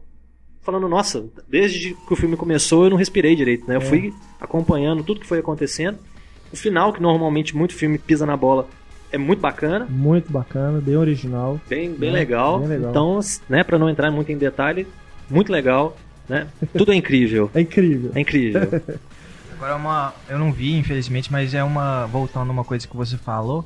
falando, 0.60 0.88
nossa, 0.88 1.28
desde 1.48 1.94
que 1.94 2.12
o 2.12 2.16
filme 2.16 2.36
começou 2.36 2.84
eu 2.84 2.90
não 2.90 2.96
respirei 2.96 3.34
direito, 3.34 3.66
né? 3.66 3.74
Eu 3.74 3.80
é. 3.80 3.84
fui 3.84 4.14
acompanhando 4.40 5.02
tudo 5.02 5.18
que 5.18 5.26
foi 5.26 5.40
acontecendo. 5.40 5.98
O 6.52 6.56
final, 6.56 6.92
que 6.92 7.02
normalmente 7.02 7.56
muito 7.56 7.74
filme 7.74 7.98
pisa 7.98 8.24
na 8.24 8.36
bola, 8.36 8.68
é 9.10 9.18
muito 9.18 9.40
bacana. 9.40 9.86
Muito 9.88 10.30
bacana, 10.30 10.80
bem 10.80 10.96
original. 10.96 11.60
Bem, 11.68 11.92
bem, 11.92 12.10
né? 12.10 12.18
legal. 12.18 12.58
bem 12.60 12.68
legal. 12.68 12.90
Então, 12.90 13.20
né, 13.48 13.64
para 13.64 13.78
não 13.78 13.88
entrar 13.88 14.10
muito 14.10 14.30
em 14.30 14.38
detalhe, 14.38 14.86
muito 15.30 15.52
legal, 15.52 15.96
né? 16.28 16.46
Tudo 16.76 16.92
é 16.92 16.96
incrível. 16.96 17.50
é 17.54 17.60
incrível. 17.60 18.12
É 18.14 18.20
incrível. 18.20 18.60
Agora 19.54 19.76
uma. 19.76 20.14
Eu 20.28 20.38
não 20.38 20.52
vi, 20.52 20.76
infelizmente, 20.76 21.32
mas 21.32 21.52
é 21.52 21.64
uma. 21.64 22.06
Voltando 22.06 22.48
a 22.50 22.52
uma 22.52 22.64
coisa 22.64 22.86
que 22.86 22.96
você 22.96 23.16
falou. 23.16 23.64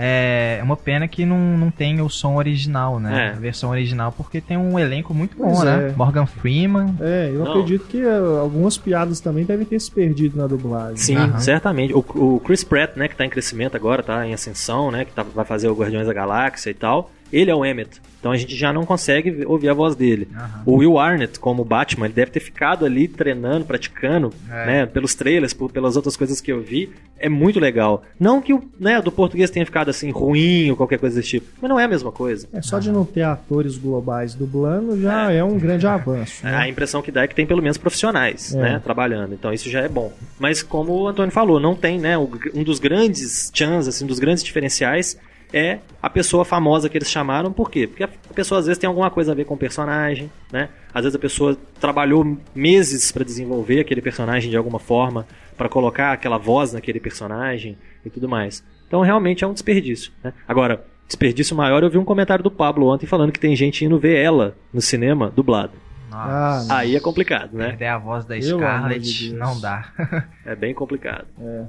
É 0.00 0.60
uma 0.62 0.76
pena 0.76 1.08
que 1.08 1.26
não, 1.26 1.58
não 1.58 1.72
tem 1.72 2.00
o 2.00 2.08
som 2.08 2.36
original, 2.36 3.00
né? 3.00 3.30
É. 3.30 3.36
A 3.36 3.40
versão 3.40 3.70
original, 3.70 4.12
porque 4.12 4.40
tem 4.40 4.56
um 4.56 4.78
elenco 4.78 5.12
muito 5.12 5.36
bom, 5.36 5.46
pois 5.46 5.64
né? 5.64 5.88
É. 5.88 5.92
Morgan 5.96 6.24
Freeman. 6.24 6.94
É, 7.00 7.30
eu 7.32 7.40
não. 7.40 7.50
acredito 7.50 7.84
que 7.86 8.00
uh, 8.00 8.38
algumas 8.38 8.78
piadas 8.78 9.18
também 9.18 9.44
devem 9.44 9.66
ter 9.66 9.80
se 9.80 9.90
perdido 9.90 10.38
na 10.38 10.46
dublagem. 10.46 10.96
Sim, 10.98 11.16
Aham. 11.16 11.40
certamente. 11.40 11.92
O, 11.92 11.98
o, 11.98 12.38
Chris 12.38 12.62
Pratt, 12.62 12.96
né, 12.96 13.08
que 13.08 13.16
tá 13.16 13.26
em 13.26 13.28
crescimento 13.28 13.74
agora, 13.74 14.00
tá 14.00 14.24
em 14.24 14.32
ascensão, 14.32 14.92
né? 14.92 15.04
Que 15.04 15.12
tá, 15.12 15.24
vai 15.34 15.44
fazer 15.44 15.68
o 15.68 15.74
Guardiões 15.74 16.06
da 16.06 16.12
Galáxia 16.12 16.70
e 16.70 16.74
tal. 16.74 17.10
Ele 17.32 17.50
é 17.50 17.54
o 17.54 17.64
Emmett. 17.64 18.00
Então 18.20 18.32
a 18.32 18.36
gente 18.36 18.56
já 18.56 18.72
não 18.72 18.84
consegue 18.84 19.44
ouvir 19.46 19.68
a 19.68 19.74
voz 19.74 19.94
dele. 19.94 20.28
Uhum. 20.32 20.74
O 20.74 20.76
Will 20.78 20.98
Arnett, 20.98 21.38
como 21.38 21.64
Batman, 21.64 22.06
ele 22.06 22.14
deve 22.14 22.32
ter 22.32 22.40
ficado 22.40 22.84
ali 22.84 23.06
treinando, 23.06 23.64
praticando, 23.64 24.32
é. 24.50 24.66
né? 24.66 24.86
Pelos 24.86 25.14
trailers, 25.14 25.52
por, 25.52 25.70
pelas 25.70 25.96
outras 25.96 26.16
coisas 26.16 26.40
que 26.40 26.50
eu 26.50 26.60
vi. 26.60 26.90
É 27.18 27.28
muito 27.28 27.60
legal. 27.60 28.02
Não 28.18 28.40
que 28.40 28.52
o 28.52 28.62
né, 28.78 29.00
do 29.00 29.12
português 29.12 29.50
tenha 29.50 29.64
ficado 29.64 29.88
assim 29.88 30.10
ruim 30.10 30.70
ou 30.70 30.76
qualquer 30.76 30.98
coisa 30.98 31.16
desse 31.16 31.28
tipo. 31.28 31.46
Mas 31.60 31.68
não 31.68 31.78
é 31.78 31.84
a 31.84 31.88
mesma 31.88 32.10
coisa. 32.10 32.48
É 32.52 32.60
só 32.60 32.76
uhum. 32.76 32.82
de 32.82 32.92
não 32.92 33.04
ter 33.04 33.22
atores 33.22 33.76
globais 33.76 34.34
dublando 34.34 35.00
já 35.00 35.32
é, 35.32 35.38
é 35.38 35.44
um 35.44 35.58
grande 35.58 35.86
avanço. 35.86 36.44
Né? 36.44 36.54
A 36.54 36.68
impressão 36.68 37.00
que 37.00 37.12
dá 37.12 37.22
é 37.22 37.28
que 37.28 37.34
tem 37.34 37.46
pelo 37.46 37.62
menos 37.62 37.78
profissionais, 37.78 38.54
é. 38.54 38.58
né? 38.58 38.80
Trabalhando. 38.82 39.34
Então 39.34 39.52
isso 39.52 39.70
já 39.70 39.80
é 39.80 39.88
bom. 39.88 40.12
Mas 40.38 40.62
como 40.62 40.92
o 40.92 41.06
Antônio 41.06 41.30
falou, 41.30 41.60
não 41.60 41.76
tem, 41.76 42.00
né? 42.00 42.18
Um 42.18 42.64
dos 42.64 42.80
grandes 42.80 43.50
chans, 43.54 43.86
assim, 43.86 44.04
um 44.04 44.08
dos 44.08 44.18
grandes 44.18 44.42
diferenciais 44.42 45.16
é 45.52 45.78
a 46.02 46.10
pessoa 46.10 46.44
famosa 46.44 46.88
que 46.88 46.98
eles 46.98 47.10
chamaram. 47.10 47.52
Por 47.52 47.70
quê? 47.70 47.86
Porque 47.86 48.04
a 48.04 48.08
pessoa 48.34 48.60
às 48.60 48.66
vezes 48.66 48.78
tem 48.78 48.88
alguma 48.88 49.10
coisa 49.10 49.32
a 49.32 49.34
ver 49.34 49.44
com 49.44 49.54
o 49.54 49.58
personagem, 49.58 50.30
né? 50.52 50.68
Às 50.92 51.02
vezes 51.04 51.16
a 51.16 51.18
pessoa 51.18 51.56
trabalhou 51.80 52.38
meses 52.54 53.10
para 53.12 53.24
desenvolver 53.24 53.80
aquele 53.80 54.00
personagem 54.00 54.50
de 54.50 54.56
alguma 54.56 54.78
forma, 54.78 55.26
para 55.56 55.68
colocar 55.68 56.12
aquela 56.12 56.38
voz 56.38 56.72
naquele 56.72 57.00
personagem 57.00 57.76
e 58.04 58.10
tudo 58.10 58.28
mais. 58.28 58.64
Então 58.86 59.00
realmente 59.00 59.44
é 59.44 59.46
um 59.46 59.52
desperdício. 59.52 60.12
Né? 60.22 60.32
Agora, 60.46 60.84
desperdício 61.06 61.56
maior, 61.56 61.82
eu 61.82 61.90
vi 61.90 61.98
um 61.98 62.04
comentário 62.04 62.42
do 62.42 62.50
Pablo 62.50 62.92
ontem 62.92 63.06
falando 63.06 63.32
que 63.32 63.40
tem 63.40 63.56
gente 63.56 63.84
indo 63.84 63.98
ver 63.98 64.16
ela 64.16 64.56
no 64.72 64.80
cinema 64.80 65.30
dublado. 65.30 65.72
Nossa. 66.10 66.74
Aí 66.74 66.96
é 66.96 67.00
complicado, 67.00 67.56
né? 67.56 67.68
Perder 67.68 67.86
a 67.86 67.98
voz 67.98 68.24
da 68.24 68.40
Scarlett 68.40 69.00
de 69.00 69.34
não 69.34 69.60
dá. 69.60 69.92
é 70.44 70.56
bem 70.56 70.74
complicado. 70.74 71.26
É. 71.38 71.64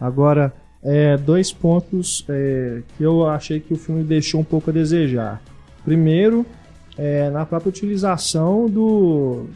Agora, 0.00 0.52
é, 0.84 1.16
dois 1.16 1.50
pontos 1.50 2.24
é, 2.28 2.82
que 2.96 3.02
eu 3.02 3.26
achei 3.26 3.58
que 3.58 3.72
o 3.72 3.76
filme 3.76 4.04
deixou 4.04 4.40
um 4.40 4.44
pouco 4.44 4.70
a 4.70 4.72
desejar. 4.72 5.42
Primeiro, 5.82 6.44
é, 6.98 7.30
na 7.30 7.46
própria 7.46 7.70
utilização 7.70 8.68
do. 8.68 9.46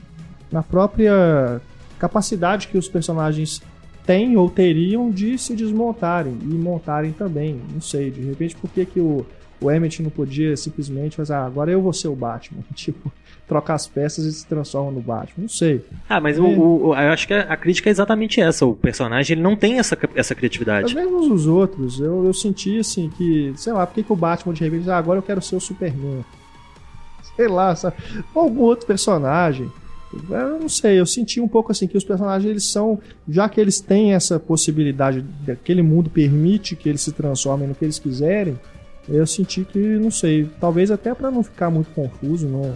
na 0.50 0.62
própria 0.62 1.60
capacidade 1.98 2.68
que 2.68 2.78
os 2.78 2.88
personagens 2.88 3.60
têm 4.08 4.38
ou 4.38 4.48
teriam 4.48 5.10
de 5.10 5.36
se 5.36 5.54
desmontarem 5.54 6.38
e 6.40 6.54
montarem 6.54 7.12
também. 7.12 7.60
Não 7.70 7.82
sei, 7.82 8.10
de 8.10 8.22
repente, 8.22 8.56
por 8.56 8.70
que, 8.70 8.86
que 8.86 8.98
o, 8.98 9.26
o 9.60 9.70
Emmett 9.70 10.02
não 10.02 10.08
podia 10.08 10.56
simplesmente 10.56 11.14
fazer, 11.14 11.34
ah, 11.34 11.44
agora 11.44 11.70
eu 11.70 11.82
vou 11.82 11.92
ser 11.92 12.08
o 12.08 12.16
Batman. 12.16 12.62
Tipo, 12.74 13.12
troca 13.46 13.74
as 13.74 13.86
peças 13.86 14.24
e 14.24 14.32
se 14.32 14.46
transforma 14.46 14.92
no 14.92 15.02
Batman. 15.02 15.42
Não 15.42 15.48
sei. 15.48 15.84
Ah, 16.08 16.20
mas 16.20 16.38
é. 16.38 16.40
o, 16.40 16.86
o, 16.86 16.94
eu 16.94 17.12
acho 17.12 17.26
que 17.26 17.34
a 17.34 17.54
crítica 17.54 17.90
é 17.90 17.92
exatamente 17.92 18.40
essa. 18.40 18.64
O 18.64 18.74
personagem 18.74 19.34
ele 19.34 19.42
não 19.42 19.54
tem 19.54 19.78
essa, 19.78 19.96
essa 20.14 20.34
criatividade. 20.34 20.86
Às 20.86 20.92
vezes 20.92 21.12
os 21.12 21.46
outros, 21.46 22.00
eu, 22.00 22.24
eu 22.24 22.32
senti 22.32 22.78
assim 22.78 23.10
que, 23.10 23.52
sei 23.56 23.74
lá, 23.74 23.86
por 23.86 23.94
que, 23.94 24.02
que 24.02 24.12
o 24.12 24.16
Batman 24.16 24.54
de 24.54 24.64
repente, 24.64 24.88
ah, 24.88 24.96
agora 24.96 25.18
eu 25.18 25.22
quero 25.22 25.42
ser 25.42 25.56
o 25.56 25.60
Superman? 25.60 26.24
Sei 27.36 27.46
lá, 27.46 27.76
sabe? 27.76 27.96
Ou 28.34 28.44
algum 28.44 28.62
outro 28.62 28.86
personagem. 28.86 29.70
Eu 30.12 30.60
não 30.60 30.68
sei, 30.68 30.98
eu 30.98 31.06
senti 31.06 31.40
um 31.40 31.48
pouco 31.48 31.70
assim 31.70 31.86
que 31.86 31.96
os 31.96 32.04
personagens 32.04 32.48
eles 32.48 32.64
são, 32.64 32.98
já 33.28 33.48
que 33.48 33.60
eles 33.60 33.80
têm 33.80 34.14
essa 34.14 34.38
possibilidade, 34.38 35.24
aquele 35.46 35.82
mundo 35.82 36.08
permite 36.08 36.74
que 36.74 36.88
eles 36.88 37.02
se 37.02 37.12
transformem 37.12 37.68
no 37.68 37.74
que 37.74 37.84
eles 37.84 37.98
quiserem, 37.98 38.58
eu 39.08 39.26
senti 39.26 39.64
que, 39.64 39.78
não 39.78 40.10
sei, 40.10 40.48
talvez 40.60 40.90
até 40.90 41.14
para 41.14 41.30
não 41.30 41.42
ficar 41.42 41.70
muito 41.70 41.90
confuso, 41.90 42.46
não, 42.46 42.74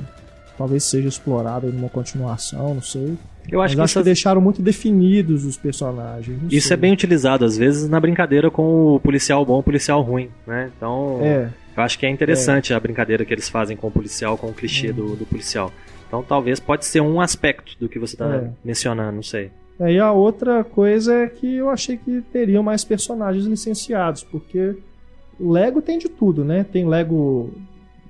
talvez 0.57 0.85
seja 0.85 1.09
explorado 1.09 1.69
em 1.69 1.73
uma 1.73 1.89
continuação, 1.89 2.75
não 2.75 2.83
sei. 2.83 3.17
Eu 3.51 3.61
acho, 3.61 3.77
Mas 3.77 3.93
que, 3.93 3.99
acho 3.99 3.99
que 3.99 4.05
deixaram 4.05 4.41
muito 4.41 4.63
definidos 4.63 5.45
os 5.45 5.57
personagens. 5.57 6.41
Isso 6.51 6.69
sei. 6.69 6.75
é 6.75 6.77
bem 6.77 6.93
utilizado, 6.93 7.45
às 7.45 7.57
vezes, 7.57 7.89
na 7.89 7.99
brincadeira 7.99 8.51
com 8.51 8.95
o 8.95 9.01
policial 9.01 9.45
bom 9.45 9.57
e 9.57 9.61
o 9.61 9.63
policial 9.63 10.01
ruim, 10.01 10.31
né? 10.47 10.71
Então, 10.77 11.19
é. 11.23 11.49
eu 11.77 11.83
acho 11.83 11.99
que 11.99 12.07
é 12.07 12.11
interessante 12.11 12.73
é. 12.73 12.77
a 12.77 12.81
brincadeira 12.81 13.25
que 13.25 13.35
eles 13.35 13.49
fazem 13.49 13.77
com 13.77 13.89
o 13.89 13.91
policial, 13.91 14.39
com 14.39 14.47
o 14.47 14.53
clichê 14.53 14.89
uhum. 14.89 14.95
do, 14.95 15.17
do, 15.17 15.27
policial. 15.27 15.73
Então, 16.13 16.23
talvez 16.23 16.61
pode 16.61 16.85
ser 16.85 17.01
um 17.01 17.23
aspecto 17.23 17.75
do 17.81 17.89
que 17.89 17.99
você 17.99 18.15
está 18.15 18.37
é. 18.37 18.51
mencionando, 18.63 19.13
não 19.17 19.23
sei. 19.23 19.51
E 19.81 19.99
a 19.99 20.13
outra 20.13 20.63
coisa 20.63 21.15
é 21.15 21.27
que 21.27 21.57
eu 21.57 21.71
achei 21.71 21.97
que 21.97 22.21
teriam 22.31 22.63
mais 22.63 22.85
personagens 22.85 23.47
licenciados, 23.47 24.23
porque 24.23 24.77
o 25.41 25.51
Lego 25.51 25.81
tem 25.81 25.97
de 25.97 26.11
tudo, 26.11 26.45
né? 26.45 26.67
Tem 26.71 26.87
Lego 26.87 27.51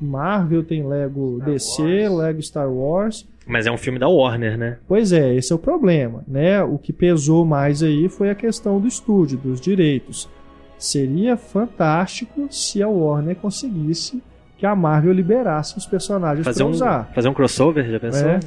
Marvel, 0.00 0.64
tem 0.64 0.84
Lego 0.84 1.36
Star 1.36 1.52
DC, 1.52 1.82
Wars. 1.82 2.18
Lego 2.18 2.42
Star 2.42 2.72
Wars. 2.72 3.28
Mas 3.46 3.66
é 3.66 3.70
um 3.70 3.78
filme 3.78 4.00
da 4.00 4.08
Warner, 4.08 4.58
né? 4.58 4.78
Pois 4.88 5.12
é, 5.12 5.36
esse 5.36 5.52
é 5.52 5.54
o 5.54 5.58
problema, 5.58 6.24
né? 6.26 6.60
O 6.60 6.78
que 6.78 6.92
pesou 6.92 7.44
mais 7.44 7.84
aí 7.84 8.08
foi 8.08 8.30
a 8.30 8.34
questão 8.34 8.80
do 8.80 8.88
estúdio, 8.88 9.38
dos 9.38 9.60
direitos. 9.60 10.28
Seria 10.76 11.36
fantástico 11.36 12.48
se 12.50 12.82
a 12.82 12.88
Warner 12.88 13.36
conseguisse 13.36 14.20
que 14.62 14.66
a 14.66 14.76
Marvel 14.76 15.12
liberasse 15.12 15.76
os 15.76 15.86
personagens 15.86 16.46
para 16.46 16.64
um, 16.64 16.70
usar. 16.70 17.10
Fazer 17.12 17.28
um 17.28 17.34
crossover, 17.34 17.84
já 17.90 17.98
pensou? 17.98 18.28
É, 18.28 18.38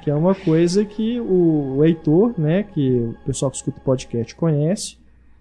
que 0.00 0.08
é 0.08 0.14
uma 0.14 0.34
coisa 0.34 0.86
que 0.86 1.20
o, 1.20 1.76
o 1.76 1.84
Heitor, 1.84 2.32
né, 2.40 2.62
que 2.62 2.90
o 2.90 3.14
pessoal 3.26 3.50
que 3.50 3.58
escuta 3.58 3.78
o 3.78 3.82
podcast 3.82 4.34
conhece, 4.34 4.96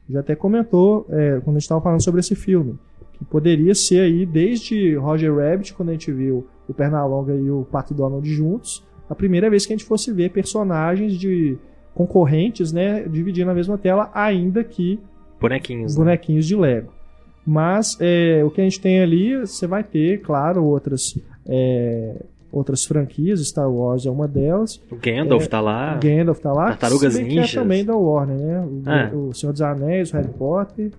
já 0.10 0.20
até 0.20 0.36
comentou 0.36 1.08
é, 1.10 1.40
quando 1.42 1.56
a 1.56 1.60
gente 1.60 1.62
estava 1.62 1.80
falando 1.80 2.04
sobre 2.04 2.20
esse 2.20 2.36
filme 2.36 2.78
que 3.14 3.24
poderia 3.24 3.74
ser 3.74 4.02
aí 4.02 4.26
desde 4.26 4.94
Roger 4.96 5.34
Rabbit, 5.34 5.74
quando 5.74 5.88
a 5.88 5.92
gente 5.94 6.12
viu 6.12 6.46
o 6.68 6.74
Pernalonga 6.74 7.34
e 7.34 7.50
o 7.50 7.66
Pato 7.72 7.94
Donald 7.94 8.30
juntos, 8.30 8.84
a 9.10 9.16
primeira 9.16 9.50
vez 9.50 9.66
que 9.66 9.72
a 9.72 9.78
gente 9.78 9.88
fosse 9.88 10.12
ver 10.12 10.32
personagens 10.32 11.14
de 11.14 11.58
concorrentes, 11.96 12.74
né, 12.74 13.04
dividindo 13.04 13.50
a 13.50 13.54
mesma 13.54 13.78
tela, 13.78 14.12
ainda 14.14 14.66
que 14.66 15.00
bonequinhos, 15.40 15.96
né? 15.96 16.04
bonequinhos 16.04 16.44
né? 16.44 16.50
de 16.50 16.56
Lego. 16.58 17.03
Mas 17.46 17.98
é, 18.00 18.42
o 18.44 18.50
que 18.50 18.62
a 18.62 18.64
gente 18.64 18.80
tem 18.80 19.02
ali, 19.02 19.38
você 19.38 19.68
vai 19.68 19.84
ter, 19.84 20.22
claro, 20.22 20.64
outras 20.64 21.18
é, 21.48 22.16
outras 22.54 22.86
franquias, 22.86 23.46
Star 23.46 23.70
Wars 23.70 24.06
é 24.06 24.12
uma 24.12 24.28
delas. 24.28 24.80
O 24.92 24.96
Gandalf 24.96 25.46
é, 25.46 25.48
tá 25.48 25.60
lá. 25.60 25.96
Gandalf 25.96 26.40
tá 26.40 26.54
lá. 26.54 26.68
Tartarugas 26.68 27.18
Ninjas. 27.18 27.54
é 27.54 27.60
também 27.60 27.84
da 27.84 27.96
Warner, 27.96 28.38
né? 28.38 28.60
O, 28.62 28.90
é. 28.90 29.12
o 29.14 29.34
Senhor 29.34 29.52
dos 29.52 29.62
Anéis, 29.62 30.12
o 30.12 30.18
Harry 30.18 30.30
Potter. 30.30 30.92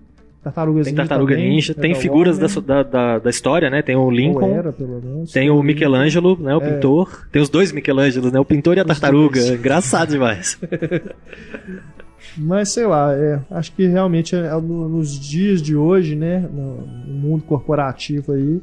Tartarugas 0.43 0.85
tem 0.85 0.93
Tartaruga 0.93 1.35
Ninja, 1.35 1.49
Ninja 1.49 1.73
tem 1.73 1.93
é 1.93 1.95
figuras 1.95 2.37
da, 2.37 2.45
da, 2.61 2.83
da, 2.83 3.17
da, 3.17 3.29
história, 3.31 3.67
né? 3.67 3.81
Tem 3.81 3.95
o 3.95 4.11
Lincoln, 4.11 4.53
era, 4.53 4.71
menos, 4.77 5.31
tem 5.31 5.49
o 5.49 5.63
Michelangelo, 5.63 6.37
né? 6.39 6.55
O 6.55 6.61
é. 6.61 6.73
pintor. 6.73 7.27
Tem 7.31 7.41
os 7.41 7.49
dois 7.49 7.71
Michelangelos, 7.71 8.31
né? 8.31 8.39
O 8.39 8.45
pintor 8.45 8.77
e 8.77 8.79
a 8.79 8.85
tartaruga. 8.85 9.39
Engraçado 9.39 10.09
demais. 10.09 10.59
Mas 12.37 12.69
sei 12.69 12.85
lá, 12.85 13.13
é, 13.13 13.39
acho 13.51 13.71
que 13.73 13.85
realmente 13.87 14.35
é, 14.35 14.39
é 14.39 14.61
nos 14.61 15.19
dias 15.19 15.61
de 15.61 15.75
hoje, 15.75 16.15
né? 16.15 16.39
No, 16.39 16.81
no 16.81 17.13
mundo 17.13 17.43
corporativo 17.43 18.33
aí, 18.33 18.61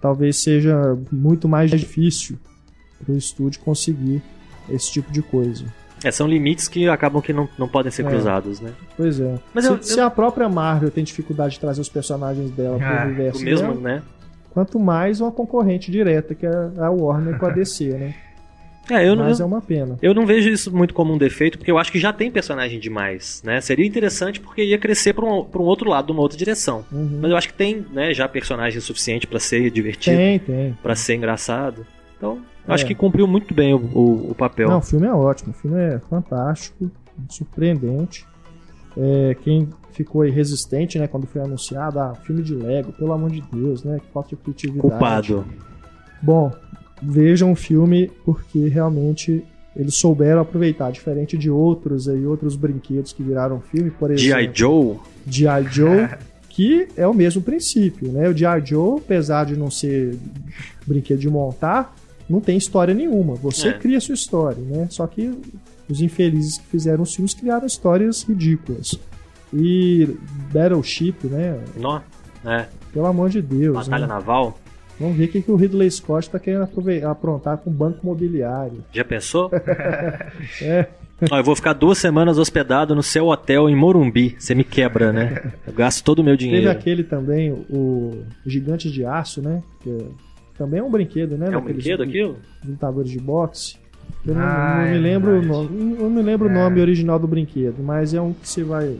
talvez 0.00 0.36
seja 0.36 0.96
muito 1.10 1.48
mais 1.48 1.70
difícil 1.70 2.38
para 3.02 3.14
o 3.14 3.16
estúdio 3.16 3.60
conseguir 3.60 4.22
esse 4.68 4.92
tipo 4.92 5.12
de 5.12 5.22
coisa. 5.22 5.64
É, 6.04 6.10
são 6.10 6.26
limites 6.26 6.68
que 6.68 6.88
acabam 6.88 7.22
que 7.22 7.32
não, 7.32 7.48
não 7.58 7.66
podem 7.66 7.90
ser 7.90 8.04
é. 8.04 8.08
cruzados, 8.08 8.60
né? 8.60 8.72
Pois 8.96 9.18
é. 9.18 9.34
Mas 9.54 9.64
se, 9.64 9.70
eu, 9.70 9.82
se 9.82 10.00
a 10.00 10.10
própria 10.10 10.48
Marvel 10.48 10.90
tem 10.90 11.02
dificuldade 11.02 11.54
de 11.54 11.60
trazer 11.60 11.80
os 11.80 11.88
personagens 11.88 12.50
dela 12.50 12.78
ah, 12.80 12.96
pro 12.96 13.08
universo 13.08 13.40
o 13.40 13.44
mesmo, 13.44 13.68
dela, 13.68 13.80
né? 13.80 14.02
Quanto 14.50 14.78
mais 14.78 15.20
uma 15.20 15.32
concorrente 15.32 15.90
direta, 15.90 16.34
que 16.34 16.46
é 16.46 16.50
a 16.78 16.90
Warner 16.90 17.38
com 17.38 17.46
a 17.46 17.50
DC, 17.50 17.88
né? 17.88 18.14
É, 18.90 19.08
eu 19.08 19.16
Mas 19.16 19.38
não, 19.38 19.46
é 19.46 19.48
uma 19.48 19.60
pena. 19.60 19.98
Eu 20.00 20.14
não 20.14 20.24
vejo 20.24 20.48
isso 20.48 20.74
muito 20.74 20.94
como 20.94 21.12
um 21.12 21.18
defeito, 21.18 21.58
porque 21.58 21.70
eu 21.70 21.78
acho 21.78 21.90
que 21.90 21.98
já 21.98 22.12
tem 22.12 22.30
personagem 22.30 22.78
demais, 22.78 23.42
né? 23.44 23.60
Seria 23.60 23.86
interessante 23.86 24.40
porque 24.40 24.62
ia 24.62 24.78
crescer 24.78 25.12
para 25.12 25.24
um, 25.24 25.44
pra 25.44 25.60
um 25.60 25.64
outro 25.64 25.90
lado, 25.90 26.12
uma 26.12 26.22
outra 26.22 26.38
direção. 26.38 26.84
Uhum. 26.92 27.18
Mas 27.20 27.30
eu 27.30 27.36
acho 27.36 27.48
que 27.48 27.54
tem, 27.54 27.84
né, 27.92 28.14
já 28.14 28.28
personagem 28.28 28.80
suficiente 28.80 29.26
para 29.26 29.40
ser 29.40 29.70
divertido. 29.70 30.16
Tem, 30.16 30.38
tem. 30.38 30.78
Pra 30.82 30.94
ser 30.94 31.16
engraçado. 31.16 31.86
Então, 32.16 32.38
é. 32.66 32.72
acho 32.72 32.86
que 32.86 32.94
cumpriu 32.94 33.26
muito 33.26 33.52
bem 33.52 33.74
o, 33.74 33.78
o, 33.78 34.30
o, 34.30 34.34
papel. 34.34 34.68
Não, 34.68 34.78
o 34.78 34.82
filme 34.82 35.06
é 35.06 35.12
ótimo, 35.12 35.50
o 35.50 35.54
filme 35.54 35.80
é 35.80 35.98
fantástico, 35.98 36.90
surpreendente. 37.28 38.24
É, 38.96 39.36
quem 39.42 39.68
ficou 39.92 40.22
aí 40.22 40.30
resistente, 40.30 40.98
né, 40.98 41.06
quando 41.06 41.26
foi 41.26 41.42
anunciado, 41.42 41.98
ah, 41.98 42.14
filme 42.14 42.42
de 42.42 42.54
Lego, 42.54 42.92
pelo 42.92 43.12
amor 43.12 43.30
de 43.30 43.42
Deus, 43.52 43.82
né, 43.82 43.98
que 43.98 44.12
falta 44.12 44.30
de 44.30 44.36
criatividade. 44.36 44.80
Culpado. 44.80 45.44
Bom, 46.22 46.50
vejam 47.02 47.52
o 47.52 47.56
filme 47.56 48.10
porque 48.24 48.68
realmente 48.68 49.44
eles 49.74 49.94
souberam 49.94 50.40
aproveitar, 50.40 50.90
diferente 50.90 51.36
de 51.36 51.50
outros 51.50 52.08
aí, 52.08 52.24
outros 52.26 52.56
brinquedos 52.56 53.12
que 53.12 53.22
viraram 53.22 53.60
filme, 53.60 53.90
por 53.90 54.10
exemplo. 54.10 54.40
G.I. 54.40 54.50
Joe. 54.54 54.96
G.I. 55.26 55.62
Joe, 55.70 56.08
que 56.48 56.88
é 56.96 57.06
o 57.06 57.12
mesmo 57.12 57.42
princípio, 57.42 58.10
né? 58.10 58.28
O 58.28 58.36
G.I. 58.36 58.64
Joe, 58.64 58.98
apesar 58.98 59.44
de 59.44 59.54
não 59.54 59.70
ser 59.70 60.18
brinquedo 60.86 61.18
de 61.18 61.28
montar, 61.28 61.94
não 62.28 62.40
tem 62.40 62.56
história 62.56 62.94
nenhuma. 62.94 63.34
Você 63.34 63.68
é. 63.68 63.72
cria 63.74 64.00
sua 64.00 64.14
história, 64.14 64.62
né? 64.62 64.88
Só 64.90 65.06
que 65.06 65.30
os 65.88 66.00
infelizes 66.00 66.56
que 66.56 66.66
fizeram 66.66 67.02
os 67.02 67.14
filmes 67.14 67.34
criaram 67.34 67.66
histórias 67.66 68.22
ridículas. 68.22 68.98
E 69.52 70.08
Battleship, 70.52 71.16
né? 71.24 71.60
Nó, 71.76 72.00
é. 72.44 72.66
Pelo 72.92 73.06
amor 73.06 73.28
de 73.28 73.42
Deus. 73.42 73.76
Batalha 73.76 74.06
né? 74.06 74.14
naval. 74.14 74.58
Vamos 74.98 75.16
ver 75.16 75.24
o 75.24 75.28
que, 75.28 75.42
que 75.42 75.50
o 75.50 75.56
Ridley 75.56 75.90
Scott 75.90 76.26
está 76.26 76.38
querendo 76.38 76.68
aprontar 77.08 77.58
com 77.58 77.70
o 77.70 77.72
banco 77.72 78.00
imobiliário. 78.02 78.84
Já 78.92 79.04
pensou? 79.04 79.50
é. 80.62 80.86
Ó, 81.30 81.38
eu 81.38 81.44
vou 81.44 81.56
ficar 81.56 81.72
duas 81.72 81.96
semanas 81.98 82.38
hospedado 82.38 82.94
no 82.94 83.02
seu 83.02 83.26
hotel 83.28 83.68
em 83.70 83.76
Morumbi. 83.76 84.36
Você 84.38 84.54
me 84.54 84.64
quebra, 84.64 85.12
né? 85.12 85.52
Eu 85.66 85.72
gasto 85.72 86.04
todo 86.04 86.18
o 86.18 86.24
meu 86.24 86.36
dinheiro. 86.36 86.66
Teve 86.66 86.78
aquele 86.78 87.04
também, 87.04 87.52
o 87.52 88.22
Gigante 88.44 88.90
de 88.90 89.04
Aço, 89.04 89.40
né? 89.40 89.62
Que 89.80 90.08
também 90.58 90.80
é 90.80 90.82
um 90.82 90.90
brinquedo, 90.90 91.38
né? 91.38 91.48
É 91.50 91.56
um 91.56 91.62
brinquedo 91.62 92.02
aquilo? 92.02 92.36
Lutadores 92.64 93.10
de 93.10 93.18
boxe. 93.18 93.76
Eu 94.26 94.34
não, 94.34 94.42
ah, 94.42 94.76
não 94.76 94.90
me 94.90 94.96
é 94.96 94.98
lembro 94.98 95.38
o 95.38 95.42
nome, 95.42 95.96
eu 95.98 96.02
não 96.02 96.10
me 96.10 96.22
lembro 96.22 96.48
é. 96.48 96.50
o 96.50 96.54
nome 96.54 96.80
original 96.80 97.18
do 97.18 97.26
brinquedo, 97.26 97.82
mas 97.82 98.12
é 98.12 98.20
um 98.20 98.32
que 98.32 98.48
você 98.48 98.62
vai. 98.62 98.96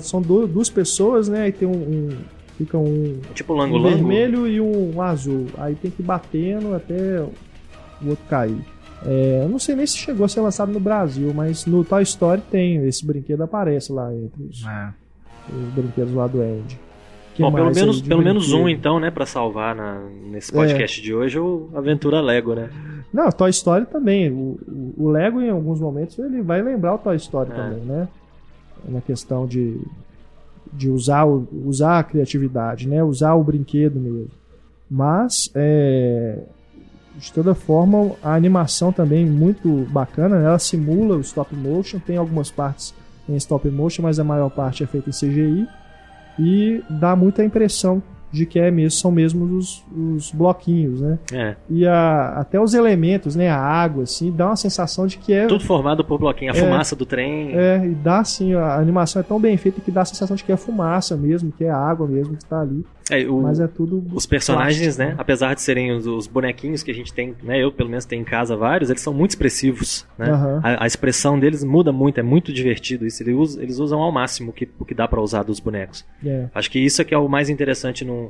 São 0.00 0.20
duas 0.20 0.68
pessoas, 0.68 1.28
né? 1.28 1.48
E 1.48 1.52
tem 1.52 1.68
um, 1.68 1.72
um 1.72 2.16
Fica 2.56 2.78
um, 2.78 3.20
tipo 3.34 3.52
lango, 3.52 3.76
um 3.76 3.82
vermelho 3.82 4.46
e 4.46 4.60
um, 4.60 5.00
azul. 5.02 5.46
Aí 5.58 5.74
tem 5.74 5.90
que 5.90 6.02
ir 6.02 6.04
batendo 6.04 6.74
até 6.74 7.20
o 7.20 8.08
outro 8.08 8.24
cair. 8.28 8.64
É, 9.04 9.42
eu 9.44 9.48
não 9.48 9.58
sei 9.58 9.74
nem 9.74 9.86
se 9.86 9.98
chegou 9.98 10.24
a 10.24 10.28
ser 10.28 10.40
lançado 10.40 10.72
no 10.72 10.80
Brasil, 10.80 11.32
mas 11.34 11.66
no 11.66 11.84
Toy 11.84 12.02
Story 12.02 12.40
tem. 12.50 12.76
Esse 12.86 13.04
brinquedo 13.04 13.42
aparece 13.42 13.92
lá 13.92 14.12
entre 14.14 14.42
os, 14.42 14.64
é. 14.64 14.88
os 15.52 15.74
brinquedos 15.74 16.14
lá 16.14 16.26
do 16.26 16.40
Andy. 16.40 16.86
Bom, 17.38 17.52
pelo 17.52 17.74
menos, 17.74 18.00
pelo 18.00 18.22
menos 18.22 18.52
um 18.52 18.66
então, 18.66 18.98
né, 18.98 19.10
para 19.10 19.26
salvar 19.26 19.74
na, 19.74 20.00
nesse 20.24 20.50
podcast 20.50 20.98
é. 20.98 21.04
de 21.04 21.14
hoje, 21.14 21.38
o 21.38 21.68
Aventura 21.74 22.20
Lego, 22.22 22.54
né? 22.54 22.70
Não, 23.12 23.30
Toy 23.30 23.50
Story 23.50 23.86
também. 23.86 24.30
O, 24.30 24.58
o, 24.66 24.94
o, 25.04 25.10
Lego, 25.10 25.40
em 25.40 25.50
alguns 25.50 25.80
momentos, 25.80 26.18
ele 26.18 26.40
vai 26.42 26.62
lembrar 26.62 26.94
o 26.94 26.98
Toy 26.98 27.16
Story 27.16 27.50
é. 27.52 27.54
também, 27.54 27.80
né? 27.80 28.08
Na 28.88 29.00
questão 29.00 29.46
de, 29.46 29.78
de 30.76 30.90
usar, 30.90 31.24
usar 31.26 31.98
a 31.98 32.04
criatividade, 32.04 32.88
né? 32.88 33.02
Usar 33.02 33.34
o 33.34 33.42
brinquedo 33.42 33.98
mesmo. 33.98 34.30
Mas, 34.90 35.50
é, 35.54 36.38
de 37.16 37.32
toda 37.32 37.54
forma, 37.54 38.12
a 38.22 38.34
animação 38.34 38.92
também 38.92 39.26
muito 39.26 39.86
bacana, 39.90 40.38
né? 40.38 40.46
ela 40.46 40.58
simula 40.58 41.16
o 41.16 41.20
stop 41.20 41.54
motion, 41.54 41.98
tem 41.98 42.16
algumas 42.16 42.50
partes 42.50 42.94
em 43.28 43.36
stop 43.36 43.68
motion, 43.70 44.02
mas 44.02 44.18
a 44.18 44.24
maior 44.24 44.50
parte 44.50 44.84
é 44.84 44.86
feita 44.86 45.10
em 45.10 45.12
CGI 45.12 45.66
e 46.38 46.84
dá 46.88 47.16
muita 47.16 47.44
impressão 47.44 48.02
de 48.36 48.46
que 48.46 48.58
é 48.58 48.70
mesmo, 48.70 48.90
são 48.90 49.10
mesmo 49.10 49.44
os, 49.56 49.84
os 49.96 50.30
bloquinhos, 50.30 51.00
né? 51.00 51.18
É. 51.32 51.56
E 51.68 51.86
a, 51.86 52.34
até 52.40 52.60
os 52.60 52.74
elementos, 52.74 53.34
né? 53.34 53.48
A 53.48 53.58
água, 53.58 54.04
assim, 54.04 54.30
dá 54.30 54.46
uma 54.46 54.56
sensação 54.56 55.06
de 55.06 55.18
que 55.18 55.32
é. 55.32 55.46
Tudo 55.46 55.64
formado 55.64 56.04
por 56.04 56.18
bloquinho, 56.18 56.52
a 56.52 56.56
é, 56.56 56.60
fumaça 56.60 56.94
do 56.94 57.06
trem. 57.06 57.56
É, 57.56 57.84
e 57.84 57.94
dá 57.94 58.20
assim, 58.20 58.54
a 58.54 58.76
animação 58.76 59.20
é 59.20 59.22
tão 59.22 59.40
bem 59.40 59.56
feita 59.56 59.80
que 59.80 59.90
dá 59.90 60.02
a 60.02 60.04
sensação 60.04 60.36
de 60.36 60.44
que 60.44 60.52
é 60.52 60.56
fumaça 60.56 61.16
mesmo, 61.16 61.50
que 61.50 61.64
é 61.64 61.70
água 61.70 62.06
mesmo 62.06 62.36
que 62.36 62.44
está 62.44 62.60
ali. 62.60 62.84
É, 63.10 63.24
o, 63.28 63.40
Mas 63.40 63.60
é 63.60 63.68
tudo. 63.68 64.04
Os 64.12 64.26
personagens, 64.26 64.96
plástico, 64.96 65.04
né? 65.04 65.10
né? 65.10 65.16
Apesar 65.18 65.54
de 65.54 65.62
serem 65.62 65.92
os, 65.92 66.06
os, 66.06 66.26
bonequinhos 66.26 66.82
que 66.82 66.90
a 66.90 66.94
gente 66.94 67.12
tem, 67.12 67.34
né? 67.42 67.62
Eu 67.62 67.70
pelo 67.70 67.88
menos 67.88 68.04
tenho 68.04 68.22
em 68.22 68.24
casa 68.24 68.56
vários, 68.56 68.90
eles 68.90 69.00
são 69.00 69.14
muito 69.14 69.30
expressivos, 69.30 70.04
né? 70.18 70.32
Uhum. 70.32 70.60
A, 70.62 70.84
a, 70.84 70.86
expressão 70.86 71.38
deles 71.38 71.62
muda 71.62 71.92
muito, 71.92 72.18
é 72.18 72.22
muito 72.22 72.52
divertido 72.52 73.06
isso. 73.06 73.22
Eles 73.22 73.36
usam, 73.36 73.62
eles 73.62 73.78
usam 73.78 74.00
ao 74.00 74.10
máximo 74.10 74.50
o 74.50 74.52
que, 74.52 74.68
o 74.78 74.84
que 74.84 74.94
dá 74.94 75.06
para 75.06 75.20
usar 75.20 75.44
dos 75.44 75.60
bonecos. 75.60 76.04
É. 76.24 76.48
Acho 76.52 76.70
que 76.70 76.80
isso 76.80 77.00
é 77.00 77.04
que 77.04 77.14
é 77.14 77.18
o 77.18 77.28
mais 77.28 77.48
interessante 77.48 78.04
no 78.04 78.25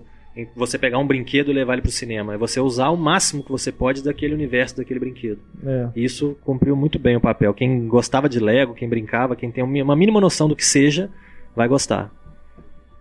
você 0.55 0.79
pegar 0.79 0.99
um 0.99 1.07
brinquedo 1.07 1.51
e 1.51 1.55
levar 1.55 1.75
ele 1.75 1.83
para 1.83 1.89
o 1.89 1.93
cinema. 1.93 2.35
É 2.35 2.37
você 2.37 2.61
usar 2.61 2.91
o 2.91 2.97
máximo 2.97 3.43
que 3.43 3.51
você 3.51 3.73
pode 3.73 4.03
daquele 4.03 4.35
universo, 4.35 4.77
daquele 4.77 5.01
brinquedo. 5.01 5.39
É. 5.65 5.89
Isso 5.97 6.37
cumpriu 6.45 6.77
muito 6.77 6.99
bem 6.99 7.17
o 7.17 7.21
papel. 7.21 7.55
Quem 7.55 7.89
gostava 7.89 8.29
de 8.29 8.39
Lego, 8.39 8.75
quem 8.75 8.89
brincava, 8.89 9.35
quem 9.35 9.51
tem 9.51 9.65
uma 9.65 9.97
mínima 9.97 10.21
noção 10.21 10.49
do 10.49 10.57
que 10.57 10.65
seja, 10.65 11.09
vai 11.55 11.67
gostar. 11.67 12.13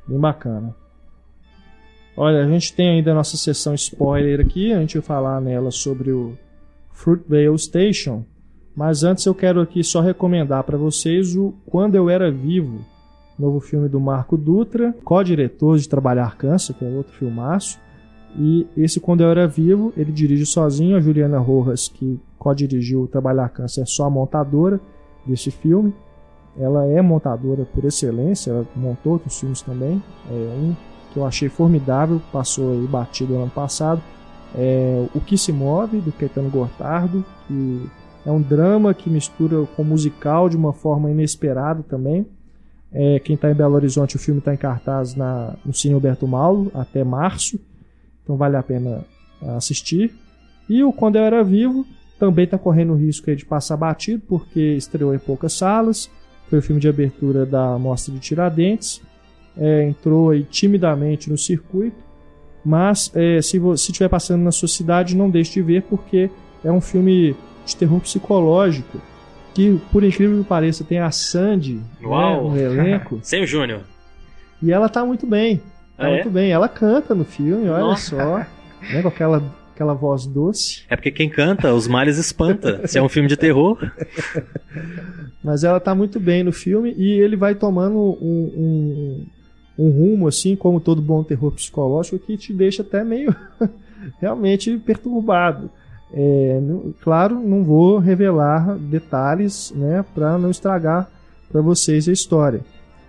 Bem 0.08 0.20
bacana. 0.20 0.74
Olha, 2.16 2.46
a 2.46 2.48
gente 2.48 2.74
tem 2.74 2.90
ainda 2.90 3.12
a 3.12 3.16
nossa 3.16 3.36
sessão 3.36 3.74
spoiler 3.74 4.40
aqui. 4.40 4.72
A 4.72 4.80
gente 4.80 4.94
vai 4.94 5.06
falar 5.06 5.42
nela 5.42 5.72
sobre 5.72 6.12
o 6.12 6.38
Fruitvale 6.94 7.60
Station. 7.60 8.24
Mas 8.74 9.04
antes 9.04 9.26
eu 9.26 9.36
quero 9.36 9.60
aqui 9.60 9.84
só 9.84 10.00
recomendar 10.00 10.64
para 10.64 10.78
vocês 10.78 11.36
o 11.36 11.54
Quando 11.66 11.96
Eu 11.96 12.10
Era 12.10 12.32
Vivo 12.32 12.86
novo 13.38 13.60
filme 13.60 13.90
do 13.90 14.00
Marco 14.00 14.38
Dutra, 14.38 14.96
co-diretor 15.04 15.78
de 15.78 15.88
Trabalhar 15.88 16.38
Câncer, 16.38 16.74
que 16.76 16.86
é 16.86 16.90
outro 16.90 17.14
filmaço. 17.14 17.80
E 18.38 18.68
esse, 18.76 19.00
quando 19.00 19.22
eu 19.22 19.30
era 19.30 19.48
vivo, 19.48 19.94
ele 19.96 20.12
dirige 20.12 20.46
sozinho. 20.46 20.98
A 20.98 21.02
Juliana 21.02 21.40
Rojas, 21.40 21.88
que 21.88 22.20
co-dirigiu 22.38 23.08
Trabalhar 23.08 23.50
Câncer, 23.50 23.82
é 23.82 23.86
só 23.86 24.06
a 24.06 24.10
montadora 24.10 24.80
desse 25.26 25.52
filme. 25.52 25.94
Ela 26.58 26.86
é 26.86 27.02
montadora 27.02 27.66
por 27.66 27.84
excelência, 27.84 28.52
ela 28.52 28.66
montou 28.76 29.14
outros 29.14 29.40
filmes 29.40 29.62
também. 29.62 30.02
É 30.30 30.34
um 30.34 30.76
que 31.12 31.20
eu 31.20 31.26
achei 31.26 31.48
formidável, 31.50 32.22
passou 32.32 32.74
aí 32.74 32.88
batido 32.88 33.34
no 33.34 33.42
ano 33.42 33.52
passado. 33.52 34.02
É 34.54 35.06
O 35.14 35.20
Que 35.20 35.38
Se 35.38 35.52
Move, 35.52 36.00
do 36.00 36.12
Caetano 36.14 36.50
Gortardo, 36.50 37.24
que 37.48 37.90
é 38.26 38.32
um 38.32 38.42
drama 38.42 38.94
que 38.94 39.10
mistura 39.10 39.66
com 39.76 39.84
musical 39.84 40.50
de 40.50 40.58
uma 40.58 40.74
forma 40.74 41.12
inesperada 41.12 41.84
também. 41.84 42.26
É, 42.92 43.20
quem 43.20 43.36
está 43.36 43.52
em 43.52 43.56
Belo 43.56 43.76
Horizonte, 43.76 44.16
o 44.16 44.20
filme 44.20 44.40
está 44.40 44.54
em 44.54 44.58
cartaz 44.58 45.16
na, 45.16 45.56
no 45.66 45.74
Cine 45.74 45.94
Alberto 45.94 46.28
Mauro 46.28 46.72
até 46.74 47.04
março, 47.04 47.60
então 48.24 48.38
vale 48.38 48.56
a 48.56 48.64
pena 48.64 49.04
assistir. 49.58 50.14
E 50.70 50.84
o 50.84 50.94
Quando 50.94 51.18
Eu 51.18 51.24
Era 51.24 51.44
Vivo 51.44 51.86
também 52.18 52.46
está 52.46 52.58
correndo 52.58 52.94
o 52.94 52.96
risco 52.96 53.34
de 53.36 53.46
passar 53.46 53.76
batido, 53.78 54.24
porque 54.28 54.60
estreou 54.76 55.14
em 55.14 55.20
poucas 55.20 55.54
salas, 55.54 56.10
foi 56.50 56.60
o 56.60 56.62
filme 56.62 56.80
de 56.80 56.88
abertura 56.88 57.46
da 57.46 57.78
Mostra 57.78 58.14
de 58.14 58.20
Tiradentes, 58.20 59.02
é, 59.58 59.84
entrou 59.84 60.30
aí 60.30 60.44
timidamente 60.44 61.30
no 61.30 61.38
circuito, 61.38 61.98
mas 62.64 63.12
é, 63.14 63.42
se 63.42 63.58
estiver 63.76 64.10
passando 64.10 64.42
na 64.42 64.52
sua 64.52 64.68
cidade, 64.68 65.16
não 65.16 65.30
deixe 65.30 65.54
de 65.54 65.62
ver, 65.62 65.84
porque 65.84 66.30
é 66.64 66.72
um 66.72 66.82
filme 66.82 67.36
de 67.66 67.76
terror 67.76 68.00
psicológico 68.00 69.00
que, 69.56 69.80
por 69.90 70.04
incrível 70.04 70.44
que 70.44 70.50
pareça, 70.50 70.84
tem 70.84 71.00
a 71.00 71.10
Sandy 71.10 71.76
né, 71.76 71.82
no 72.02 72.58
elenco. 72.58 73.20
Sem 73.24 73.42
o 73.42 73.48
Júnior. 73.48 73.82
E 74.62 74.72
ela 74.72 74.90
tá 74.90 75.06
muito 75.06 75.26
bem. 75.26 75.58
Tá 75.98 76.06
ah, 76.06 76.10
muito 76.10 76.28
é? 76.28 76.32
bem. 76.32 76.52
Ela 76.52 76.68
canta 76.68 77.16
no 77.16 77.24
filme, 77.24 77.70
olha 77.70 77.80
Nossa. 77.80 78.18
só. 78.18 78.38
Né, 78.94 79.02
com 79.02 79.08
aquela, 79.08 79.42
aquela 79.74 79.94
voz 79.94 80.26
doce. 80.26 80.84
É 80.90 80.98
porque 80.98 81.10
quem 81.10 81.30
canta, 81.30 81.74
os 81.74 81.88
males 81.88 82.18
espanta. 82.18 82.86
Se 82.86 82.98
é 82.98 83.02
um 83.02 83.08
filme 83.08 83.30
de 83.30 83.38
terror. 83.38 83.80
Mas 85.42 85.64
ela 85.64 85.80
tá 85.80 85.96
muito 85.96 86.20
bem 86.20 86.44
no 86.44 86.52
filme 86.52 86.94
e 86.98 87.12
ele 87.14 87.38
vai 87.38 87.56
tomando 87.56 87.98
um, 87.98 89.26
um, 89.78 89.86
um 89.86 89.90
rumo, 89.90 90.28
assim, 90.28 90.54
como 90.58 90.82
todo 90.82 91.02
bom 91.02 91.24
terror 91.24 91.54
psicológico, 91.54 92.20
que 92.20 92.36
te 92.36 92.52
deixa 92.52 92.82
até 92.82 93.06
meio 93.06 93.34
realmente 94.20 94.78
perturbado. 94.80 95.72
É, 96.14 96.62
claro, 97.02 97.40
não 97.40 97.64
vou 97.64 97.98
revelar 97.98 98.78
detalhes 98.78 99.74
né, 99.76 100.04
para 100.14 100.38
não 100.38 100.50
estragar 100.50 101.10
para 101.52 101.62
vocês 101.62 102.08
a 102.08 102.12
história. 102.12 102.62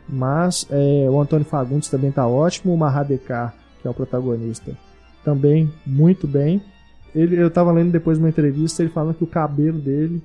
Mas 0.08 0.66
é, 0.70 1.08
o 1.10 1.20
Antônio 1.20 1.44
Fagundes 1.44 1.88
também 1.88 2.10
está 2.10 2.26
ótimo, 2.26 2.72
o 2.72 2.76
Mahadekar, 2.76 3.54
que 3.80 3.88
é 3.88 3.90
o 3.90 3.94
protagonista, 3.94 4.76
também 5.24 5.70
muito 5.84 6.26
bem. 6.26 6.62
Ele, 7.14 7.40
eu 7.40 7.48
estava 7.48 7.72
lendo 7.72 7.90
depois 7.90 8.18
de 8.18 8.22
uma 8.22 8.28
entrevista, 8.28 8.82
ele 8.82 8.90
falando 8.90 9.16
que 9.16 9.24
o 9.24 9.26
cabelo 9.26 9.78
dele 9.78 10.22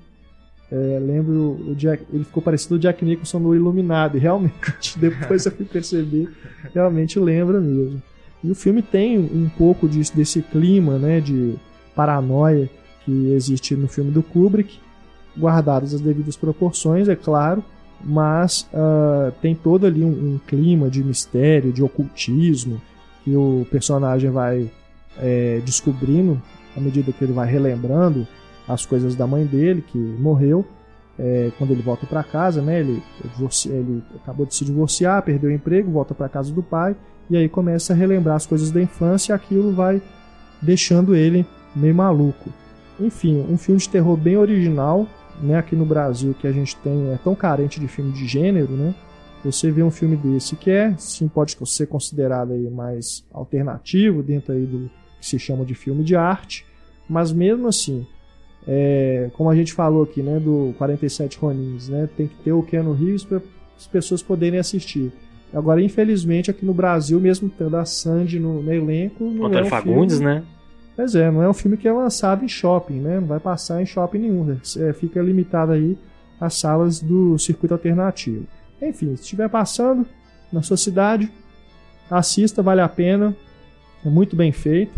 é, 0.72 1.00
lembra 1.00 1.34
o 1.34 1.76
Jack, 1.76 2.06
ele 2.14 2.24
ficou 2.24 2.42
parecido 2.42 2.76
o 2.76 2.80
Jack 2.80 3.04
Nicholson 3.04 3.40
no 3.40 3.56
Iluminado, 3.56 4.18
e 4.18 4.20
realmente, 4.20 4.98
depois 5.00 5.46
eu 5.46 5.52
fui 5.52 5.66
perceber, 5.66 6.30
realmente 6.74 7.20
lembra 7.20 7.60
mesmo. 7.60 8.02
E 8.44 8.50
o 8.50 8.56
filme 8.56 8.82
tem 8.82 9.20
um 9.20 9.50
pouco 9.58 9.88
disso, 9.88 10.16
desse 10.16 10.42
clima, 10.42 10.98
né, 10.98 11.20
de 11.20 11.56
paranoia 12.02 12.68
que 13.06 13.32
existe 13.34 13.76
no 13.76 13.88
filme 13.88 14.10
do 14.10 14.24
Kubrick, 14.24 14.80
guardadas 15.38 15.94
as 15.94 16.02
devidas 16.02 16.36
proporções, 16.36 17.08
é 17.08 17.16
claro, 17.16 17.64
mas 18.04 18.68
uh, 18.74 19.32
tem 19.40 19.54
todo 19.54 19.86
ali 19.86 20.04
um, 20.04 20.34
um, 20.34 20.40
clima 20.48 20.90
de 20.90 21.04
mistério, 21.04 21.72
de 21.72 21.84
ocultismo, 21.84 22.82
que 23.24 23.36
o 23.36 23.68
personagem 23.70 24.32
vai 24.32 24.68
é, 25.20 25.62
descobrindo 25.64 26.42
à 26.76 26.80
medida 26.80 27.12
que 27.12 27.24
ele 27.24 27.34
vai 27.34 27.48
relembrando 27.48 28.28
as 28.68 28.84
coisas 28.84 29.16
da 29.16 29.28
mãe 29.28 29.46
dele, 29.46 29.84
que 29.84 29.98
morreu. 29.98 30.66
É, 31.20 31.52
quando 31.60 31.70
ele 31.70 31.84
volta 31.84 32.08
para 32.08 32.24
casa, 32.24 32.64
né, 32.64 32.80
ele, 32.80 33.04
ele 33.68 34.04
acabou 34.16 34.44
de 34.44 34.56
se 34.56 34.66
divorciar, 34.66 35.22
perdeu 35.22 35.52
o 35.52 35.54
emprego, 35.54 35.92
volta 35.92 36.16
para 36.16 36.28
casa 36.28 36.52
do 36.52 36.64
pai 36.64 36.96
e 37.30 37.38
aí 37.38 37.48
começa 37.48 37.94
a 37.94 37.96
relembrar 37.96 38.38
as 38.38 38.48
coisas 38.48 38.72
da 38.72 38.82
infância 38.82 39.34
e 39.34 39.36
aquilo 39.36 39.72
vai 39.72 40.02
deixando 40.62 41.16
ele 41.16 41.46
meio 41.76 41.96
maluco. 41.96 42.50
Enfim, 43.00 43.46
um 43.50 43.58
filme 43.58 43.80
de 43.80 43.90
terror 43.90 44.16
bem 44.18 44.38
original, 44.38 45.08
né? 45.42 45.58
Aqui 45.58 45.76
no 45.76 45.86
Brasil 45.86 46.36
que 46.40 46.48
a 46.48 46.52
gente 46.52 46.76
tem 46.78 47.12
é 47.12 47.20
tão 47.24 47.34
carente 47.36 47.80
de 47.80 47.88
filme 47.88 48.12
de 48.12 48.28
gênero, 48.28 48.72
né? 48.72 48.94
Você 49.44 49.72
vê 49.72 49.82
um 49.82 49.90
filme 49.90 50.16
desse 50.16 50.56
que 50.56 50.70
é, 50.70 50.94
sim, 50.98 51.28
pode 51.28 51.58
ser 51.66 51.88
considerado 51.88 52.54
aí 52.54 52.70
mais 52.70 53.26
alternativo 53.34 54.22
dentro 54.22 54.54
aí 54.54 54.66
do 54.66 54.90
que 55.20 55.26
se 55.26 55.40
chama 55.40 55.66
de 55.66 55.74
filme 55.74 56.04
de 56.04 56.16
arte, 56.16 56.66
mas 57.10 57.32
mesmo 57.32 57.68
assim 57.68 58.06
é, 58.68 59.30
como 59.34 59.50
a 59.50 59.56
gente 59.56 59.74
falou 59.74 60.04
aqui, 60.04 60.22
né, 60.22 60.40
do 60.40 60.74
47 60.78 61.38
Ronins, 61.40 61.90
né, 61.90 62.08
tem 62.16 62.28
que 62.28 62.36
ter 62.44 62.52
o 62.52 62.62
Keanu 62.62 62.94
Reeves 62.94 63.24
para 63.24 63.42
as 63.78 63.88
pessoas 63.88 64.22
poderem 64.22 64.60
assistir. 64.60 65.12
Agora, 65.54 65.82
infelizmente, 65.82 66.50
aqui 66.50 66.66
no 66.66 66.74
Brasil, 66.74 67.20
mesmo 67.20 67.50
tendo 67.50 67.76
a 67.76 67.84
Sandy 67.84 68.40
no, 68.40 68.62
no 68.62 68.74
elenco, 68.74 69.26
não 69.26 69.48
Antônio 69.48 69.60
é 69.60 69.64
um 69.64 69.70
Fagundes, 69.70 70.18
filme... 70.18 70.36
né? 70.36 70.44
Pois 71.02 71.16
é, 71.16 71.32
não 71.32 71.42
é 71.42 71.50
um 71.50 71.54
filme 71.54 71.78
que 71.78 71.88
é 71.88 71.92
lançado 71.92 72.46
em 72.46 72.48
shopping, 72.48 73.00
né? 73.00 73.20
Não 73.20 73.26
vai 73.26 73.40
passar 73.40 73.82
em 73.82 73.88
shopping 73.88 74.20
nenhum. 74.20 74.56
É, 74.78 74.94
fica 74.94 75.20
limitado 75.20 75.72
aí 75.72 75.98
às 76.40 76.54
salas 76.54 77.00
do 77.00 77.40
circuito 77.40 77.74
alternativo. 77.74 78.46
Enfim, 78.80 79.16
se 79.16 79.24
estiver 79.24 79.50
passando 79.50 80.06
na 80.54 80.62
sua 80.62 80.78
cidade, 80.78 81.28
assista, 82.08 82.62
vale 82.62 82.82
a 82.82 82.88
pena. 82.88 83.36
É 84.06 84.10
muito 84.10 84.36
bem 84.36 84.52
feito 84.52 84.94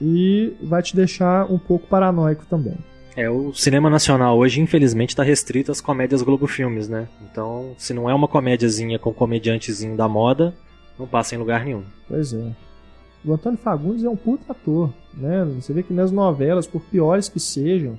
e 0.00 0.56
vai 0.60 0.82
te 0.82 0.96
deixar 0.96 1.48
um 1.48 1.56
pouco 1.56 1.86
paranoico 1.86 2.44
também. 2.46 2.76
É, 3.14 3.30
o 3.30 3.54
cinema 3.54 3.88
nacional 3.88 4.36
hoje, 4.36 4.60
infelizmente, 4.60 5.10
está 5.10 5.22
restrito 5.22 5.70
às 5.70 5.80
comédias 5.80 6.20
Globo 6.20 6.48
Filmes, 6.48 6.88
né? 6.88 7.06
Então, 7.30 7.76
se 7.78 7.94
não 7.94 8.10
é 8.10 8.14
uma 8.14 8.26
comédiazinha 8.26 8.98
com 8.98 9.14
comediantezinho 9.14 9.96
da 9.96 10.08
moda, 10.08 10.52
não 10.98 11.06
passa 11.06 11.36
em 11.36 11.38
lugar 11.38 11.64
nenhum. 11.64 11.84
Pois 12.08 12.32
é. 12.32 12.67
O 13.24 13.32
Antônio 13.32 13.58
Fagundes 13.58 14.04
é 14.04 14.08
um 14.08 14.16
puta 14.16 14.52
ator, 14.52 14.92
né? 15.14 15.44
Você 15.56 15.72
vê 15.72 15.82
que 15.82 15.92
nas 15.92 16.10
novelas, 16.10 16.66
por 16.66 16.80
piores 16.82 17.28
que 17.28 17.40
sejam, 17.40 17.98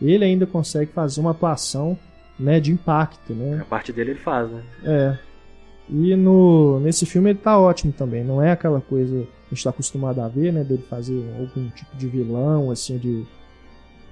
ele 0.00 0.24
ainda 0.24 0.46
consegue 0.46 0.92
fazer 0.92 1.20
uma 1.20 1.30
atuação, 1.32 1.98
né, 2.38 2.60
de 2.60 2.70
impacto, 2.70 3.34
né? 3.34 3.58
A 3.60 3.64
parte 3.64 3.92
dele 3.92 4.12
ele 4.12 4.20
faz, 4.20 4.48
né? 4.50 4.62
É. 4.84 5.18
E 5.90 6.14
no, 6.14 6.78
nesse 6.80 7.06
filme 7.06 7.30
ele 7.30 7.38
tá 7.38 7.58
ótimo 7.58 7.92
também, 7.92 8.22
não 8.22 8.42
é 8.42 8.52
aquela 8.52 8.80
coisa 8.80 9.22
que 9.22 9.28
a 9.46 9.54
gente 9.54 9.64
tá 9.64 9.70
acostumado 9.70 10.20
a 10.20 10.28
ver, 10.28 10.52
né, 10.52 10.62
dele 10.62 10.84
fazer 10.88 11.24
algum 11.38 11.68
tipo 11.70 11.96
de 11.96 12.06
vilão, 12.06 12.70
assim, 12.70 12.98
de 12.98 13.26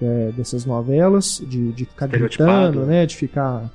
é, 0.01 0.33
dessas 0.33 0.65
novelas, 0.65 1.43
de, 1.47 1.73
de 1.73 1.85
ficar 1.85 2.07
gritando, 2.07 2.85
né, 2.87 3.05
de 3.07 3.15
ficar 3.15 3.71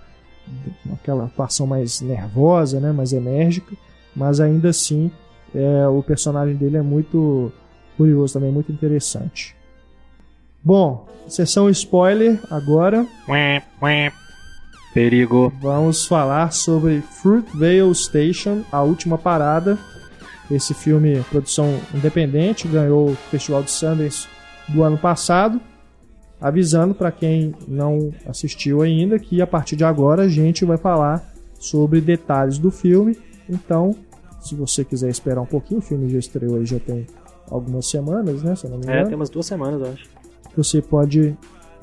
aquela 0.91 1.25
atuação 1.25 1.67
mais 1.67 2.01
nervosa, 2.01 2.79
né, 2.79 2.91
mais 2.91 3.13
enérgica, 3.13 3.75
mas 4.15 4.39
ainda 4.39 4.69
assim 4.69 5.11
é, 5.53 5.87
o 5.87 6.01
personagem 6.01 6.55
dele 6.55 6.77
é 6.77 6.81
muito 6.81 7.51
curioso 7.97 8.33
também, 8.33 8.51
muito 8.51 8.71
interessante. 8.71 9.55
Bom, 10.63 11.07
sessão 11.27 11.69
spoiler 11.69 12.39
agora. 12.49 13.05
Perigo. 14.93 15.53
Vamos 15.61 16.05
falar 16.05 16.51
sobre 16.51 17.01
Fruitvale 17.01 17.95
Station, 17.95 18.63
a 18.71 18.81
última 18.81 19.17
parada. 19.17 19.77
Esse 20.49 20.73
filme, 20.73 21.23
produção 21.29 21.79
independente, 21.93 22.67
ganhou 22.67 23.11
o 23.11 23.15
Festival 23.15 23.63
de 23.63 23.71
Sundance 23.71 24.27
do 24.67 24.83
ano 24.83 24.97
passado. 24.97 25.61
Avisando 26.41 26.93
para 26.93 27.11
quem 27.11 27.53
não 27.67 28.11
assistiu 28.27 28.81
ainda 28.81 29.17
que 29.17 29.41
a 29.41 29.47
partir 29.47 29.75
de 29.75 29.83
agora 29.83 30.23
a 30.23 30.27
gente 30.27 30.65
vai 30.65 30.77
falar 30.77 31.23
sobre 31.59 32.01
detalhes 32.01 32.57
do 32.57 32.69
filme. 32.71 33.17
Então, 33.47 33.95
se 34.41 34.55
você 34.55 34.83
quiser 34.83 35.09
esperar 35.09 35.41
um 35.41 35.45
pouquinho, 35.45 35.79
o 35.79 35.83
filme 35.83 36.09
já 36.09 36.19
estreou 36.19 36.57
aí 36.57 36.65
já 36.65 36.79
tem 36.79 37.05
algumas 37.49 37.89
semanas, 37.89 38.41
né? 38.43 38.55
Se 38.55 38.67
não 38.67 38.77
me 38.77 38.85
é, 38.85 38.87
engano. 38.87 39.01
É, 39.01 39.05
tem 39.05 39.15
umas 39.15 39.29
duas 39.29 39.45
semanas, 39.45 39.79
eu 39.79 39.93
acho. 39.93 40.09
Você 40.57 40.81
pode 40.81 41.37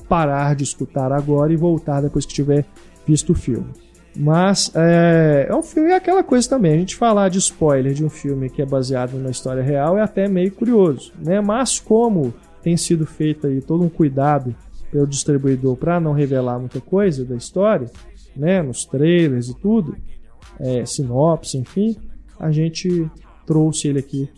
parar 0.07 0.55
de 0.55 0.63
escutar 0.63 1.11
agora 1.11 1.53
e 1.53 1.55
voltar 1.55 2.01
depois 2.01 2.25
que 2.25 2.33
tiver 2.33 2.65
visto 3.07 3.31
o 3.31 3.35
filme. 3.35 3.67
Mas 4.15 4.71
é, 4.75 5.47
é 5.49 5.55
um 5.55 5.61
filme, 5.61 5.91
é 5.91 5.95
aquela 5.95 6.23
coisa 6.23 6.49
também. 6.49 6.73
A 6.73 6.77
gente 6.77 6.95
falar 6.95 7.29
de 7.29 7.37
spoiler 7.37 7.93
de 7.93 8.03
um 8.03 8.09
filme 8.09 8.49
que 8.49 8.61
é 8.61 8.65
baseado 8.65 9.13
na 9.17 9.29
história 9.29 9.63
real 9.63 9.97
é 9.97 10.01
até 10.01 10.27
meio 10.27 10.51
curioso, 10.51 11.13
né? 11.23 11.39
Mas 11.39 11.79
como 11.79 12.33
tem 12.61 12.75
sido 12.75 13.05
feito 13.05 13.47
aí 13.47 13.61
todo 13.61 13.83
um 13.83 13.89
cuidado 13.89 14.53
pelo 14.91 15.07
distribuidor 15.07 15.77
para 15.77 15.99
não 15.99 16.11
revelar 16.11 16.59
muita 16.59 16.81
coisa 16.81 17.23
da 17.23 17.35
história, 17.35 17.89
né? 18.35 18.61
Nos 18.61 18.83
trailers 18.83 19.47
e 19.49 19.55
tudo, 19.55 19.95
é, 20.59 20.83
sinopse, 20.85 21.57
enfim, 21.57 21.95
a 22.39 22.51
gente 22.51 23.09
trouxe 23.45 23.87
ele 23.87 23.99
aqui 23.99 24.29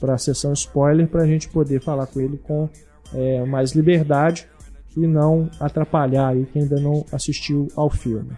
para 0.00 0.14
a 0.14 0.18
sessão 0.18 0.52
spoiler 0.52 1.06
para 1.06 1.22
a 1.22 1.26
gente 1.26 1.48
poder 1.48 1.80
falar 1.80 2.06
com 2.06 2.20
ele 2.20 2.38
com 2.38 2.68
é, 3.12 3.44
mais 3.44 3.72
liberdade 3.72 4.48
e 4.96 5.06
não 5.06 5.50
atrapalhar 5.60 6.28
aí 6.28 6.46
quem 6.52 6.62
ainda 6.62 6.80
não 6.80 7.04
assistiu 7.12 7.68
ao 7.76 7.90
filme. 7.90 8.30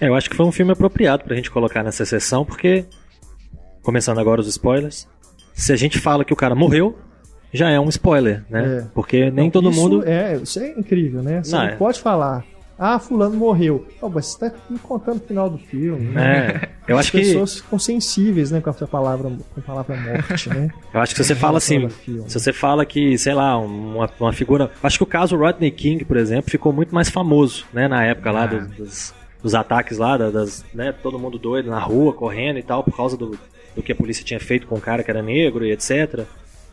É, 0.00 0.08
eu 0.08 0.14
acho 0.14 0.30
que 0.30 0.36
foi 0.36 0.46
um 0.46 0.52
filme 0.52 0.72
apropriado 0.72 1.24
para 1.24 1.34
a 1.34 1.36
gente 1.36 1.50
colocar 1.50 1.84
nessa 1.84 2.04
sessão, 2.06 2.44
porque, 2.44 2.86
começando 3.82 4.18
agora 4.18 4.40
os 4.40 4.48
spoilers, 4.48 5.06
se 5.52 5.72
a 5.72 5.76
gente 5.76 5.98
fala 5.98 6.24
que 6.24 6.32
o 6.32 6.36
cara 6.36 6.54
morreu, 6.54 6.98
já 7.52 7.68
é 7.68 7.78
um 7.78 7.88
spoiler, 7.88 8.44
né? 8.48 8.78
É. 8.78 8.86
Porque 8.94 9.30
nem 9.30 9.50
todo 9.50 9.70
isso 9.70 9.80
mundo. 9.80 10.08
É, 10.08 10.36
isso 10.36 10.58
é 10.58 10.70
incrível, 10.70 11.22
né? 11.22 11.42
Você 11.42 11.54
não, 11.54 11.64
não 11.64 11.68
é. 11.68 11.76
pode 11.76 12.00
falar 12.00 12.44
ah, 12.82 12.98
fulano 12.98 13.36
morreu. 13.36 13.86
Oh, 14.00 14.08
mas 14.08 14.24
você 14.24 14.46
está 14.46 14.58
me 14.70 14.78
contando 14.78 15.18
o 15.18 15.26
final 15.26 15.50
do 15.50 15.58
filme. 15.58 16.06
Né? 16.12 16.48
É, 16.48 16.68
eu 16.88 16.96
As 16.96 17.00
acho 17.00 17.12
que. 17.12 17.20
As 17.20 17.26
pessoas 17.26 17.56
ficam 17.56 17.78
sensíveis, 17.78 18.50
né, 18.50 18.62
com 18.62 18.70
a 18.70 18.72
palavra, 18.72 19.28
com 19.28 19.60
a 19.60 19.62
palavra 19.62 19.96
morte, 19.98 20.48
né? 20.48 20.70
Eu 20.94 21.00
acho 21.02 21.14
que 21.14 21.22
se 21.22 21.28
você 21.28 21.34
fala 21.34 21.58
assim, 21.58 21.90
se 21.90 22.40
você 22.40 22.54
fala 22.54 22.86
que, 22.86 23.18
sei 23.18 23.34
lá, 23.34 23.58
uma, 23.58 24.08
uma 24.18 24.32
figura. 24.32 24.70
Acho 24.82 24.96
que 24.96 25.02
o 25.02 25.06
caso 25.06 25.36
Rodney 25.36 25.70
King, 25.70 26.06
por 26.06 26.16
exemplo, 26.16 26.50
ficou 26.50 26.72
muito 26.72 26.94
mais 26.94 27.10
famoso, 27.10 27.66
né, 27.70 27.86
na 27.86 28.02
época 28.02 28.30
lá 28.30 28.46
dos, 28.46 28.66
dos, 28.70 29.14
dos 29.42 29.54
ataques 29.54 29.98
lá, 29.98 30.16
das, 30.16 30.64
né, 30.72 30.90
todo 30.90 31.18
mundo 31.18 31.38
doido 31.38 31.68
na 31.68 31.80
rua, 31.80 32.14
correndo 32.14 32.58
e 32.58 32.62
tal, 32.62 32.82
por 32.82 32.96
causa 32.96 33.14
do, 33.14 33.38
do 33.76 33.82
que 33.82 33.92
a 33.92 33.94
polícia 33.96 34.24
tinha 34.24 34.40
feito 34.40 34.66
com 34.66 34.76
o 34.76 34.80
cara 34.80 35.02
que 35.02 35.10
era 35.10 35.22
negro 35.22 35.66
e 35.66 35.72
etc. 35.72 36.24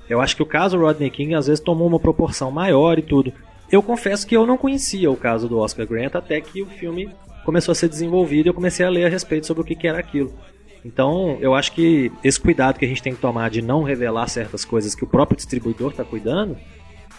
Eu 0.10 0.22
acho 0.22 0.38
que 0.38 0.42
o 0.42 0.46
caso 0.46 0.80
Rodney 0.80 1.10
King 1.10 1.36
às 1.36 1.48
vezes 1.48 1.60
tomou 1.60 1.86
uma 1.86 2.00
proporção 2.00 2.50
maior 2.50 2.98
e 2.98 3.02
tudo. 3.02 3.34
Eu 3.72 3.84
confesso 3.84 4.26
que 4.26 4.36
eu 4.36 4.46
não 4.46 4.58
conhecia 4.58 5.12
o 5.12 5.18
caso 5.18 5.48
do 5.48 5.60
Oscar 5.60 5.86
Grant 5.86 6.16
até 6.16 6.40
que 6.40 6.62
o 6.62 6.68
filme 6.68 7.10
começou 7.44 7.72
a 7.72 7.76
ser 7.76 7.90
desenvolvido 7.90 8.48
e 8.48 8.50
eu 8.50 8.54
comecei 8.54 8.86
a 8.86 8.90
ler 8.90 9.06
a 9.06 9.10
respeito 9.10 9.48
sobre 9.48 9.64
o 9.64 9.66
que, 9.66 9.76
que 9.76 9.88
era 9.88 10.00
aquilo. 10.00 10.34
Então, 10.86 11.38
eu 11.42 11.54
acho 11.54 11.74
que 11.74 12.12
esse 12.24 12.40
cuidado 12.40 12.80
que 12.80 12.86
a 12.86 12.88
gente 12.88 13.04
tem 13.04 13.14
que 13.14 13.20
tomar 13.20 13.50
de 13.50 13.62
não 13.62 13.84
revelar 13.84 14.28
certas 14.28 14.64
coisas 14.64 14.96
que 14.96 15.04
o 15.04 15.08
próprio 15.08 15.36
distribuidor 15.36 15.92
está 15.92 16.04
cuidando 16.04 16.58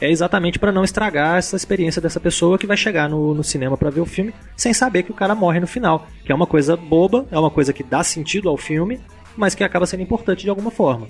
é 0.00 0.10
exatamente 0.10 0.58
para 0.58 0.72
não 0.72 0.84
estragar 0.84 1.38
essa 1.38 1.56
experiência 1.56 2.00
dessa 2.00 2.20
pessoa 2.20 2.56
que 2.56 2.66
vai 2.66 2.76
chegar 2.76 3.08
no, 3.08 3.34
no 3.34 3.42
cinema 3.42 3.76
para 3.76 3.90
ver 3.90 4.00
o 4.00 4.06
filme 4.06 4.32
sem 4.56 4.72
saber 4.72 5.02
que 5.02 5.10
o 5.10 5.14
cara 5.14 5.34
morre 5.34 5.60
no 5.60 5.66
final. 5.66 6.06
Que 6.24 6.32
é 6.32 6.34
uma 6.34 6.46
coisa 6.46 6.76
boba, 6.76 7.26
é 7.30 7.38
uma 7.38 7.50
coisa 7.50 7.72
que 7.72 7.82
dá 7.82 8.02
sentido 8.02 8.48
ao 8.48 8.56
filme, 8.56 9.00
mas 9.36 9.54
que 9.54 9.64
acaba 9.64 9.86
sendo 9.86 10.02
importante 10.02 10.44
de 10.44 10.50
alguma 10.50 10.70
forma. 10.70 11.08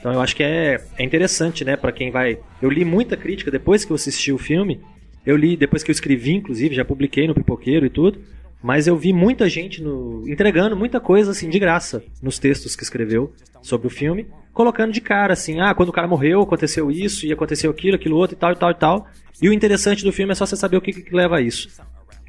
Então 0.00 0.12
eu 0.12 0.20
acho 0.20 0.34
que 0.34 0.42
é, 0.42 0.82
é 0.98 1.04
interessante, 1.04 1.64
né, 1.64 1.76
para 1.76 1.92
quem 1.92 2.10
vai. 2.10 2.38
Eu 2.60 2.70
li 2.70 2.84
muita 2.84 3.16
crítica 3.16 3.50
depois 3.50 3.84
que 3.84 3.92
eu 3.92 3.94
assisti 3.94 4.32
o 4.32 4.38
filme. 4.38 4.80
Eu 5.24 5.36
li 5.36 5.56
depois 5.56 5.82
que 5.82 5.90
eu 5.90 5.92
escrevi, 5.92 6.32
inclusive, 6.32 6.74
já 6.74 6.84
publiquei 6.84 7.28
no 7.28 7.34
Pipoqueiro 7.34 7.84
e 7.86 7.90
tudo. 7.90 8.18
Mas 8.62 8.86
eu 8.86 8.96
vi 8.96 9.12
muita 9.12 9.48
gente 9.48 9.82
no, 9.82 10.28
entregando 10.28 10.76
muita 10.76 11.00
coisa 11.00 11.30
assim 11.30 11.48
de 11.48 11.58
graça 11.58 12.02
nos 12.22 12.38
textos 12.38 12.76
que 12.76 12.82
escreveu 12.82 13.32
sobre 13.62 13.86
o 13.86 13.90
filme, 13.90 14.26
colocando 14.52 14.92
de 14.92 15.00
cara 15.00 15.32
assim, 15.32 15.60
ah, 15.60 15.74
quando 15.74 15.88
o 15.88 15.92
cara 15.92 16.08
morreu, 16.08 16.42
aconteceu 16.42 16.90
isso, 16.90 17.26
e 17.26 17.32
aconteceu 17.32 17.70
aquilo, 17.70 17.96
aquilo 17.96 18.16
outro 18.16 18.36
e 18.36 18.38
tal 18.38 18.52
e 18.52 18.56
tal 18.56 18.70
e 18.70 18.74
tal. 18.74 19.06
E 19.40 19.48
o 19.48 19.52
interessante 19.52 20.04
do 20.04 20.12
filme 20.12 20.32
é 20.32 20.34
só 20.34 20.44
você 20.44 20.56
saber 20.56 20.76
o 20.76 20.80
que, 20.80 20.92
que 20.92 21.14
leva 21.14 21.36
a 21.36 21.40
isso. 21.40 21.68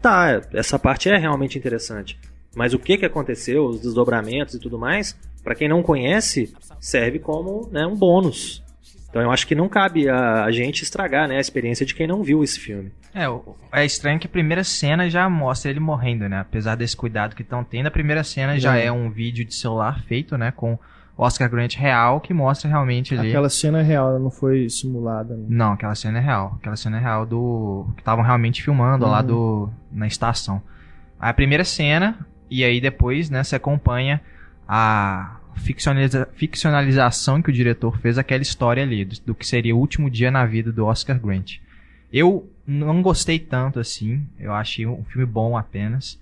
Tá, 0.02 0.42
essa 0.54 0.80
parte 0.80 1.10
é 1.10 1.18
realmente 1.18 1.58
interessante. 1.58 2.18
Mas 2.56 2.74
o 2.74 2.80
que, 2.80 2.98
que 2.98 3.06
aconteceu, 3.06 3.66
os 3.66 3.82
desdobramentos 3.82 4.56
e 4.56 4.60
tudo 4.60 4.78
mais, 4.78 5.18
para 5.44 5.56
quem 5.56 5.68
não 5.68 5.82
conhece, 5.82 6.54
serve 6.80 7.20
como 7.20 7.70
né, 7.72 7.86
um 7.86 7.96
bônus. 7.96 8.64
Então 9.10 9.22
eu 9.22 9.30
acho 9.30 9.46
que 9.46 9.56
não 9.56 9.68
cabe 9.68 10.08
a, 10.08 10.46
a, 10.46 10.52
gente 10.52 10.84
estragar 10.84 11.28
né, 11.28 11.38
a 11.38 11.42
experiência 11.42 11.86
de 11.86 11.94
quem 11.94 12.08
não 12.08 12.24
viu 12.24 12.44
esse 12.44 12.60
filme. 12.60 12.92
É, 13.14 13.26
é 13.74 13.86
estranho 13.86 14.18
que 14.18 14.28
a 14.28 14.30
primeira 14.30 14.64
cena 14.64 15.10
já 15.10 15.30
mostra 15.30 15.70
ele 15.70 15.82
morrendo, 15.82 16.30
né? 16.30 16.40
Apesar 16.40 16.76
desse 16.76 16.96
cuidado 16.96 17.36
que 17.36 17.42
estão 17.42 17.62
tendo, 17.62 17.88
a 17.88 17.92
primeira 17.92 18.24
cena 18.24 18.56
é. 18.56 18.60
já 18.60 18.78
é 18.78 18.90
um 18.90 19.12
vídeo 19.12 19.44
de 19.44 19.54
celular 19.54 20.02
feito, 20.04 20.38
né? 20.38 20.52
Com 20.52 20.80
Oscar 21.18 21.50
Grant 21.50 21.76
real 21.76 22.22
que 22.22 22.34
mostra 22.34 22.70
realmente 22.70 23.14
ali. 23.14 23.30
Aquela 23.30 23.50
cena 23.50 23.82
é 23.82 23.84
real, 23.84 24.10
ela 24.10 24.20
não 24.20 24.32
foi 24.32 24.70
simulada. 24.70 25.36
Né? 25.36 25.46
Não, 25.50 25.74
aquela 25.74 25.94
cena 25.94 26.20
é 26.20 26.22
real. 26.22 26.56
Aquela 26.60 26.78
cena 26.78 26.98
é 26.98 27.02
real 27.02 27.26
do. 27.26 27.86
que 27.96 28.02
estavam 28.02 28.24
realmente 28.24 28.64
filmando 28.64 29.06
uhum. 29.06 29.12
lá 29.12 29.22
do. 29.22 29.70
na 29.92 30.08
estação. 30.08 30.62
Aí 31.20 31.30
a 31.30 31.34
primeira 31.34 31.64
cena, 31.64 32.18
e 32.50 32.64
aí 32.64 32.80
depois, 32.80 33.30
né, 33.30 33.44
você 33.44 33.56
acompanha 33.56 34.22
a 34.74 35.36
ficcionaliza 35.58 36.30
ficcionalização 36.34 37.42
que 37.42 37.50
o 37.50 37.54
diretor 37.54 38.00
fez 38.00 38.18
aquela 38.18 38.42
história 38.42 38.82
ali, 38.82 39.04
do, 39.04 39.20
do, 39.26 39.36
que 39.36 39.46
seria 39.46 39.76
o 39.76 39.78
último 39.78 40.10
dia 40.10 40.32
na 40.32 40.46
vida 40.46 40.72
do 40.72 40.86
Oscar 40.86 41.20
Grant. 41.20 41.58
Eu 42.12 42.50
não 42.66 43.02
gostei 43.02 43.38
tanto 43.38 43.82
assim, 43.82 44.26
eu 44.40 44.54
achei 44.54 44.88
um 44.88 45.04
filme 45.04 45.26
bom 45.26 45.58
apenas, 45.58 46.18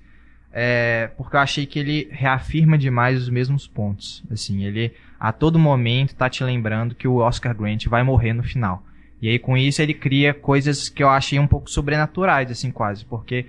é, 0.51 1.11
porque 1.15 1.35
eu 1.35 1.39
achei 1.39 1.67
que 1.67 1.77
ele 1.77 2.09
reafirma 2.11 2.75
demais 2.75 3.21
os 3.21 3.29
mesmos 3.29 3.67
pontos. 3.67 4.23
Assim, 4.31 4.65
ele 4.65 4.93
a 5.19 5.31
todo 5.31 5.59
momento 5.59 6.15
tá 6.15 6.27
te 6.27 6.43
lembrando 6.43 6.95
que 6.95 7.07
o 7.07 7.17
Oscar 7.17 7.55
Grant 7.55 7.85
vai 7.85 8.01
morrer 8.01 8.33
no 8.33 8.41
final. 8.41 8.83
E 9.21 9.29
aí 9.29 9.37
com 9.37 9.55
isso 9.55 9.79
ele 9.79 9.93
cria 9.93 10.33
coisas 10.33 10.89
que 10.89 11.03
eu 11.03 11.09
achei 11.09 11.37
um 11.37 11.45
pouco 11.45 11.69
sobrenaturais, 11.69 12.49
assim, 12.49 12.71
quase, 12.71 13.05
porque 13.05 13.45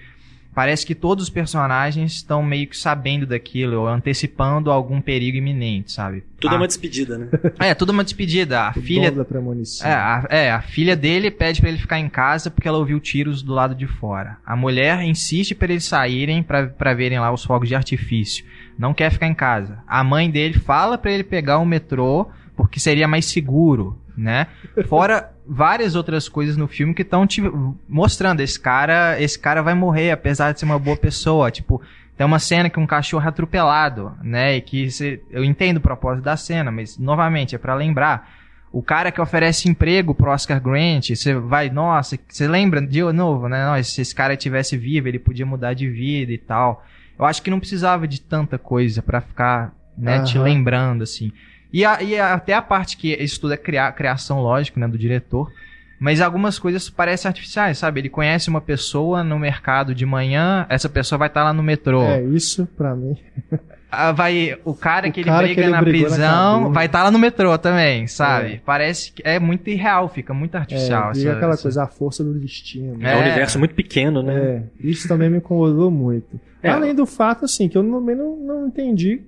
parece 0.55 0.85
que 0.85 0.95
todos 0.95 1.25
os 1.25 1.31
personagens 1.31 2.13
estão 2.13 2.43
meio 2.43 2.67
que 2.67 2.77
sabendo 2.77 3.27
daquilo, 3.27 3.81
ou 3.81 3.89
antecipando 3.89 4.71
algum 4.71 5.01
perigo 5.01 5.39
iminente, 5.39 5.93
sabe? 5.93 6.25
Tudo 6.39 6.53
é 6.53 6.55
a... 6.55 6.57
é 6.57 6.61
uma 6.61 6.67
despedida, 6.67 7.19
né? 7.19 7.29
É, 7.59 7.75
tudo 7.75 7.93
é 7.93 7.95
uma 7.95 8.05
despedida. 8.05 8.69
A 8.69 8.71
o 8.71 8.83
filha. 8.83 9.11
Da 9.11 9.25
premonição. 9.25 9.87
É, 9.87 9.93
a, 9.93 10.27
é, 10.31 10.51
a 10.51 10.63
filha 10.63 10.97
dele 10.97 11.31
pede 11.31 11.61
para 11.61 11.71
ele 11.71 11.79
ficar 11.79 11.99
em 11.99 12.09
casa 12.09 12.51
porque 12.51 12.67
ela 12.67 12.79
ouviu 12.79 12.99
tiros 12.99 13.43
do 13.43 13.53
lado 13.53 13.75
de 13.75 13.87
fora. 13.87 14.39
A 14.45 14.57
mulher 14.57 15.03
insiste 15.03 15.55
para 15.55 15.73
eles 15.73 15.85
saírem 15.85 16.43
para 16.43 16.95
verem 16.95 17.21
lá 17.21 17.33
os 17.33 17.45
fogos 17.45 17.69
de 17.69 17.75
artifício. 17.75 18.45
Não 18.79 18.95
quer 18.95 19.11
ficar 19.11 19.27
em 19.27 19.35
casa. 19.35 19.79
A 19.87 20.03
mãe 20.03 20.31
dele 20.31 20.59
fala 20.59 20.97
para 20.97 21.13
ele 21.13 21.25
pegar 21.25 21.59
o 21.59 21.67
metrô 21.67 22.29
porque 22.57 22.79
seria 22.79 23.09
mais 23.09 23.25
seguro, 23.25 23.99
né? 24.21 24.47
Fora 24.87 25.33
várias 25.47 25.95
outras 25.95 26.29
coisas 26.29 26.57
no 26.57 26.68
filme 26.68 26.95
que 26.95 27.03
estão 27.03 27.27
te 27.27 27.43
mostrando 27.89 28.41
esse 28.41 28.61
cara, 28.61 29.21
esse 29.21 29.39
cara 29.39 29.62
vai 29.62 29.75
morrer 29.75 30.11
apesar 30.11 30.53
de 30.53 30.61
ser 30.61 30.66
uma 30.66 30.79
boa 30.79 30.97
pessoa, 30.97 31.51
tipo, 31.51 31.81
tem 32.16 32.27
uma 32.27 32.39
cena 32.39 32.68
que 32.68 32.79
um 32.79 32.87
cachorro 32.87 33.25
é 33.25 33.29
atropelado, 33.29 34.12
né? 34.23 34.57
E 34.57 34.61
que 34.61 34.91
cê, 34.91 35.23
eu 35.31 35.43
entendo 35.43 35.79
o 35.79 35.81
propósito 35.81 36.25
da 36.25 36.37
cena, 36.37 36.71
mas 36.71 36.99
novamente 36.99 37.55
é 37.55 37.59
para 37.59 37.75
lembrar 37.75 38.31
o 38.73 38.83
cara 38.83 39.11
que 39.11 39.21
oferece 39.21 39.68
emprego 39.68 40.14
pro 40.14 40.31
Oscar 40.31 40.61
Grant, 40.61 41.11
você 41.11 41.35
vai, 41.35 41.71
nossa, 41.71 42.18
você 42.29 42.47
lembra 42.47 42.81
de 42.81 43.03
novo, 43.12 43.49
né? 43.49 43.64
Nossa, 43.64 43.83
se 43.83 44.01
esse 44.01 44.14
cara 44.14 44.37
tivesse 44.37 44.77
vivo, 44.77 45.09
ele 45.09 45.18
podia 45.18 45.45
mudar 45.45 45.75
de 45.75 45.89
vida 45.89 46.31
e 46.31 46.39
tal. 46.39 46.87
Eu 47.18 47.25
acho 47.25 47.43
que 47.43 47.51
não 47.51 47.59
precisava 47.59 48.07
de 48.07 48.21
tanta 48.21 48.59
coisa 48.59 49.03
para 49.03 49.21
ficar, 49.21 49.75
né, 49.99 50.18
uhum. 50.18 50.25
te 50.25 50.39
lembrando 50.39 51.03
assim. 51.03 51.33
E, 51.73 51.85
a, 51.85 52.03
e 52.03 52.18
a, 52.18 52.35
até 52.35 52.55
a 52.55 52.62
parte 52.62 52.97
que 52.97 53.12
isso 53.14 53.41
tudo 53.41 53.55
é 53.55 53.57
criar, 53.57 53.93
criação, 53.93 54.41
lógico, 54.41 54.79
né, 54.81 54.89
do 54.89 54.99
diretor. 54.99 55.51
Mas 55.99 56.23
algumas 56.23 56.59
coisas 56.59 56.89
parecem 56.89 57.29
artificiais, 57.29 57.77
sabe? 57.77 58.01
Ele 58.01 58.09
conhece 58.09 58.49
uma 58.49 58.61
pessoa 58.61 59.23
no 59.23 59.39
mercado 59.39 59.95
de 59.95 60.07
manhã, 60.07 60.64
essa 60.71 60.89
pessoa 60.89 61.18
vai 61.18 61.29
estar 61.29 61.41
tá 61.41 61.45
lá 61.45 61.53
no 61.53 61.62
metrô. 61.62 62.03
É, 62.03 62.23
isso 62.23 62.66
pra 62.77 62.95
mim. 62.95 63.16
Ah, 63.93 64.12
vai, 64.12 64.57
o 64.64 64.73
cara 64.73 65.09
o 65.09 65.12
que 65.12 65.18
ele 65.21 65.31
briga 65.33 65.55
que 65.55 65.61
ele 65.62 65.71
na 65.71 65.83
prisão 65.83 66.61
na 66.61 66.68
vai 66.68 66.87
estar 66.87 66.99
tá 66.99 67.05
lá 67.05 67.11
no 67.11 67.18
metrô 67.18 67.59
também, 67.59 68.07
sabe? 68.07 68.53
É. 68.53 68.61
Parece 68.64 69.11
que 69.11 69.21
é 69.25 69.41
muito 69.41 69.68
irreal, 69.68 70.09
fica 70.09 70.33
muito 70.33 70.55
artificial. 70.55 71.09
É, 71.09 71.11
essa, 71.11 71.33
aquela 71.33 71.55
essa... 71.55 71.62
coisa, 71.62 71.83
a 71.83 71.87
força 71.89 72.23
do 72.23 72.33
destino. 72.35 73.05
É, 73.05 73.14
é 73.14 73.16
um 73.16 73.21
universo 73.21 73.59
muito 73.59 73.75
pequeno, 73.75 74.23
né? 74.23 74.35
É, 74.35 74.62
isso 74.79 75.09
também 75.09 75.29
me 75.29 75.39
incomodou 75.39 75.91
muito. 75.91 76.41
É. 76.62 76.71
Além 76.71 76.95
do 76.95 77.05
fato, 77.05 77.47
assim, 77.47 77.68
que 77.68 77.77
eu 77.77 77.83
também 77.83 78.14
não, 78.14 78.37
não 78.37 78.66
entendi 78.68 79.23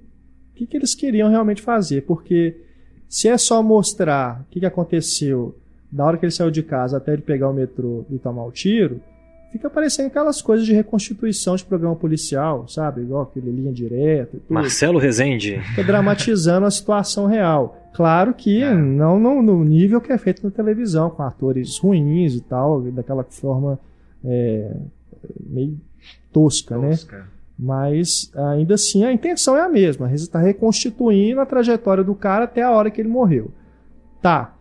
o 0.53 0.55
que, 0.55 0.67
que 0.67 0.77
eles 0.77 0.95
queriam 0.95 1.31
realmente 1.31 1.63
fazer, 1.63 2.03
porque 2.03 2.57
se 3.09 3.29
é 3.29 3.37
só 3.37 3.63
mostrar 3.63 4.41
o 4.43 4.45
que, 4.51 4.61
que 4.61 4.67
aconteceu 4.67 5.57
da 5.91 6.05
hora 6.05 6.17
que 6.17 6.25
ele 6.25 6.33
saiu 6.33 6.51
de 6.51 6.63
casa 6.63 6.97
até 6.97 7.13
ele 7.13 7.23
pegar 7.23 7.51
o 7.51 7.53
metrô 7.53 8.05
e 8.11 8.19
tomar 8.19 8.45
o 8.45 8.51
tiro, 8.51 9.01
fica 9.53 9.69
parecendo 9.69 10.09
aquelas 10.09 10.41
coisas 10.41 10.65
de 10.65 10.73
reconstituição 10.73 11.55
de 11.55 11.65
programa 11.65 11.95
policial, 11.95 12.67
sabe? 12.67 13.03
Igual 13.03 13.25
aquele 13.25 13.51
linha 13.51 13.71
direta. 13.71 14.39
Marcelo 14.49 14.99
Rezende. 14.99 15.61
Fica 15.61 15.85
dramatizando 15.85 16.65
a 16.65 16.71
situação 16.71 17.27
real. 17.27 17.79
Claro 17.93 18.33
que 18.33 18.63
é. 18.63 18.75
não, 18.75 19.21
não 19.21 19.43
no 19.43 19.63
nível 19.63 20.01
que 20.01 20.11
é 20.11 20.17
feito 20.17 20.43
na 20.43 20.51
televisão, 20.51 21.11
com 21.11 21.23
atores 21.23 21.79
ruins 21.79 22.35
e 22.35 22.41
tal, 22.41 22.81
daquela 22.81 23.23
forma 23.25 23.79
é, 24.25 24.75
meio 25.39 25.79
tosca, 26.33 26.79
né? 26.79 26.91
tosca, 26.91 27.19
né? 27.19 27.25
Mas 27.63 28.29
ainda 28.35 28.75
assim 28.75 29.05
a 29.05 29.13
intenção 29.13 29.57
é 29.57 29.61
a 29.61 29.69
mesma. 29.69 30.13
Está 30.13 30.41
reconstituindo 30.41 31.41
a 31.41 31.47
trajetória 31.47 32.03
do 32.03 32.13
cara 32.13 32.45
até 32.45 32.61
a 32.61 32.73
hora 32.73 32.91
que 32.91 33.01
ele 33.01 33.09
morreu. 33.09 33.53
Tá. 34.21 34.57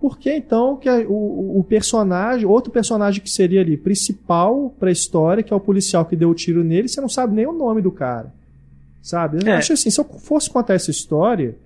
Por 0.00 0.18
que 0.18 0.32
então 0.32 0.76
que 0.76 0.88
o, 0.88 1.58
o, 1.58 1.64
personagem, 1.64 2.46
outro 2.46 2.70
personagem 2.70 3.20
que 3.20 3.30
seria 3.30 3.60
ali 3.60 3.76
principal 3.76 4.72
para 4.78 4.88
a 4.88 4.92
história, 4.92 5.42
que 5.42 5.52
é 5.52 5.56
o 5.56 5.60
policial 5.60 6.04
que 6.04 6.14
deu 6.14 6.30
o 6.30 6.34
tiro 6.34 6.62
nele, 6.62 6.86
você 6.86 7.00
não 7.00 7.08
sabe 7.08 7.34
nem 7.34 7.46
o 7.46 7.52
nome 7.52 7.82
do 7.82 7.90
cara? 7.90 8.32
Sabe? 9.02 9.38
Eu 9.42 9.52
é. 9.52 9.56
acho 9.56 9.72
assim, 9.72 9.90
se 9.90 9.98
eu 9.98 10.04
fosse 10.04 10.48
contar 10.48 10.74
essa 10.74 10.92
história, 10.92 11.56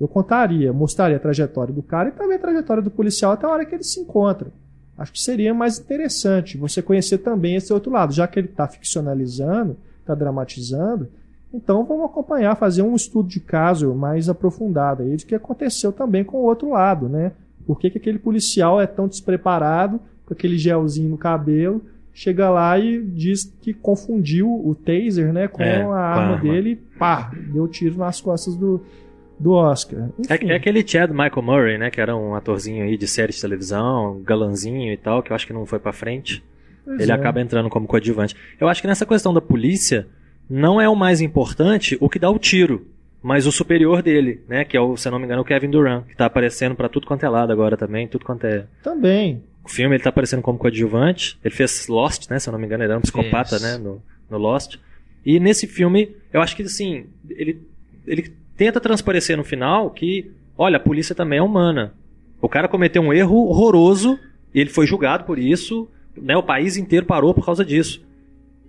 eu 0.00 0.08
contaria, 0.08 0.72
mostraria 0.72 1.16
a 1.16 1.20
trajetória 1.20 1.72
do 1.72 1.82
cara 1.82 2.08
e 2.08 2.12
também 2.12 2.36
a 2.36 2.40
trajetória 2.40 2.82
do 2.82 2.90
policial 2.90 3.32
até 3.32 3.46
a 3.46 3.50
hora 3.50 3.64
que 3.64 3.74
eles 3.74 3.92
se 3.92 4.00
encontram. 4.00 4.50
Acho 4.98 5.12
que 5.12 5.20
seria 5.20 5.54
mais 5.54 5.78
interessante 5.78 6.56
você 6.56 6.82
conhecer 6.82 7.18
também 7.18 7.54
esse 7.54 7.72
outro 7.72 7.92
lado, 7.92 8.12
já 8.12 8.26
que 8.26 8.38
ele 8.38 8.48
está 8.48 8.66
ficcionalizando, 8.66 9.76
está 10.04 10.14
dramatizando. 10.14 11.08
Então 11.52 11.84
vamos 11.84 12.06
acompanhar, 12.06 12.56
fazer 12.56 12.82
um 12.82 12.94
estudo 12.94 13.28
de 13.28 13.40
caso 13.40 13.94
mais 13.94 14.28
aprofundado 14.28 15.02
aí 15.02 15.16
de 15.16 15.24
que 15.24 15.34
aconteceu 15.34 15.92
também 15.92 16.24
com 16.24 16.38
o 16.38 16.44
outro 16.44 16.70
lado, 16.70 17.08
né? 17.08 17.32
Por 17.66 17.78
que, 17.78 17.90
que 17.90 17.98
aquele 17.98 18.18
policial 18.18 18.80
é 18.80 18.86
tão 18.86 19.08
despreparado, 19.08 20.00
com 20.26 20.34
aquele 20.34 20.58
gelzinho 20.58 21.10
no 21.10 21.18
cabelo, 21.18 21.82
chega 22.12 22.48
lá 22.50 22.78
e 22.78 23.02
diz 23.02 23.52
que 23.60 23.74
confundiu 23.74 24.48
o 24.48 24.74
taser, 24.74 25.32
né, 25.32 25.48
com 25.48 25.62
é, 25.62 25.82
a 25.82 25.96
arma 25.96 26.38
dele 26.38 26.70
e 26.70 26.76
pá, 26.76 27.32
deu 27.52 27.66
tiro 27.66 27.98
nas 27.98 28.20
costas 28.20 28.56
do, 28.56 28.80
do 29.38 29.52
Oscar. 29.52 30.08
É, 30.28 30.52
é, 30.52 30.54
aquele 30.54 30.86
Chad 30.86 31.10
Michael 31.10 31.42
Murray, 31.42 31.78
né, 31.78 31.90
que 31.90 32.00
era 32.00 32.16
um 32.16 32.34
atorzinho 32.34 32.84
aí 32.84 32.96
de 32.96 33.08
série 33.08 33.32
de 33.32 33.40
televisão, 33.40 34.20
galanzinho 34.24 34.92
e 34.92 34.96
tal, 34.96 35.22
que 35.22 35.32
eu 35.32 35.36
acho 35.36 35.46
que 35.46 35.52
não 35.52 35.66
foi 35.66 35.78
para 35.78 35.92
frente. 35.92 36.42
Pois 36.84 37.00
Ele 37.00 37.10
é. 37.10 37.14
acaba 37.14 37.40
entrando 37.40 37.68
como 37.68 37.86
coadjuvante. 37.86 38.36
Eu 38.60 38.68
acho 38.68 38.80
que 38.80 38.86
nessa 38.86 39.06
questão 39.06 39.32
da 39.32 39.40
polícia, 39.40 40.06
não 40.48 40.80
é 40.80 40.88
o 40.88 40.94
mais 40.94 41.20
importante 41.20 41.96
o 42.00 42.08
que 42.08 42.18
dá 42.18 42.30
o 42.30 42.38
tiro 42.38 42.86
mas 43.24 43.46
o 43.46 43.52
superior 43.52 44.02
dele, 44.02 44.42
né? 44.46 44.66
Que 44.66 44.76
é 44.76 44.80
o, 44.82 44.98
se 44.98 45.08
eu 45.08 45.12
não 45.12 45.18
me 45.18 45.24
engano, 45.24 45.40
o 45.40 45.44
Kevin 45.46 45.70
Durant, 45.70 46.04
que 46.04 46.14
tá 46.14 46.26
aparecendo 46.26 46.74
para 46.74 46.90
tudo 46.90 47.06
quanto 47.06 47.24
é 47.24 47.28
lado 47.30 47.50
agora 47.50 47.74
também, 47.74 48.06
tudo 48.06 48.22
quanto 48.22 48.44
é. 48.44 48.66
Também. 48.82 49.42
O 49.64 49.68
filme 49.70 49.96
ele 49.96 50.02
tá 50.02 50.10
aparecendo 50.10 50.42
como 50.42 50.58
coadjuvante. 50.58 51.38
Ele 51.42 51.54
fez 51.54 51.88
Lost, 51.88 52.28
né? 52.28 52.38
Se 52.38 52.50
eu 52.50 52.52
não 52.52 52.58
me 52.58 52.66
engano, 52.66 52.84
ele 52.84 52.90
era 52.90 52.98
um 52.98 53.00
psicopata, 53.00 53.58
né? 53.58 53.78
No, 53.78 54.02
no 54.28 54.36
Lost. 54.36 54.76
E 55.24 55.40
nesse 55.40 55.66
filme, 55.66 56.14
eu 56.30 56.42
acho 56.42 56.54
que 56.54 56.64
assim, 56.64 57.06
ele, 57.30 57.62
ele 58.06 58.30
tenta 58.58 58.78
transparecer 58.78 59.38
no 59.38 59.42
final 59.42 59.88
que, 59.88 60.30
olha, 60.54 60.76
a 60.76 60.80
polícia 60.80 61.14
também 61.14 61.38
é 61.38 61.42
humana. 61.42 61.94
O 62.42 62.48
cara 62.48 62.68
cometeu 62.68 63.00
um 63.00 63.10
erro 63.10 63.48
horroroso 63.48 64.20
e 64.54 64.60
ele 64.60 64.68
foi 64.68 64.86
julgado 64.86 65.24
por 65.24 65.38
isso, 65.38 65.88
né? 66.16 66.36
O 66.36 66.42
país 66.42 66.76
inteiro 66.76 67.06
parou 67.06 67.34
por 67.34 67.44
causa 67.44 67.64
disso. 67.64 68.04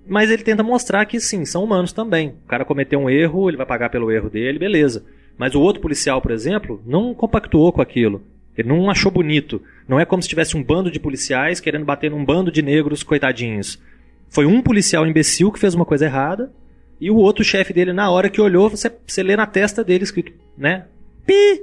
Mas 0.07 0.29
ele 0.29 0.43
tenta 0.43 0.61
mostrar 0.63 1.05
que 1.05 1.19
sim, 1.19 1.45
são 1.45 1.63
humanos 1.63 1.91
também. 1.91 2.35
O 2.45 2.47
cara 2.47 2.65
cometeu 2.65 2.99
um 2.99 3.09
erro, 3.09 3.49
ele 3.49 3.57
vai 3.57 3.65
pagar 3.65 3.89
pelo 3.89 4.11
erro 4.11 4.29
dele, 4.29 4.59
beleza. 4.59 5.03
Mas 5.37 5.55
o 5.55 5.61
outro 5.61 5.81
policial, 5.81 6.21
por 6.21 6.31
exemplo, 6.31 6.81
não 6.85 7.13
compactuou 7.13 7.71
com 7.71 7.81
aquilo. 7.81 8.21
Ele 8.57 8.69
não 8.69 8.89
achou 8.89 9.11
bonito. 9.11 9.61
Não 9.87 9.99
é 9.99 10.05
como 10.05 10.21
se 10.21 10.29
tivesse 10.29 10.55
um 10.55 10.63
bando 10.63 10.91
de 10.91 10.99
policiais 10.99 11.59
querendo 11.59 11.85
bater 11.85 12.11
num 12.11 12.23
bando 12.23 12.51
de 12.51 12.61
negros 12.61 13.03
coitadinhos. 13.03 13.81
Foi 14.29 14.45
um 14.45 14.61
policial 14.61 15.05
imbecil 15.05 15.51
que 15.51 15.59
fez 15.59 15.73
uma 15.73 15.85
coisa 15.85 16.05
errada 16.05 16.51
e 16.99 17.11
o 17.11 17.17
outro 17.17 17.43
chefe 17.43 17.73
dele, 17.73 17.91
na 17.91 18.09
hora 18.09 18.29
que 18.29 18.39
olhou, 18.39 18.69
você, 18.69 18.91
você 19.05 19.21
lê 19.21 19.35
na 19.35 19.45
testa 19.45 19.83
dele 19.83 20.03
escrito, 20.03 20.31
né? 20.57 20.85
Pi! 21.25 21.61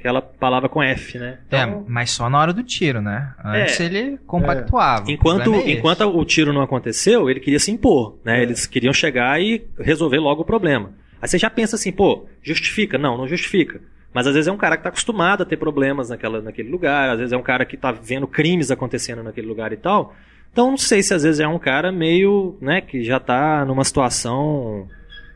Aquela 0.00 0.22
palavra 0.22 0.68
com 0.68 0.82
F, 0.82 1.18
né? 1.18 1.38
Então, 1.46 1.60
é, 1.60 1.84
mas 1.86 2.10
só 2.10 2.28
na 2.30 2.38
hora 2.38 2.52
do 2.54 2.62
tiro, 2.62 3.02
né? 3.02 3.34
Antes 3.44 3.78
é, 3.78 3.84
ele 3.84 4.18
compactuava. 4.26 5.08
É. 5.08 5.12
Enquanto, 5.12 5.52
o 5.52 5.68
enquanto 5.68 6.00
o 6.00 6.24
tiro 6.24 6.52
não 6.54 6.62
aconteceu, 6.62 7.28
ele 7.28 7.38
queria 7.38 7.60
se 7.60 7.70
impor, 7.70 8.18
né? 8.24 8.40
É. 8.40 8.42
Eles 8.42 8.66
queriam 8.66 8.94
chegar 8.94 9.40
e 9.40 9.62
resolver 9.78 10.18
logo 10.18 10.40
o 10.40 10.44
problema. 10.44 10.92
Aí 11.20 11.28
você 11.28 11.38
já 11.38 11.50
pensa 11.50 11.76
assim, 11.76 11.92
pô, 11.92 12.26
justifica? 12.42 12.96
Não, 12.96 13.18
não 13.18 13.28
justifica. 13.28 13.78
Mas 14.12 14.26
às 14.26 14.32
vezes 14.32 14.48
é 14.48 14.52
um 14.52 14.56
cara 14.56 14.76
que 14.76 14.80
está 14.80 14.88
acostumado 14.88 15.42
a 15.42 15.46
ter 15.46 15.58
problemas 15.58 16.08
naquela, 16.08 16.40
naquele 16.40 16.70
lugar, 16.70 17.10
às 17.10 17.18
vezes 17.18 17.32
é 17.32 17.36
um 17.36 17.42
cara 17.42 17.66
que 17.66 17.76
está 17.76 17.92
vendo 17.92 18.26
crimes 18.26 18.70
acontecendo 18.70 19.22
naquele 19.22 19.46
lugar 19.46 19.70
e 19.72 19.76
tal. 19.76 20.16
Então 20.50 20.70
não 20.70 20.78
sei 20.78 21.02
se 21.02 21.12
às 21.12 21.22
vezes 21.22 21.40
é 21.40 21.46
um 21.46 21.58
cara 21.58 21.92
meio, 21.92 22.56
né, 22.60 22.80
que 22.80 23.04
já 23.04 23.18
está 23.18 23.64
numa 23.66 23.84
situação 23.84 24.88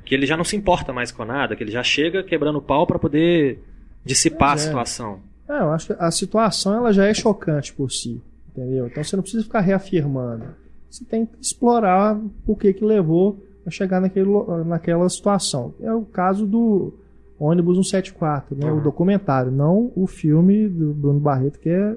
que 0.04 0.14
ele 0.14 0.26
já 0.26 0.36
não 0.36 0.44
se 0.44 0.56
importa 0.56 0.92
mais 0.92 1.12
com 1.12 1.24
nada, 1.24 1.54
que 1.54 1.62
ele 1.62 1.70
já 1.70 1.82
chega 1.82 2.22
quebrando 2.22 2.58
o 2.58 2.62
pau 2.62 2.86
para 2.86 2.98
poder 2.98 3.58
dissipar 4.04 4.52
a 4.52 4.54
é. 4.54 4.58
situação. 4.58 5.18
É, 5.48 5.58
eu 5.58 5.72
acho 5.72 5.88
que 5.88 5.96
a 5.98 6.10
situação 6.10 6.74
ela 6.74 6.92
já 6.92 7.06
é 7.06 7.14
chocante 7.14 7.72
por 7.72 7.90
si, 7.90 8.20
entendeu? 8.50 8.86
Então 8.86 9.02
você 9.02 9.16
não 9.16 9.22
precisa 9.22 9.42
ficar 9.42 9.60
reafirmando. 9.60 10.44
Você 10.90 11.04
tem 11.04 11.26
que 11.26 11.32
explorar 11.40 12.18
o 12.46 12.54
que 12.54 12.72
que 12.72 12.84
levou 12.84 13.38
a 13.66 13.70
chegar 13.70 14.00
naquele, 14.00 14.30
naquela 14.64 15.08
situação. 15.08 15.74
É 15.80 15.92
o 15.92 16.02
caso 16.02 16.46
do 16.46 16.94
ônibus 17.38 17.76
174, 17.76 18.56
né? 18.56 18.70
Uhum. 18.70 18.78
O 18.78 18.80
documentário, 18.80 19.50
não 19.50 19.90
o 19.96 20.06
filme 20.06 20.68
do 20.68 20.92
Bruno 20.92 21.20
Barreto, 21.20 21.58
que 21.58 21.68
é 21.68 21.96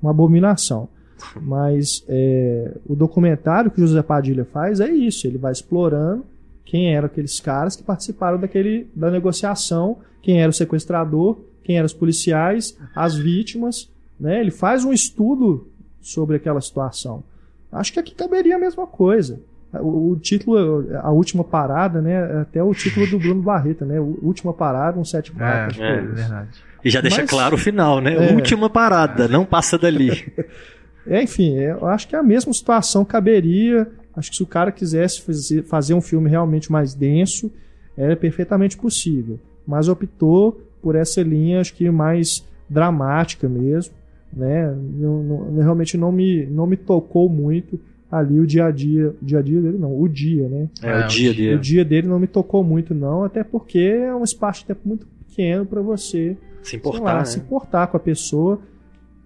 uma 0.00 0.10
abominação. 0.12 0.88
Mas 1.40 2.04
é, 2.08 2.76
o 2.86 2.94
documentário 2.94 3.70
que 3.70 3.80
o 3.80 3.86
José 3.86 4.02
Padilha 4.02 4.44
faz 4.44 4.80
é 4.80 4.88
isso, 4.88 5.26
ele 5.26 5.38
vai 5.38 5.52
explorando 5.52 6.24
quem 6.64 6.94
eram 6.94 7.06
aqueles 7.06 7.40
caras 7.40 7.74
que 7.74 7.82
participaram 7.82 8.38
daquele, 8.38 8.88
da 8.94 9.10
negociação, 9.10 9.98
quem 10.22 10.40
era 10.40 10.50
o 10.50 10.52
sequestrador, 10.52 11.38
quem 11.62 11.76
eram 11.76 11.86
os 11.86 11.92
policiais, 11.92 12.76
as 12.94 13.16
vítimas. 13.16 13.90
Né? 14.18 14.40
Ele 14.40 14.50
faz 14.50 14.84
um 14.84 14.92
estudo 14.92 15.68
sobre 16.00 16.36
aquela 16.36 16.60
situação. 16.60 17.22
Acho 17.70 17.92
que 17.92 18.00
aqui 18.00 18.14
caberia 18.14 18.56
a 18.56 18.58
mesma 18.58 18.86
coisa. 18.86 19.40
O, 19.74 20.12
o 20.12 20.16
título, 20.16 20.86
a 21.02 21.10
última 21.10 21.44
parada, 21.44 22.00
né? 22.00 22.12
É 22.12 22.40
até 22.40 22.62
o 22.62 22.72
título 22.72 23.06
do 23.06 23.18
Bruno 23.18 23.42
Barreto, 23.42 23.84
né? 23.84 24.00
Última 24.00 24.54
parada, 24.54 24.98
um 24.98 25.04
sete 25.04 25.30
é, 25.38 25.68
é, 25.78 25.98
é 25.98 26.00
verdade. 26.00 26.64
E 26.82 26.88
já 26.88 27.02
deixa 27.02 27.20
Mas, 27.20 27.30
claro 27.30 27.54
o 27.54 27.58
final, 27.58 28.00
né? 28.00 28.30
É, 28.30 28.32
última 28.32 28.70
parada, 28.70 29.28
não 29.28 29.44
passa 29.44 29.76
dali. 29.76 30.32
é, 31.06 31.22
enfim, 31.22 31.54
eu 31.56 31.86
acho 31.86 32.08
que 32.08 32.16
a 32.16 32.22
mesma 32.22 32.52
situação 32.54 33.04
caberia 33.04 33.86
Acho 34.18 34.30
que 34.30 34.36
se 34.36 34.42
o 34.42 34.46
cara 34.46 34.72
quisesse 34.72 35.22
fazer, 35.22 35.62
fazer 35.62 35.94
um 35.94 36.00
filme 36.00 36.28
realmente 36.28 36.72
mais 36.72 36.92
denso, 36.92 37.52
era 37.96 38.16
perfeitamente 38.16 38.76
possível. 38.76 39.38
Mas 39.68 39.86
optou 39.86 40.62
por 40.80 40.94
essa 40.94 41.22
linha, 41.22 41.60
acho 41.60 41.74
que 41.74 41.90
mais 41.90 42.42
dramática 42.70 43.46
mesmo, 43.46 43.92
né? 44.32 44.74
Não, 44.94 45.22
não, 45.22 45.56
realmente 45.56 45.98
não 45.98 46.10
me, 46.10 46.46
não 46.46 46.66
me 46.66 46.76
tocou 46.76 47.28
muito 47.28 47.78
ali 48.10 48.40
o 48.40 48.46
dia 48.46 48.64
a 48.64 48.70
dia, 48.70 49.14
o 49.20 49.24
dia 49.24 49.38
a 49.38 49.42
dia 49.42 49.60
dele 49.60 49.76
não, 49.76 50.00
o 50.00 50.08
dia, 50.08 50.48
né? 50.48 50.68
É, 50.82 50.90
é 50.90 51.04
o 51.04 51.06
dia 51.06 51.34
dele. 51.34 51.54
O 51.54 51.58
dia 51.58 51.84
dele 51.84 52.08
não 52.08 52.18
me 52.18 52.26
tocou 52.26 52.64
muito 52.64 52.94
não, 52.94 53.24
até 53.24 53.44
porque 53.44 53.78
é 53.78 54.14
um 54.14 54.24
espaço 54.24 54.60
de 54.60 54.66
tempo 54.68 54.80
muito 54.86 55.06
pequeno 55.06 55.66
para 55.66 55.82
você 55.82 56.34
se 56.62 56.76
importar, 56.76 57.02
lá, 57.02 57.18
né? 57.18 57.24
se 57.26 57.38
importar 57.38 57.86
com 57.88 57.98
a 57.98 58.00
pessoa. 58.00 58.58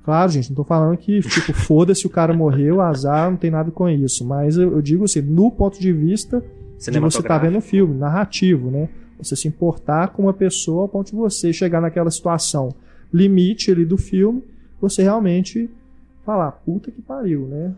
Claro, 0.05 0.33
gente, 0.33 0.51
não 0.51 0.57
tô 0.57 0.65
falando 0.65 0.97
que, 0.97 1.21
tipo, 1.21 1.53
foda-se 1.55 2.05
o 2.05 2.11
cara 2.11 2.35
morreu, 2.35 2.81
azar, 2.81 3.31
não 3.31 3.37
tem 3.37 3.53
nada 3.53 3.71
com 3.71 3.89
isso. 3.89 4.27
Mas 4.27 4.57
eu, 4.57 4.73
eu 4.73 4.83
digo 4.83 5.05
assim, 5.05 5.21
no 5.21 5.53
ponto 5.53 5.81
de 5.81 5.93
vista 5.93 6.43
de 6.91 6.99
você 6.99 7.23
tá 7.23 7.39
vendo 7.39 7.59
um 7.59 7.61
filme, 7.61 7.97
narrativo, 7.97 8.69
né? 8.69 8.89
Você 9.23 9.37
se 9.37 9.49
importar 9.49 10.09
com 10.09 10.23
uma 10.23 10.33
pessoa 10.33 10.83
ao 10.83 10.89
ponto 10.89 11.11
de 11.11 11.17
você 11.17 11.53
chegar 11.53 11.81
naquela 11.81 12.11
situação 12.11 12.75
limite 13.13 13.71
ali 13.71 13.85
do 13.85 13.99
filme, 13.99 14.43
você 14.81 15.03
realmente 15.03 15.71
falar, 16.25 16.51
puta 16.53 16.91
que 16.91 17.03
pariu, 17.03 17.47
né? 17.47 17.75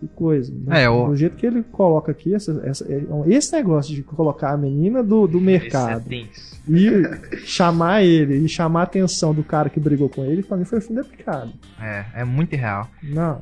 Que 0.00 0.08
coisa. 0.08 0.52
Né? 0.52 0.84
É, 0.84 0.90
o... 0.90 1.08
Do 1.08 1.16
jeito 1.16 1.36
que 1.36 1.46
ele 1.46 1.62
coloca 1.62 2.10
aqui, 2.10 2.34
essa, 2.34 2.60
essa, 2.64 2.84
é, 2.92 3.02
esse 3.26 3.52
negócio 3.52 3.94
de 3.94 4.02
colocar 4.02 4.52
a 4.52 4.56
menina 4.56 5.02
do, 5.02 5.26
do 5.26 5.40
mercado 5.40 6.04
é 6.10 6.26
e 6.68 7.38
chamar 7.44 8.02
ele, 8.02 8.36
e 8.36 8.48
chamar 8.48 8.80
a 8.80 8.84
atenção 8.84 9.34
do 9.34 9.44
cara 9.44 9.68
que 9.68 9.78
brigou 9.78 10.08
com 10.08 10.24
ele, 10.24 10.42
pra 10.42 10.56
mim 10.56 10.64
foi 10.64 10.78
o 10.78 10.82
fim 10.82 10.94
da 10.94 11.04
picada. 11.04 11.50
É, 11.80 12.04
é 12.16 12.24
muito 12.24 12.52
irreal. 12.52 12.88
Não. 13.02 13.40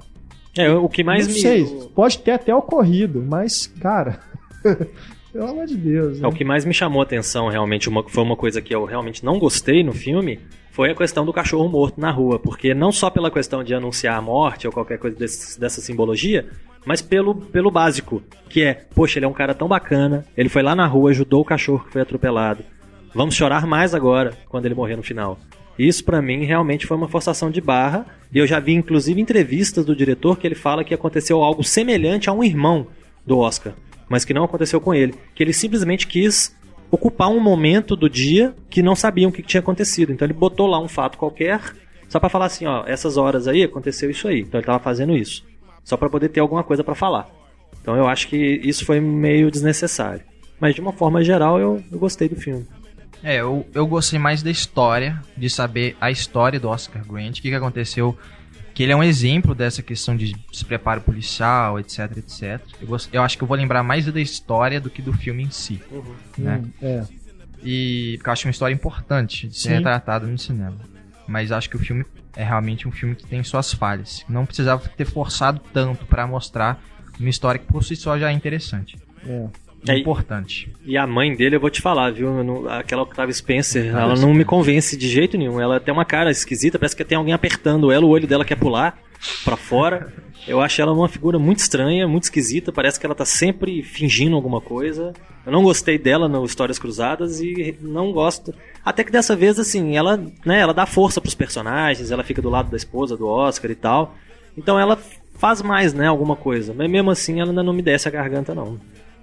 É, 0.56 0.70
o 0.70 0.88
que 0.88 1.04
mais 1.04 1.26
Não 1.26 1.34
me. 1.34 1.40
Sei, 1.40 1.64
pode 1.94 2.18
ter 2.18 2.32
até 2.32 2.54
ocorrido, 2.54 3.24
mas, 3.26 3.66
cara. 3.66 4.20
Pelo 5.32 5.48
amor 5.48 5.66
de 5.66 5.76
Deus. 5.76 6.20
Né? 6.20 6.26
É, 6.26 6.28
o 6.28 6.32
que 6.32 6.44
mais 6.44 6.64
me 6.64 6.74
chamou 6.74 7.00
a 7.00 7.04
atenção, 7.04 7.48
realmente, 7.48 7.88
uma, 7.88 8.02
foi 8.08 8.22
uma 8.22 8.36
coisa 8.36 8.60
que 8.60 8.74
eu 8.74 8.84
realmente 8.84 9.24
não 9.24 9.38
gostei 9.38 9.82
no 9.82 9.92
filme, 9.92 10.40
foi 10.72 10.90
a 10.90 10.94
questão 10.94 11.24
do 11.24 11.32
cachorro 11.32 11.68
morto 11.68 12.00
na 12.00 12.10
rua. 12.10 12.38
Porque 12.38 12.74
não 12.74 12.90
só 12.90 13.10
pela 13.10 13.30
questão 13.30 13.62
de 13.62 13.74
anunciar 13.74 14.16
a 14.16 14.22
morte 14.22 14.66
ou 14.66 14.72
qualquer 14.72 14.98
coisa 14.98 15.16
desse, 15.16 15.58
dessa 15.58 15.80
simbologia, 15.80 16.48
mas 16.84 17.00
pelo, 17.00 17.34
pelo 17.34 17.70
básico, 17.70 18.22
que 18.48 18.62
é, 18.62 18.74
poxa, 18.94 19.18
ele 19.18 19.26
é 19.26 19.28
um 19.28 19.32
cara 19.32 19.54
tão 19.54 19.68
bacana, 19.68 20.24
ele 20.36 20.48
foi 20.48 20.62
lá 20.62 20.74
na 20.74 20.86
rua, 20.86 21.10
ajudou 21.10 21.42
o 21.42 21.44
cachorro 21.44 21.84
que 21.84 21.92
foi 21.92 22.02
atropelado. 22.02 22.64
Vamos 23.14 23.34
chorar 23.34 23.66
mais 23.66 23.94
agora, 23.94 24.32
quando 24.48 24.66
ele 24.66 24.74
morrer 24.74 24.96
no 24.96 25.02
final. 25.02 25.38
Isso 25.78 26.04
para 26.04 26.20
mim 26.20 26.44
realmente 26.44 26.86
foi 26.86 26.96
uma 26.96 27.08
forçação 27.08 27.50
de 27.50 27.60
barra, 27.60 28.06
e 28.32 28.38
eu 28.38 28.46
já 28.46 28.58
vi 28.60 28.72
inclusive 28.72 29.20
entrevistas 29.20 29.84
do 29.84 29.96
diretor 29.96 30.38
que 30.38 30.46
ele 30.46 30.54
fala 30.54 30.84
que 30.84 30.94
aconteceu 30.94 31.42
algo 31.42 31.62
semelhante 31.62 32.28
a 32.28 32.32
um 32.32 32.42
irmão 32.44 32.86
do 33.26 33.38
Oscar 33.38 33.74
mas 34.10 34.24
que 34.24 34.34
não 34.34 34.42
aconteceu 34.42 34.80
com 34.80 34.92
ele. 34.92 35.14
Que 35.36 35.42
ele 35.44 35.52
simplesmente 35.52 36.08
quis 36.08 36.54
ocupar 36.90 37.30
um 37.30 37.38
momento 37.38 37.94
do 37.94 38.10
dia 38.10 38.52
que 38.68 38.82
não 38.82 38.96
sabiam 38.96 39.30
o 39.30 39.32
que 39.32 39.40
tinha 39.40 39.60
acontecido. 39.60 40.12
Então 40.12 40.26
ele 40.26 40.34
botou 40.34 40.66
lá 40.66 40.80
um 40.80 40.88
fato 40.88 41.16
qualquer, 41.16 41.60
só 42.08 42.18
para 42.18 42.28
falar 42.28 42.46
assim, 42.46 42.66
ó, 42.66 42.84
essas 42.84 43.16
horas 43.16 43.46
aí 43.46 43.62
aconteceu 43.62 44.10
isso 44.10 44.26
aí. 44.26 44.40
Então 44.40 44.58
ele 44.58 44.66
tava 44.66 44.80
fazendo 44.80 45.16
isso, 45.16 45.44
só 45.84 45.96
para 45.96 46.10
poder 46.10 46.28
ter 46.28 46.40
alguma 46.40 46.64
coisa 46.64 46.82
para 46.82 46.96
falar. 46.96 47.30
Então 47.80 47.96
eu 47.96 48.08
acho 48.08 48.26
que 48.26 48.36
isso 48.36 48.84
foi 48.84 48.98
meio 49.00 49.48
desnecessário. 49.48 50.22
Mas 50.58 50.74
de 50.74 50.80
uma 50.80 50.92
forma 50.92 51.22
geral 51.22 51.60
eu, 51.60 51.80
eu 51.90 51.98
gostei 51.98 52.28
do 52.28 52.34
filme. 52.34 52.66
É, 53.22 53.36
eu, 53.36 53.64
eu 53.72 53.86
gostei 53.86 54.18
mais 54.18 54.42
da 54.42 54.50
história, 54.50 55.22
de 55.36 55.48
saber 55.48 55.96
a 56.00 56.10
história 56.10 56.58
do 56.58 56.68
Oscar 56.68 57.06
Grant, 57.06 57.38
o 57.38 57.42
que, 57.42 57.50
que 57.50 57.54
aconteceu 57.54 58.18
que 58.80 58.84
ele 58.84 58.92
é 58.92 58.96
um 58.96 59.02
exemplo 59.04 59.54
dessa 59.54 59.82
questão 59.82 60.16
de 60.16 60.32
despreparo 60.50 61.02
policial, 61.02 61.78
etc, 61.78 62.16
etc. 62.16 62.62
Eu, 62.80 62.88
gost... 62.88 63.10
eu 63.12 63.20
acho 63.20 63.36
que 63.36 63.44
eu 63.44 63.46
vou 63.46 63.54
lembrar 63.54 63.82
mais 63.82 64.06
da 64.06 64.18
história 64.18 64.80
do 64.80 64.88
que 64.88 65.02
do 65.02 65.12
filme 65.12 65.42
em 65.42 65.50
si. 65.50 65.82
Uhum. 65.90 66.14
Né? 66.38 66.62
Hum, 66.64 66.70
é. 66.80 67.04
E 67.62 68.14
porque 68.16 68.30
eu 68.30 68.32
acho 68.32 68.46
uma 68.46 68.50
história 68.50 68.72
importante 68.72 69.48
de 69.48 69.58
ser 69.58 69.68
Sim. 69.68 69.74
retratada 69.74 70.26
no 70.26 70.38
cinema. 70.38 70.78
Mas 71.28 71.52
acho 71.52 71.68
que 71.68 71.76
o 71.76 71.78
filme 71.78 72.06
é 72.34 72.42
realmente 72.42 72.88
um 72.88 72.90
filme 72.90 73.14
que 73.14 73.26
tem 73.26 73.44
suas 73.44 73.70
falhas. 73.70 74.24
Não 74.26 74.46
precisava 74.46 74.88
ter 74.88 75.04
forçado 75.04 75.60
tanto 75.74 76.06
para 76.06 76.26
mostrar 76.26 76.82
uma 77.20 77.28
história 77.28 77.58
que 77.58 77.66
por 77.66 77.84
si 77.84 77.94
só 77.94 78.18
já 78.18 78.30
é 78.30 78.32
interessante. 78.32 78.96
É. 79.26 79.46
É 79.88 79.96
importante. 79.96 80.70
E 80.84 80.96
a 80.96 81.06
mãe 81.06 81.34
dele, 81.34 81.56
eu 81.56 81.60
vou 81.60 81.70
te 81.70 81.80
falar, 81.80 82.12
viu? 82.12 82.44
Não, 82.44 82.68
aquela 82.68 83.02
Octavia 83.02 83.32
Spencer, 83.32 83.86
ela 83.86 84.14
não 84.14 84.34
me 84.34 84.44
convence 84.44 84.96
de 84.96 85.08
jeito 85.08 85.38
nenhum. 85.38 85.60
Ela 85.60 85.80
tem 85.80 85.92
uma 85.92 86.04
cara 86.04 86.30
esquisita, 86.30 86.78
parece 86.78 86.94
que 86.94 87.04
tem 87.04 87.16
alguém 87.16 87.32
apertando 87.32 87.90
ela, 87.90 88.04
o 88.04 88.10
olho 88.10 88.26
dela 88.26 88.44
quer 88.44 88.56
pular 88.56 88.98
para 89.44 89.56
fora. 89.56 90.12
Eu 90.46 90.60
acho 90.60 90.80
ela 90.80 90.92
uma 90.92 91.08
figura 91.08 91.38
muito 91.38 91.58
estranha, 91.58 92.08
muito 92.08 92.24
esquisita, 92.24 92.72
parece 92.72 92.98
que 92.98 93.06
ela 93.06 93.14
tá 93.14 93.24
sempre 93.24 93.82
fingindo 93.82 94.34
alguma 94.34 94.60
coisa. 94.60 95.12
Eu 95.44 95.52
não 95.52 95.62
gostei 95.62 95.98
dela 95.98 96.28
no 96.28 96.44
Histórias 96.44 96.78
Cruzadas 96.78 97.40
e 97.40 97.76
não 97.80 98.12
gosto. 98.12 98.54
Até 98.84 99.04
que 99.04 99.12
dessa 99.12 99.36
vez, 99.36 99.58
assim, 99.58 99.96
ela, 99.96 100.16
né, 100.44 100.60
ela 100.60 100.74
dá 100.74 100.86
força 100.86 101.20
pros 101.20 101.34
personagens, 101.34 102.10
ela 102.10 102.24
fica 102.24 102.42
do 102.42 102.50
lado 102.50 102.70
da 102.70 102.76
esposa 102.76 103.16
do 103.16 103.26
Oscar 103.26 103.70
e 103.70 103.74
tal. 103.74 104.14
Então 104.56 104.78
ela 104.78 104.98
faz 105.36 105.62
mais, 105.62 105.94
né, 105.94 106.06
alguma 106.06 106.36
coisa. 106.36 106.74
Mas 106.76 106.90
mesmo 106.90 107.10
assim, 107.10 107.40
ela 107.40 107.50
ainda 107.50 107.62
não 107.62 107.72
me 107.72 107.82
desce 107.82 108.08
a 108.08 108.10
garganta, 108.10 108.54
não. 108.54 108.78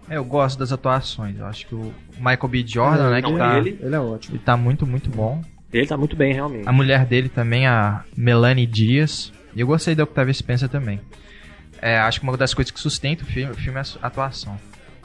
É, 0.09 0.17
eu 0.17 0.25
gosto 0.25 0.57
das 0.57 0.71
atuações. 0.71 1.37
Eu 1.37 1.45
acho 1.45 1.67
que 1.67 1.75
o 1.75 1.93
Michael 2.17 2.47
B. 2.47 2.63
Jordan, 2.65 3.07
é, 3.07 3.11
né, 3.11 3.21
que 3.21 3.31
não, 3.31 3.37
tá, 3.37 3.57
ele, 3.57 3.77
ele 3.81 3.95
é 3.95 3.99
ótimo. 3.99 4.35
Ele 4.35 4.43
tá 4.43 4.55
muito, 4.55 4.85
muito 4.85 5.09
bom. 5.09 5.41
Ele 5.71 5.85
tá 5.85 5.97
muito 5.97 6.15
bem, 6.15 6.33
realmente. 6.33 6.67
A 6.67 6.71
mulher 6.71 7.05
dele 7.05 7.29
também, 7.29 7.67
a 7.67 8.03
Melanie 8.15 8.65
Dias. 8.65 9.33
E 9.55 9.59
eu 9.59 9.67
gostei 9.67 9.95
da 9.95 10.03
Octavia 10.03 10.33
Spencer 10.33 10.69
também. 10.69 11.01
É, 11.81 11.97
acho 11.99 12.19
que 12.19 12.27
uma 12.27 12.37
das 12.37 12.53
coisas 12.53 12.71
que 12.71 12.79
sustenta 12.79 13.23
o 13.23 13.25
filme, 13.25 13.51
o 13.51 13.55
filme 13.55 13.79
é 13.79 13.83
a 14.01 14.07
atuação. 14.07 14.57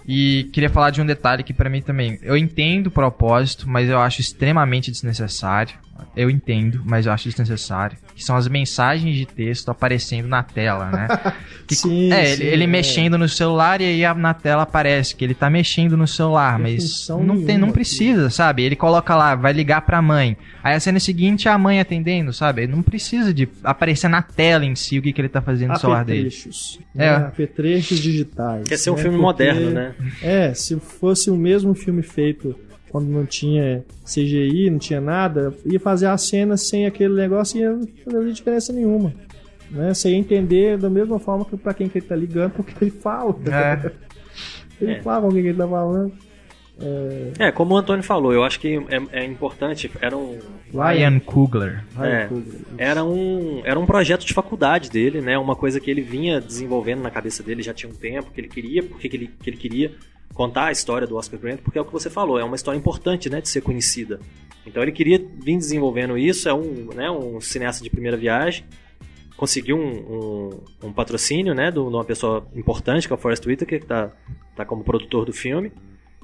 E 0.06 0.50
queria 0.52 0.70
falar 0.70 0.90
de 0.90 1.00
um 1.00 1.06
detalhe 1.06 1.42
que 1.42 1.52
para 1.52 1.70
mim 1.70 1.80
também. 1.80 2.18
Eu 2.22 2.36
entendo 2.36 2.88
o 2.88 2.90
propósito, 2.90 3.68
mas 3.68 3.88
eu 3.88 3.98
acho 4.00 4.20
extremamente 4.20 4.90
desnecessário. 4.90 5.74
Eu 6.16 6.30
entendo, 6.30 6.82
mas 6.84 7.06
eu 7.06 7.12
acho 7.12 7.28
desnecessário. 7.28 7.96
Que 8.14 8.22
são 8.22 8.36
as 8.36 8.48
mensagens 8.48 9.16
de 9.16 9.26
texto 9.26 9.70
aparecendo 9.70 10.28
na 10.28 10.42
tela, 10.42 10.90
né? 10.90 11.08
Que, 11.64 11.76
sim, 11.76 12.12
é, 12.12 12.26
sim, 12.26 12.42
ele, 12.42 12.52
ele 12.54 12.64
é. 12.64 12.66
mexendo 12.66 13.16
no 13.16 13.28
celular 13.28 13.80
e 13.80 13.84
aí 13.84 14.14
na 14.14 14.34
tela 14.34 14.62
aparece 14.64 15.14
que 15.14 15.24
ele 15.24 15.32
tá 15.32 15.48
mexendo 15.48 15.96
no 15.96 16.08
celular, 16.08 16.58
mas 16.58 17.08
não, 17.08 17.44
tem, 17.44 17.56
não 17.56 17.70
precisa, 17.70 18.28
sabe? 18.30 18.64
Ele 18.64 18.74
coloca 18.74 19.14
lá, 19.14 19.36
vai 19.36 19.52
ligar 19.52 19.80
pra 19.82 20.02
mãe. 20.02 20.36
Aí 20.62 20.74
a 20.74 20.80
cena 20.80 20.98
seguinte 20.98 21.48
é 21.48 21.50
a 21.50 21.56
mãe 21.56 21.80
atendendo, 21.80 22.32
sabe? 22.32 22.66
Não 22.66 22.82
precisa 22.82 23.32
de 23.32 23.48
aparecer 23.62 24.08
na 24.08 24.22
tela 24.22 24.64
em 24.64 24.74
si 24.74 24.98
o 24.98 25.02
que, 25.02 25.12
que 25.12 25.20
ele 25.20 25.28
tá 25.28 25.40
fazendo 25.40 25.70
no 25.70 25.78
celular 25.78 26.04
dele. 26.04 26.30
É. 26.96 27.06
é. 27.06 27.10
Apetrechos 27.10 28.00
digitais. 28.00 28.68
Quer 28.68 28.76
ser 28.76 28.90
um 28.90 28.96
né? 28.96 29.02
filme 29.02 29.18
Porque, 29.18 29.44
moderno, 29.44 29.70
né? 29.70 29.94
É, 30.20 30.52
se 30.52 30.78
fosse 30.78 31.30
o 31.30 31.36
mesmo 31.36 31.74
filme 31.74 32.02
feito 32.02 32.56
quando 32.92 33.08
não 33.08 33.24
tinha 33.24 33.82
CGI, 34.04 34.68
não 34.68 34.78
tinha 34.78 35.00
nada, 35.00 35.54
ia 35.64 35.80
fazer 35.80 36.06
a 36.06 36.18
cena 36.18 36.58
sem 36.58 36.84
aquele 36.84 37.14
negócio 37.14 37.58
e 37.58 37.64
não 37.64 37.88
fazer 38.04 38.32
diferença 38.32 38.70
nenhuma. 38.70 39.14
Né? 39.70 39.94
Você 39.94 40.10
ia 40.10 40.18
entender 40.18 40.76
da 40.76 40.90
mesma 40.90 41.18
forma 41.18 41.46
que 41.46 41.56
para 41.56 41.72
quem 41.72 41.88
que 41.88 41.98
ele 41.98 42.06
tá 42.06 42.14
ligando, 42.14 42.50
porque 42.62 42.74
ele 42.84 42.90
fala. 42.90 43.34
É. 43.50 43.90
ele 44.78 44.92
é. 44.92 45.02
fala 45.02 45.26
o 45.26 45.32
que 45.32 45.38
ele 45.38 45.54
tá 45.54 45.66
falando. 45.66 46.12
É... 46.80 47.46
é, 47.46 47.52
como 47.52 47.74
o 47.74 47.76
Antônio 47.76 48.02
falou, 48.02 48.32
eu 48.32 48.42
acho 48.42 48.60
que 48.60 48.76
é, 48.88 49.20
é 49.20 49.24
importante. 49.24 49.90
Era 49.98 50.16
um. 50.16 50.38
Ryan 50.74 51.18
Coogler. 51.20 51.84
É, 51.98 52.28
era, 52.76 53.04
um, 53.04 53.62
era 53.64 53.78
um 53.78 53.86
projeto 53.86 54.26
de 54.26 54.34
faculdade 54.34 54.90
dele, 54.90 55.22
né? 55.22 55.38
Uma 55.38 55.56
coisa 55.56 55.80
que 55.80 55.90
ele 55.90 56.02
vinha 56.02 56.40
desenvolvendo 56.40 57.02
na 57.02 57.10
cabeça 57.10 57.42
dele 57.42 57.62
já 57.62 57.72
tinha 57.72 57.90
um 57.90 57.94
tempo, 57.94 58.30
que 58.30 58.40
ele 58.40 58.48
queria, 58.48 58.82
porque 58.82 59.08
que 59.08 59.16
ele, 59.16 59.30
que 59.42 59.48
ele 59.48 59.56
queria 59.56 59.92
contar 60.34 60.66
a 60.66 60.72
história 60.72 61.06
do 61.06 61.16
Oscar 61.16 61.38
Grant, 61.38 61.60
porque 61.60 61.78
é 61.78 61.82
o 61.82 61.84
que 61.84 61.92
você 61.92 62.08
falou, 62.08 62.38
é 62.38 62.44
uma 62.44 62.56
história 62.56 62.78
importante, 62.78 63.28
né, 63.28 63.40
de 63.40 63.48
ser 63.48 63.60
conhecida. 63.60 64.20
Então 64.66 64.82
ele 64.82 64.92
queria 64.92 65.18
vir 65.18 65.56
desenvolvendo 65.56 66.16
isso, 66.16 66.48
é 66.48 66.54
um, 66.54 66.90
né, 66.94 67.10
um 67.10 67.40
cineasta 67.40 67.82
de 67.82 67.90
primeira 67.90 68.16
viagem, 68.16 68.64
conseguiu 69.36 69.76
um, 69.76 69.90
um, 69.90 70.88
um 70.88 70.92
patrocínio, 70.92 71.54
né, 71.54 71.70
de 71.70 71.78
uma 71.78 72.04
pessoa 72.04 72.46
importante, 72.54 73.06
que 73.06 73.12
é 73.12 73.16
o 73.16 73.18
Forrest 73.18 73.44
Whitaker, 73.44 73.78
que 73.80 73.84
está 73.84 74.12
tá 74.54 74.64
como 74.64 74.84
produtor 74.84 75.24
do 75.24 75.32
filme. 75.32 75.72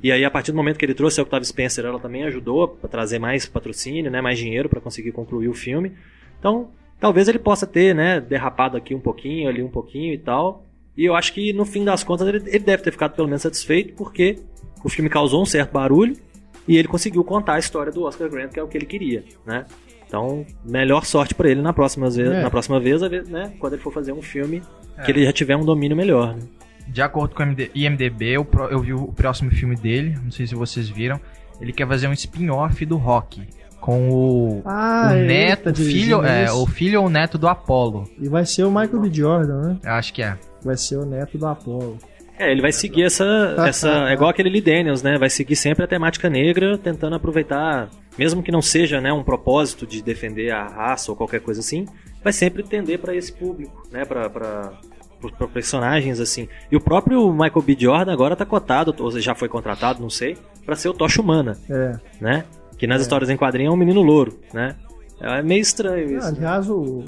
E 0.01 0.13
aí, 0.13 0.25
a 0.25 0.31
partir 0.31 0.53
do 0.53 0.57
momento 0.57 0.79
que 0.79 0.85
ele 0.85 0.95
trouxe 0.95 1.19
a 1.19 1.25
Octavia 1.25 1.45
Spencer, 1.45 1.85
ela 1.85 1.99
também 1.99 2.23
ajudou 2.25 2.79
a 2.81 2.87
trazer 2.87 3.19
mais 3.19 3.47
patrocínio, 3.47 4.11
né, 4.11 4.21
mais 4.21 4.39
dinheiro 4.39 4.69
para 4.69 4.81
conseguir 4.81 5.11
concluir 5.11 5.49
o 5.49 5.55
filme. 5.55 5.93
Então, 6.39 6.71
talvez 7.01 7.27
ele 7.27 7.41
possa 7.41 7.67
ter, 7.67 7.93
né, 7.93 8.21
derrapado 8.21 8.77
aqui 8.77 8.95
um 8.95 9.01
pouquinho, 9.01 9.49
ali 9.49 9.63
um 9.63 9.69
pouquinho 9.69 10.15
e 10.15 10.19
tal, 10.19 10.65
e 10.99 11.05
eu 11.05 11.15
acho 11.15 11.33
que 11.33 11.53
no 11.53 11.65
fim 11.65 11.85
das 11.85 12.03
contas 12.03 12.27
ele, 12.27 12.43
ele 12.47 12.59
deve 12.59 12.83
ter 12.83 12.91
ficado 12.91 13.15
pelo 13.15 13.29
menos 13.29 13.43
satisfeito, 13.43 13.95
porque 13.95 14.37
o 14.83 14.89
filme 14.89 15.09
causou 15.09 15.41
um 15.41 15.47
certo 15.47 15.71
barulho 15.71 16.17
e 16.67 16.77
ele 16.77 16.89
conseguiu 16.89 17.23
contar 17.23 17.55
a 17.55 17.59
história 17.61 17.93
do 17.93 18.03
Oscar 18.03 18.29
Grant, 18.29 18.51
que 18.51 18.59
é 18.59 18.63
o 18.65 18.67
que 18.67 18.77
ele 18.77 18.85
queria, 18.85 19.25
né? 19.47 19.65
Então, 20.05 20.45
melhor 20.65 21.05
sorte 21.05 21.37
para 21.37 21.51
ele 21.51 21.63
na 21.63 21.73
próxima 21.73 22.11
vez, 22.11 22.29
é. 22.29 22.43
na 22.43 22.51
próxima 22.51 22.81
vez, 22.81 23.01
né? 23.29 23.53
Quando 23.61 23.75
ele 23.75 23.83
for 23.83 23.93
fazer 23.93 24.13
um 24.13 24.21
filme 24.21 24.61
é. 24.97 25.03
que 25.05 25.13
ele 25.13 25.25
já 25.25 25.33
tiver 25.33 25.57
um 25.57 25.65
domínio 25.65 25.97
melhor. 25.97 26.35
Né? 26.35 26.43
De 26.89 27.01
acordo 27.01 27.33
com 27.33 27.45
o 27.45 27.57
IMDb, 27.75 28.31
eu, 28.31 28.47
eu 28.69 28.81
vi 28.81 28.93
o 28.93 29.13
próximo 29.13 29.53
filme 29.53 29.77
dele, 29.77 30.19
não 30.25 30.33
sei 30.33 30.49
se 30.49 30.57
vocês 30.57 30.89
viram. 30.89 31.21
Ele 31.61 31.73
quer 31.73 31.87
fazer 31.87 32.09
um 32.09 32.13
spin-off 32.13 32.85
do 32.85 32.97
Rock 32.97 33.47
com 33.81 34.11
o, 34.11 34.63
ah, 34.65 35.11
o 35.13 35.15
neto, 35.15 35.73
filho, 35.75 36.25
é, 36.25 36.51
o 36.51 36.67
filho 36.67 37.03
ou 37.03 37.09
neto 37.09 37.39
do 37.39 37.47
Apollo. 37.47 38.11
E 38.19 38.29
vai 38.29 38.45
ser 38.45 38.65
o 38.65 38.71
Michael 38.71 39.01
B. 39.01 39.11
Jordan, 39.13 39.61
né? 39.61 39.79
Eu 39.85 39.93
acho 39.93 40.13
que 40.13 40.23
é. 40.23 40.37
Vai 40.63 40.77
ser 40.77 40.97
o 40.97 41.05
neto 41.05 41.39
do 41.39 41.47
Apollo. 41.47 41.99
É, 42.39 42.53
ele 42.53 42.63
vai 42.63 42.73
seguir 42.73 43.03
essa. 43.03 43.57
essa 43.67 43.89
é 44.09 44.13
igual 44.13 44.31
aquele 44.31 44.49
Lee 44.49 44.61
Daniels, 44.61 45.03
né? 45.03 45.19
Vai 45.19 45.29
seguir 45.29 45.57
sempre 45.57 45.85
a 45.85 45.89
temática 45.89 46.31
negra, 46.31 46.79
tentando 46.79 47.17
aproveitar, 47.17 47.91
mesmo 48.17 48.43
que 48.43 48.53
não 48.53 48.63
seja 48.63 49.01
né, 49.01 49.13
um 49.13 49.25
propósito 49.25 49.87
de 49.87 50.01
defender 50.01 50.51
a 50.51 50.65
raça 50.65 51.11
ou 51.11 51.17
qualquer 51.17 51.41
coisa 51.41 51.61
assim, 51.61 51.87
vai 52.23 52.33
sempre 52.33 52.63
tender 52.63 53.01
para 53.01 53.15
esse 53.15 53.33
público, 53.33 53.83
né? 53.91 54.05
Pra, 54.05 54.31
pra, 54.31 54.73
pra 55.37 55.49
personagens 55.49 56.21
assim. 56.21 56.49
E 56.71 56.77
o 56.77 56.81
próprio 56.81 57.33
Michael 57.33 57.63
B. 57.63 57.77
Jordan 57.79 58.13
agora 58.13 58.37
tá 58.37 58.47
cotado, 58.47 58.95
ou 58.99 59.21
já 59.21 59.35
foi 59.35 59.49
contratado, 59.49 60.01
não 60.01 60.11
sei, 60.11 60.39
para 60.65 60.77
ser 60.77 60.89
o 60.89 60.95
Tocha 60.95 61.21
Humana. 61.21 61.59
É. 61.69 61.99
Né? 62.21 62.45
Que 62.79 62.87
nas 62.87 63.01
é. 63.01 63.03
histórias 63.03 63.29
em 63.29 63.37
quadrinho 63.37 63.71
é 63.71 63.73
um 63.73 63.77
menino 63.77 64.01
louro, 64.01 64.39
né? 64.55 64.77
É 65.21 65.43
meio 65.43 65.61
estranho 65.61 66.17
isso. 66.17 66.27
Ah, 66.27 66.31
aliás, 66.31 66.69
né? 66.69 66.73
o, 66.73 67.05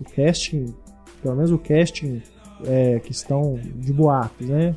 o 0.00 0.04
casting, 0.16 0.74
pelo 1.22 1.36
menos 1.36 1.52
o 1.52 1.58
casting 1.58 2.22
é, 2.66 3.00
que 3.00 3.12
estão 3.12 3.58
de 3.74 3.92
boatos, 3.92 4.48
né? 4.48 4.74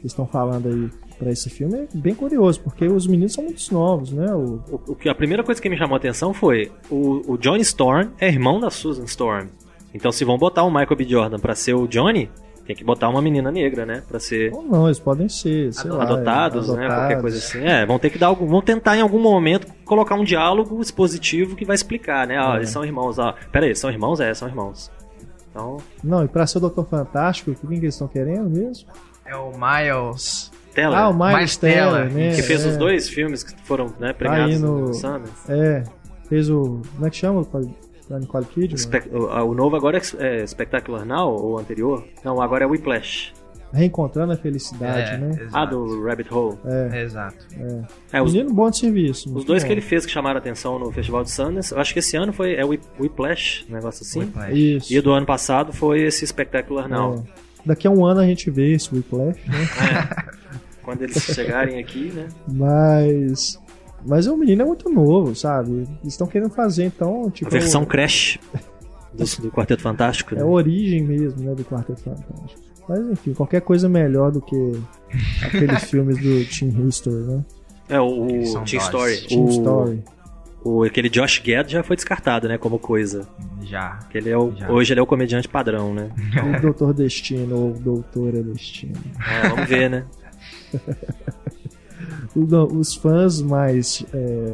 Que 0.00 0.06
estão 0.06 0.26
falando 0.26 0.68
aí 0.68 0.90
para 1.18 1.30
esse 1.30 1.48
filme 1.48 1.76
é 1.76 1.86
bem 1.94 2.14
curioso, 2.14 2.60
porque 2.60 2.86
os 2.86 3.06
meninos 3.06 3.32
são 3.32 3.44
muito 3.44 3.62
novos, 3.72 4.12
né? 4.12 4.34
O... 4.34 4.60
O, 4.70 4.92
o, 4.92 5.10
a 5.10 5.14
primeira 5.14 5.44
coisa 5.44 5.62
que 5.62 5.68
me 5.68 5.78
chamou 5.78 5.94
a 5.94 5.98
atenção 5.98 6.34
foi 6.34 6.72
o, 6.90 7.32
o 7.32 7.38
Johnny 7.38 7.62
Storm 7.62 8.08
é 8.18 8.26
irmão 8.26 8.58
da 8.58 8.70
Susan 8.70 9.04
Storm. 9.04 9.46
Então, 9.94 10.10
se 10.10 10.24
vão 10.24 10.36
botar 10.36 10.64
o 10.64 10.70
Michael 10.70 10.96
B. 10.96 11.04
Jordan 11.04 11.38
para 11.38 11.54
ser 11.54 11.74
o 11.74 11.86
Johnny, 11.86 12.30
tem 12.66 12.74
que 12.74 12.84
botar 12.84 13.08
uma 13.08 13.20
menina 13.20 13.50
negra, 13.50 13.84
né? 13.84 14.02
Pra 14.08 14.18
ser. 14.18 14.52
Ou 14.52 14.62
não, 14.62 14.86
eles 14.86 14.98
podem 14.98 15.28
ser, 15.28 15.72
sei 15.72 15.90
adotados, 15.90 16.68
lá, 16.68 16.74
é, 16.74 16.88
né? 16.88 16.94
Qualquer 16.94 17.20
coisa 17.20 17.38
assim. 17.38 17.58
É, 17.64 17.84
vão 17.84 17.98
ter 17.98 18.10
que 18.10 18.18
dar 18.18 18.28
algum. 18.28 18.46
Vão 18.46 18.62
tentar 18.62 18.96
em 18.96 19.00
algum 19.00 19.20
momento 19.20 19.66
colocar 19.84 20.14
um 20.14 20.24
diálogo 20.24 20.80
expositivo 20.80 21.56
que 21.56 21.64
vai 21.64 21.74
explicar, 21.74 22.26
né? 22.26 22.36
Ah, 22.38 22.54
é. 22.54 22.56
eles 22.58 22.70
são 22.70 22.84
irmãos. 22.84 23.18
Ah, 23.18 23.34
pera 23.50 23.66
aí, 23.66 23.74
são 23.74 23.90
irmãos? 23.90 24.20
É, 24.20 24.32
são 24.32 24.48
irmãos. 24.48 24.90
Então... 25.52 25.76
Não, 26.02 26.24
e 26.24 26.28
pra 26.28 26.46
ser 26.46 26.58
o 26.58 26.60
Doutor 26.62 26.86
Fantástico, 26.86 27.54
quem 27.54 27.78
que 27.78 27.84
eles 27.84 27.94
estão 27.94 28.08
querendo 28.08 28.48
mesmo? 28.48 28.88
É 29.24 29.36
o 29.36 29.52
Miles. 29.52 30.50
Teller. 30.74 30.98
Ah, 30.98 31.08
o 31.10 31.12
Miles, 31.12 31.34
Miles 31.34 31.56
Teller, 31.58 32.12
né? 32.12 32.34
Que 32.34 32.42
fez 32.42 32.64
é. 32.64 32.68
os 32.70 32.76
dois 32.78 33.08
filmes 33.08 33.42
que 33.44 33.54
foram 33.62 33.92
né, 34.00 34.14
premiados 34.14 34.58
tá 34.58 34.66
no, 34.66 34.80
no 34.86 34.94
Sundance. 34.94 35.52
É, 35.52 35.84
fez 36.28 36.48
o... 36.48 36.80
Como 36.94 37.06
é 37.06 37.10
que 37.10 37.16
chama? 37.16 37.46
Da 38.08 38.18
Nicole 38.18 38.46
Kidman? 38.46 39.02
O, 39.12 39.50
o, 39.50 39.54
novo 39.54 39.76
agora 39.76 40.00
é, 40.18 40.40
é 40.40 40.46
Spectacular 40.46 41.04
Now, 41.04 41.30
ou 41.30 41.58
anterior? 41.58 42.02
Não, 42.24 42.40
agora 42.40 42.64
é 42.64 42.66
Whiplash. 42.66 43.34
Reencontrando 43.72 44.32
a 44.32 44.36
felicidade, 44.36 45.12
é, 45.12 45.18
né? 45.18 45.30
Exato. 45.30 45.56
Ah, 45.56 45.64
do 45.64 46.04
Rabbit 46.04 46.32
Hole. 46.32 46.58
É. 46.64 47.02
Exato. 47.02 47.46
É. 47.58 48.18
é 48.18 48.22
os, 48.22 48.32
Menino 48.32 48.52
bom 48.52 48.68
de 48.70 48.78
serviço. 48.78 49.34
Os 49.34 49.44
dois 49.44 49.62
bom. 49.62 49.66
que 49.66 49.72
ele 49.72 49.80
fez 49.80 50.04
que 50.04 50.12
chamaram 50.12 50.38
atenção 50.38 50.78
no 50.78 50.90
Festival 50.92 51.22
de 51.22 51.30
Sundance, 51.30 51.72
eu 51.72 51.78
acho 51.78 51.92
que 51.92 51.98
esse 51.98 52.16
ano 52.16 52.32
foi 52.32 52.54
é 52.54 52.64
Whiplash, 52.64 53.64
um 53.68 53.72
negócio 53.72 54.02
assim. 54.02 54.20
Whiplash. 54.20 54.76
Isso. 54.76 54.92
E 54.92 55.00
do 55.00 55.12
ano 55.12 55.26
passado 55.26 55.72
foi 55.72 56.02
esse 56.02 56.26
Spectacular 56.26 56.88
Now. 56.88 57.24
É. 57.26 57.42
Daqui 57.64 57.86
a 57.86 57.90
um 57.90 58.04
ano 58.04 58.20
a 58.20 58.26
gente 58.26 58.50
vê 58.50 58.72
esse 58.72 58.94
Whiplash, 58.94 59.40
né? 59.46 60.32
É. 60.52 60.84
Quando 60.84 61.02
eles 61.02 61.22
chegarem 61.22 61.78
aqui, 61.78 62.12
né? 62.12 62.28
Mas 62.52 63.56
mas 64.04 64.26
o 64.26 64.36
menino 64.36 64.62
é 64.62 64.64
muito 64.64 64.90
novo, 64.90 65.34
sabe? 65.34 65.70
Eles 66.02 66.14
estão 66.14 66.26
querendo 66.26 66.50
fazer, 66.50 66.84
então, 66.84 67.30
tipo. 67.30 67.48
A 67.48 67.52
versão 67.52 67.84
Crash 67.84 68.38
do, 69.14 69.42
do 69.42 69.50
Quarteto 69.50 69.82
Fantástico. 69.82 70.34
Né? 70.34 70.40
É 70.40 70.44
a 70.44 70.46
origem 70.46 71.02
mesmo, 71.02 71.42
né, 71.42 71.54
do 71.54 71.64
Quarteto 71.64 72.00
Fantástico. 72.00 72.60
Mas 72.92 73.10
enfim, 73.10 73.32
qualquer 73.32 73.62
coisa 73.62 73.88
melhor 73.88 74.30
do 74.30 74.42
que 74.42 74.54
aqueles 75.42 75.84
filmes 75.84 76.18
do 76.18 76.44
Team 76.44 76.86
History, 76.86 77.22
né? 77.22 77.42
É, 77.88 77.98
o, 77.98 78.26
o 78.26 78.64
Team 78.64 78.82
Story. 78.82 79.26
Team 79.26 79.44
o, 79.44 79.48
Story. 79.48 80.04
O, 80.62 80.84
aquele 80.84 81.08
Josh 81.08 81.42
Gad 81.44 81.70
já 81.70 81.82
foi 81.82 81.96
descartado, 81.96 82.48
né, 82.48 82.58
como 82.58 82.78
coisa. 82.78 83.26
Já. 83.62 83.98
Que 84.10 84.18
ele 84.18 84.28
é 84.28 84.36
o, 84.36 84.54
já. 84.54 84.70
Hoje 84.70 84.92
ele 84.92 85.00
é 85.00 85.02
o 85.02 85.06
comediante 85.06 85.48
padrão, 85.48 85.94
né? 85.94 86.10
o 86.58 86.60
Doutor 86.60 86.92
Destino, 86.92 87.56
ou 87.56 87.72
Doutora 87.72 88.42
Destino. 88.42 88.92
É, 89.26 89.48
vamos 89.48 89.68
ver, 89.68 89.88
né? 89.88 90.04
os 92.72 92.94
fãs 92.94 93.40
mais 93.40 94.04
é, 94.12 94.52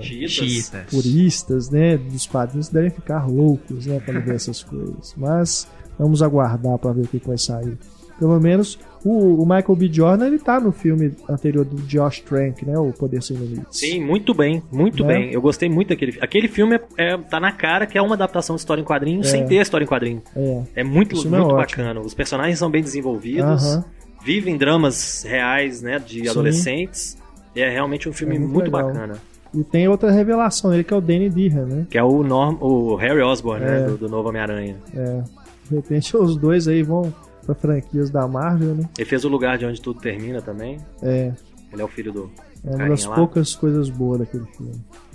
puristas, 0.90 1.70
né, 1.70 1.96
dos 1.96 2.26
quadrinhos 2.26 2.68
devem 2.68 2.90
ficar 2.90 3.26
loucos, 3.26 3.86
né, 3.86 4.00
quando 4.04 4.22
ver 4.22 4.36
essas 4.36 4.62
coisas. 4.62 5.14
Mas 5.16 5.66
vamos 5.98 6.22
aguardar 6.22 6.78
para 6.78 6.92
ver 6.92 7.02
o 7.02 7.08
que 7.08 7.18
vai 7.18 7.38
sair. 7.38 7.76
Pelo 8.18 8.40
menos 8.40 8.78
o, 9.04 9.42
o, 9.42 9.46
Michael 9.46 9.76
B. 9.76 9.88
Jordan 9.92 10.26
ele 10.26 10.38
tá 10.38 10.58
no 10.58 10.72
filme 10.72 11.14
anterior 11.28 11.64
do 11.64 11.76
Josh 11.82 12.20
Trank, 12.20 12.66
né, 12.66 12.76
o 12.78 12.92
Poder 12.92 13.22
Sem 13.22 13.36
Limites. 13.36 13.78
Sim, 13.78 14.04
muito 14.04 14.34
bem, 14.34 14.62
muito 14.72 15.04
né? 15.04 15.14
bem. 15.14 15.32
Eu 15.32 15.40
gostei 15.40 15.68
muito 15.68 15.88
daquele. 15.88 16.18
Aquele 16.20 16.48
filme 16.48 16.76
é, 16.76 17.12
é, 17.12 17.16
tá 17.16 17.38
na 17.38 17.52
cara 17.52 17.86
que 17.86 17.96
é 17.96 18.02
uma 18.02 18.14
adaptação 18.14 18.56
de 18.56 18.60
história 18.60 18.80
em 18.80 18.84
quadrinho 18.84 19.20
é. 19.20 19.24
sem 19.24 19.46
ter 19.46 19.60
a 19.60 19.62
história 19.62 19.84
em 19.84 19.88
quadrinho. 19.88 20.22
É, 20.34 20.62
é 20.76 20.84
muito, 20.84 21.14
muito 21.14 21.50
é 21.50 21.54
bacana. 21.54 22.00
Os 22.00 22.14
personagens 22.14 22.58
são 22.58 22.70
bem 22.70 22.82
desenvolvidos. 22.82 23.74
Uh 23.74 23.78
-huh. 23.78 23.84
Vivem 24.24 24.56
dramas 24.56 25.22
reais, 25.22 25.80
né, 25.80 25.98
de 25.98 26.22
Sim. 26.22 26.28
adolescentes 26.28 27.16
é 27.60 27.70
realmente 27.70 28.08
um 28.08 28.12
filme 28.12 28.36
é 28.36 28.38
muito, 28.38 28.52
muito 28.54 28.70
bacana. 28.70 29.16
E 29.54 29.64
tem 29.64 29.88
outra 29.88 30.10
revelação 30.10 30.70
nele 30.70 30.84
que 30.84 30.92
é 30.92 30.96
o 30.96 31.00
Danny 31.00 31.30
Dehan, 31.30 31.64
né? 31.64 31.86
Que 31.88 31.98
é 31.98 32.02
o, 32.02 32.22
Norm, 32.22 32.58
o 32.60 32.94
Harry 32.96 33.22
Osborn, 33.22 33.64
né? 33.64 33.76
é. 33.76 33.80
né? 33.80 33.86
Do, 33.86 33.96
do 33.96 34.08
novo 34.08 34.28
Homem-Aranha. 34.28 34.76
É. 34.94 35.22
De 35.68 35.76
repente 35.76 36.16
os 36.16 36.36
dois 36.36 36.68
aí 36.68 36.82
vão 36.82 37.12
pra 37.48 37.54
franquias 37.54 38.10
da 38.10 38.28
Marvel, 38.28 38.74
né? 38.74 38.88
Ele 38.98 39.08
fez 39.08 39.24
o 39.24 39.28
lugar 39.28 39.56
de 39.56 39.64
onde 39.64 39.80
tudo 39.80 40.00
termina 40.00 40.42
também. 40.42 40.78
É. 41.02 41.32
Ele 41.72 41.80
é 41.80 41.84
o 41.84 41.88
filho 41.88 42.12
do. 42.12 42.30
É 42.62 42.74
uma 42.74 42.88
das 42.88 43.06
lá. 43.06 43.14
poucas 43.14 43.54
coisas 43.54 43.88
boas 43.88 44.18
daquele 44.18 44.44
filme. 44.56 44.74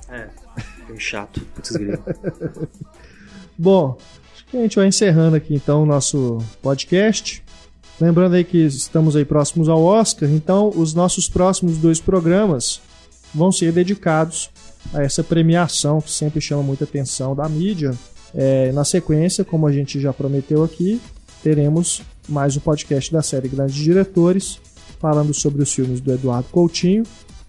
É. 0.10 0.28
Filme 0.86 1.00
chato. 1.00 1.42
Putz, 1.54 1.74
Bom, 3.58 3.98
acho 4.34 4.46
que 4.48 4.58
a 4.58 4.62
gente 4.62 4.76
vai 4.76 4.88
encerrando 4.88 5.36
aqui 5.36 5.54
então 5.54 5.84
o 5.84 5.86
nosso 5.86 6.40
podcast. 6.62 7.44
Lembrando 8.02 8.34
aí 8.34 8.44
que 8.44 8.58
estamos 8.58 9.16
aí 9.16 9.24
próximos 9.24 9.70
ao 9.70 9.84
Oscar, 9.84 10.28
então 10.28 10.72
os 10.76 10.96
nossos 10.96 11.30
próximos 11.30 11.78
dois 11.78 12.02
programas 12.02 12.82
vão 13.34 13.52
ser 13.52 13.72
dedicados 13.72 14.50
a 14.92 15.04
essa 15.04 15.24
premiação 15.24 16.02
que 16.02 16.10
sempre 16.10 16.42
chama 16.42 16.64
muita 16.64 16.84
atenção 16.84 17.36
da 17.36 17.48
mídia. 17.48 17.94
É, 18.34 18.72
na 18.72 18.84
sequência, 18.84 19.46
como 19.46 19.68
a 19.68 19.72
gente 19.72 20.00
já 20.00 20.12
prometeu 20.12 20.64
aqui, 20.64 21.00
teremos 21.44 22.02
mais 22.28 22.56
um 22.56 22.60
podcast 22.60 23.12
da 23.12 23.22
série 23.22 23.48
Grandes 23.48 23.76
Diretores, 23.76 24.60
falando 25.00 25.34
sobre 25.34 25.62
os 25.62 25.74
filmes 25.74 26.00
do 26.00 26.12
Eduardo 26.12 26.48
Coutinho. 26.50 27.04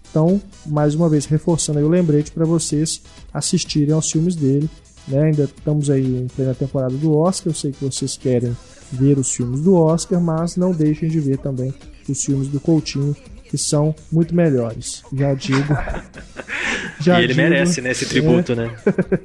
Então, 0.09 0.41
mais 0.65 0.95
uma 0.95 1.09
vez, 1.09 1.25
reforçando 1.25 1.79
aí 1.79 1.85
o 1.85 1.89
lembrete 1.89 2.31
para 2.31 2.45
vocês 2.45 3.01
assistirem 3.33 3.93
aos 3.93 4.11
filmes 4.11 4.35
dele. 4.35 4.69
Né? 5.07 5.23
Ainda 5.23 5.43
estamos 5.43 5.89
aí 5.89 6.05
em 6.05 6.27
plena 6.27 6.53
temporada 6.53 6.95
do 6.95 7.15
Oscar, 7.17 7.51
eu 7.51 7.55
sei 7.55 7.71
que 7.71 7.83
vocês 7.83 8.17
querem 8.17 8.55
ver 8.91 9.17
os 9.17 9.31
filmes 9.31 9.61
do 9.61 9.75
Oscar, 9.75 10.19
mas 10.21 10.55
não 10.55 10.71
deixem 10.71 11.09
de 11.09 11.19
ver 11.19 11.37
também 11.37 11.73
os 12.07 12.23
filmes 12.23 12.47
do 12.47 12.59
Coutinho, 12.59 13.15
que 13.49 13.57
são 13.57 13.95
muito 14.11 14.33
melhores. 14.35 15.03
Já 15.13 15.33
digo. 15.33 15.73
Já 16.99 17.19
e 17.19 17.25
ele 17.25 17.33
digo, 17.33 17.49
merece, 17.49 17.81
né, 17.81 17.91
esse 17.91 18.05
tributo, 18.05 18.53
é. 18.53 18.55
né? 18.55 18.75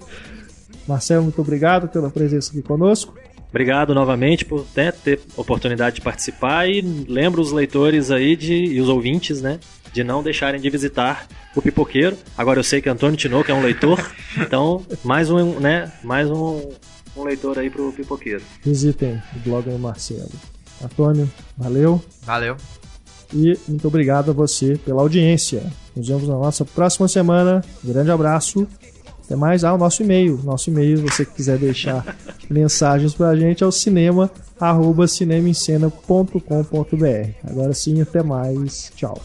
Marcelo, 0.88 1.22
muito 1.22 1.40
obrigado 1.40 1.88
pela 1.88 2.10
presença 2.10 2.50
aqui 2.50 2.62
conosco. 2.62 3.14
Obrigado 3.50 3.92
novamente 3.94 4.44
por 4.44 4.64
né, 4.74 4.92
ter 4.92 5.20
oportunidade 5.36 5.96
de 5.96 6.02
participar 6.02 6.68
e 6.68 6.80
lembro 6.80 7.42
os 7.42 7.52
leitores 7.52 8.10
aí 8.10 8.36
de, 8.36 8.54
e 8.54 8.80
os 8.80 8.88
ouvintes, 8.88 9.42
né, 9.42 9.58
de 9.92 10.04
não 10.04 10.22
deixarem 10.22 10.60
de 10.60 10.70
visitar 10.70 11.26
o 11.54 11.60
Pipoqueiro. 11.60 12.16
Agora 12.38 12.60
eu 12.60 12.64
sei 12.64 12.80
que 12.80 12.88
Antônio 12.88 13.16
Tinoco 13.16 13.50
é 13.50 13.54
um 13.54 13.62
leitor, 13.62 13.98
então 14.38 14.86
mais 15.04 15.30
um, 15.30 15.58
né, 15.58 15.92
mais 16.04 16.30
um, 16.30 16.70
um 17.16 17.24
leitor 17.24 17.58
aí 17.58 17.68
pro 17.68 17.92
pipoqueiro. 17.92 18.42
Visitem 18.62 19.20
o 19.34 19.38
blog 19.40 19.68
do 19.68 19.78
Marcelo. 19.78 20.30
Antônio, 20.82 21.30
valeu. 21.58 22.02
Valeu. 22.22 22.56
E 23.32 23.58
muito 23.68 23.86
obrigado 23.86 24.30
a 24.30 24.34
você 24.34 24.76
pela 24.84 25.02
audiência. 25.02 25.62
Nos 25.94 26.08
vemos 26.08 26.28
na 26.28 26.34
nossa 26.34 26.64
próxima 26.64 27.06
semana. 27.06 27.62
Um 27.84 27.92
grande 27.92 28.10
abraço. 28.10 28.66
Até 29.30 29.36
mais. 29.36 29.62
Ah, 29.62 29.74
o 29.74 29.78
nosso 29.78 30.02
e-mail. 30.02 30.40
Nosso 30.42 30.70
e-mail, 30.70 30.96
se 30.96 31.02
você 31.04 31.24
quiser 31.24 31.56
deixar 31.56 32.16
mensagens 32.50 33.14
pra 33.14 33.36
gente, 33.36 33.62
é 33.62 33.66
o 33.66 33.70
cinema 33.70 34.28
arroba 34.58 35.06
cinemaencena.com.br. 35.06 37.48
Agora 37.48 37.72
sim, 37.72 38.02
até 38.02 38.24
mais. 38.24 38.90
Tchau. 38.96 39.22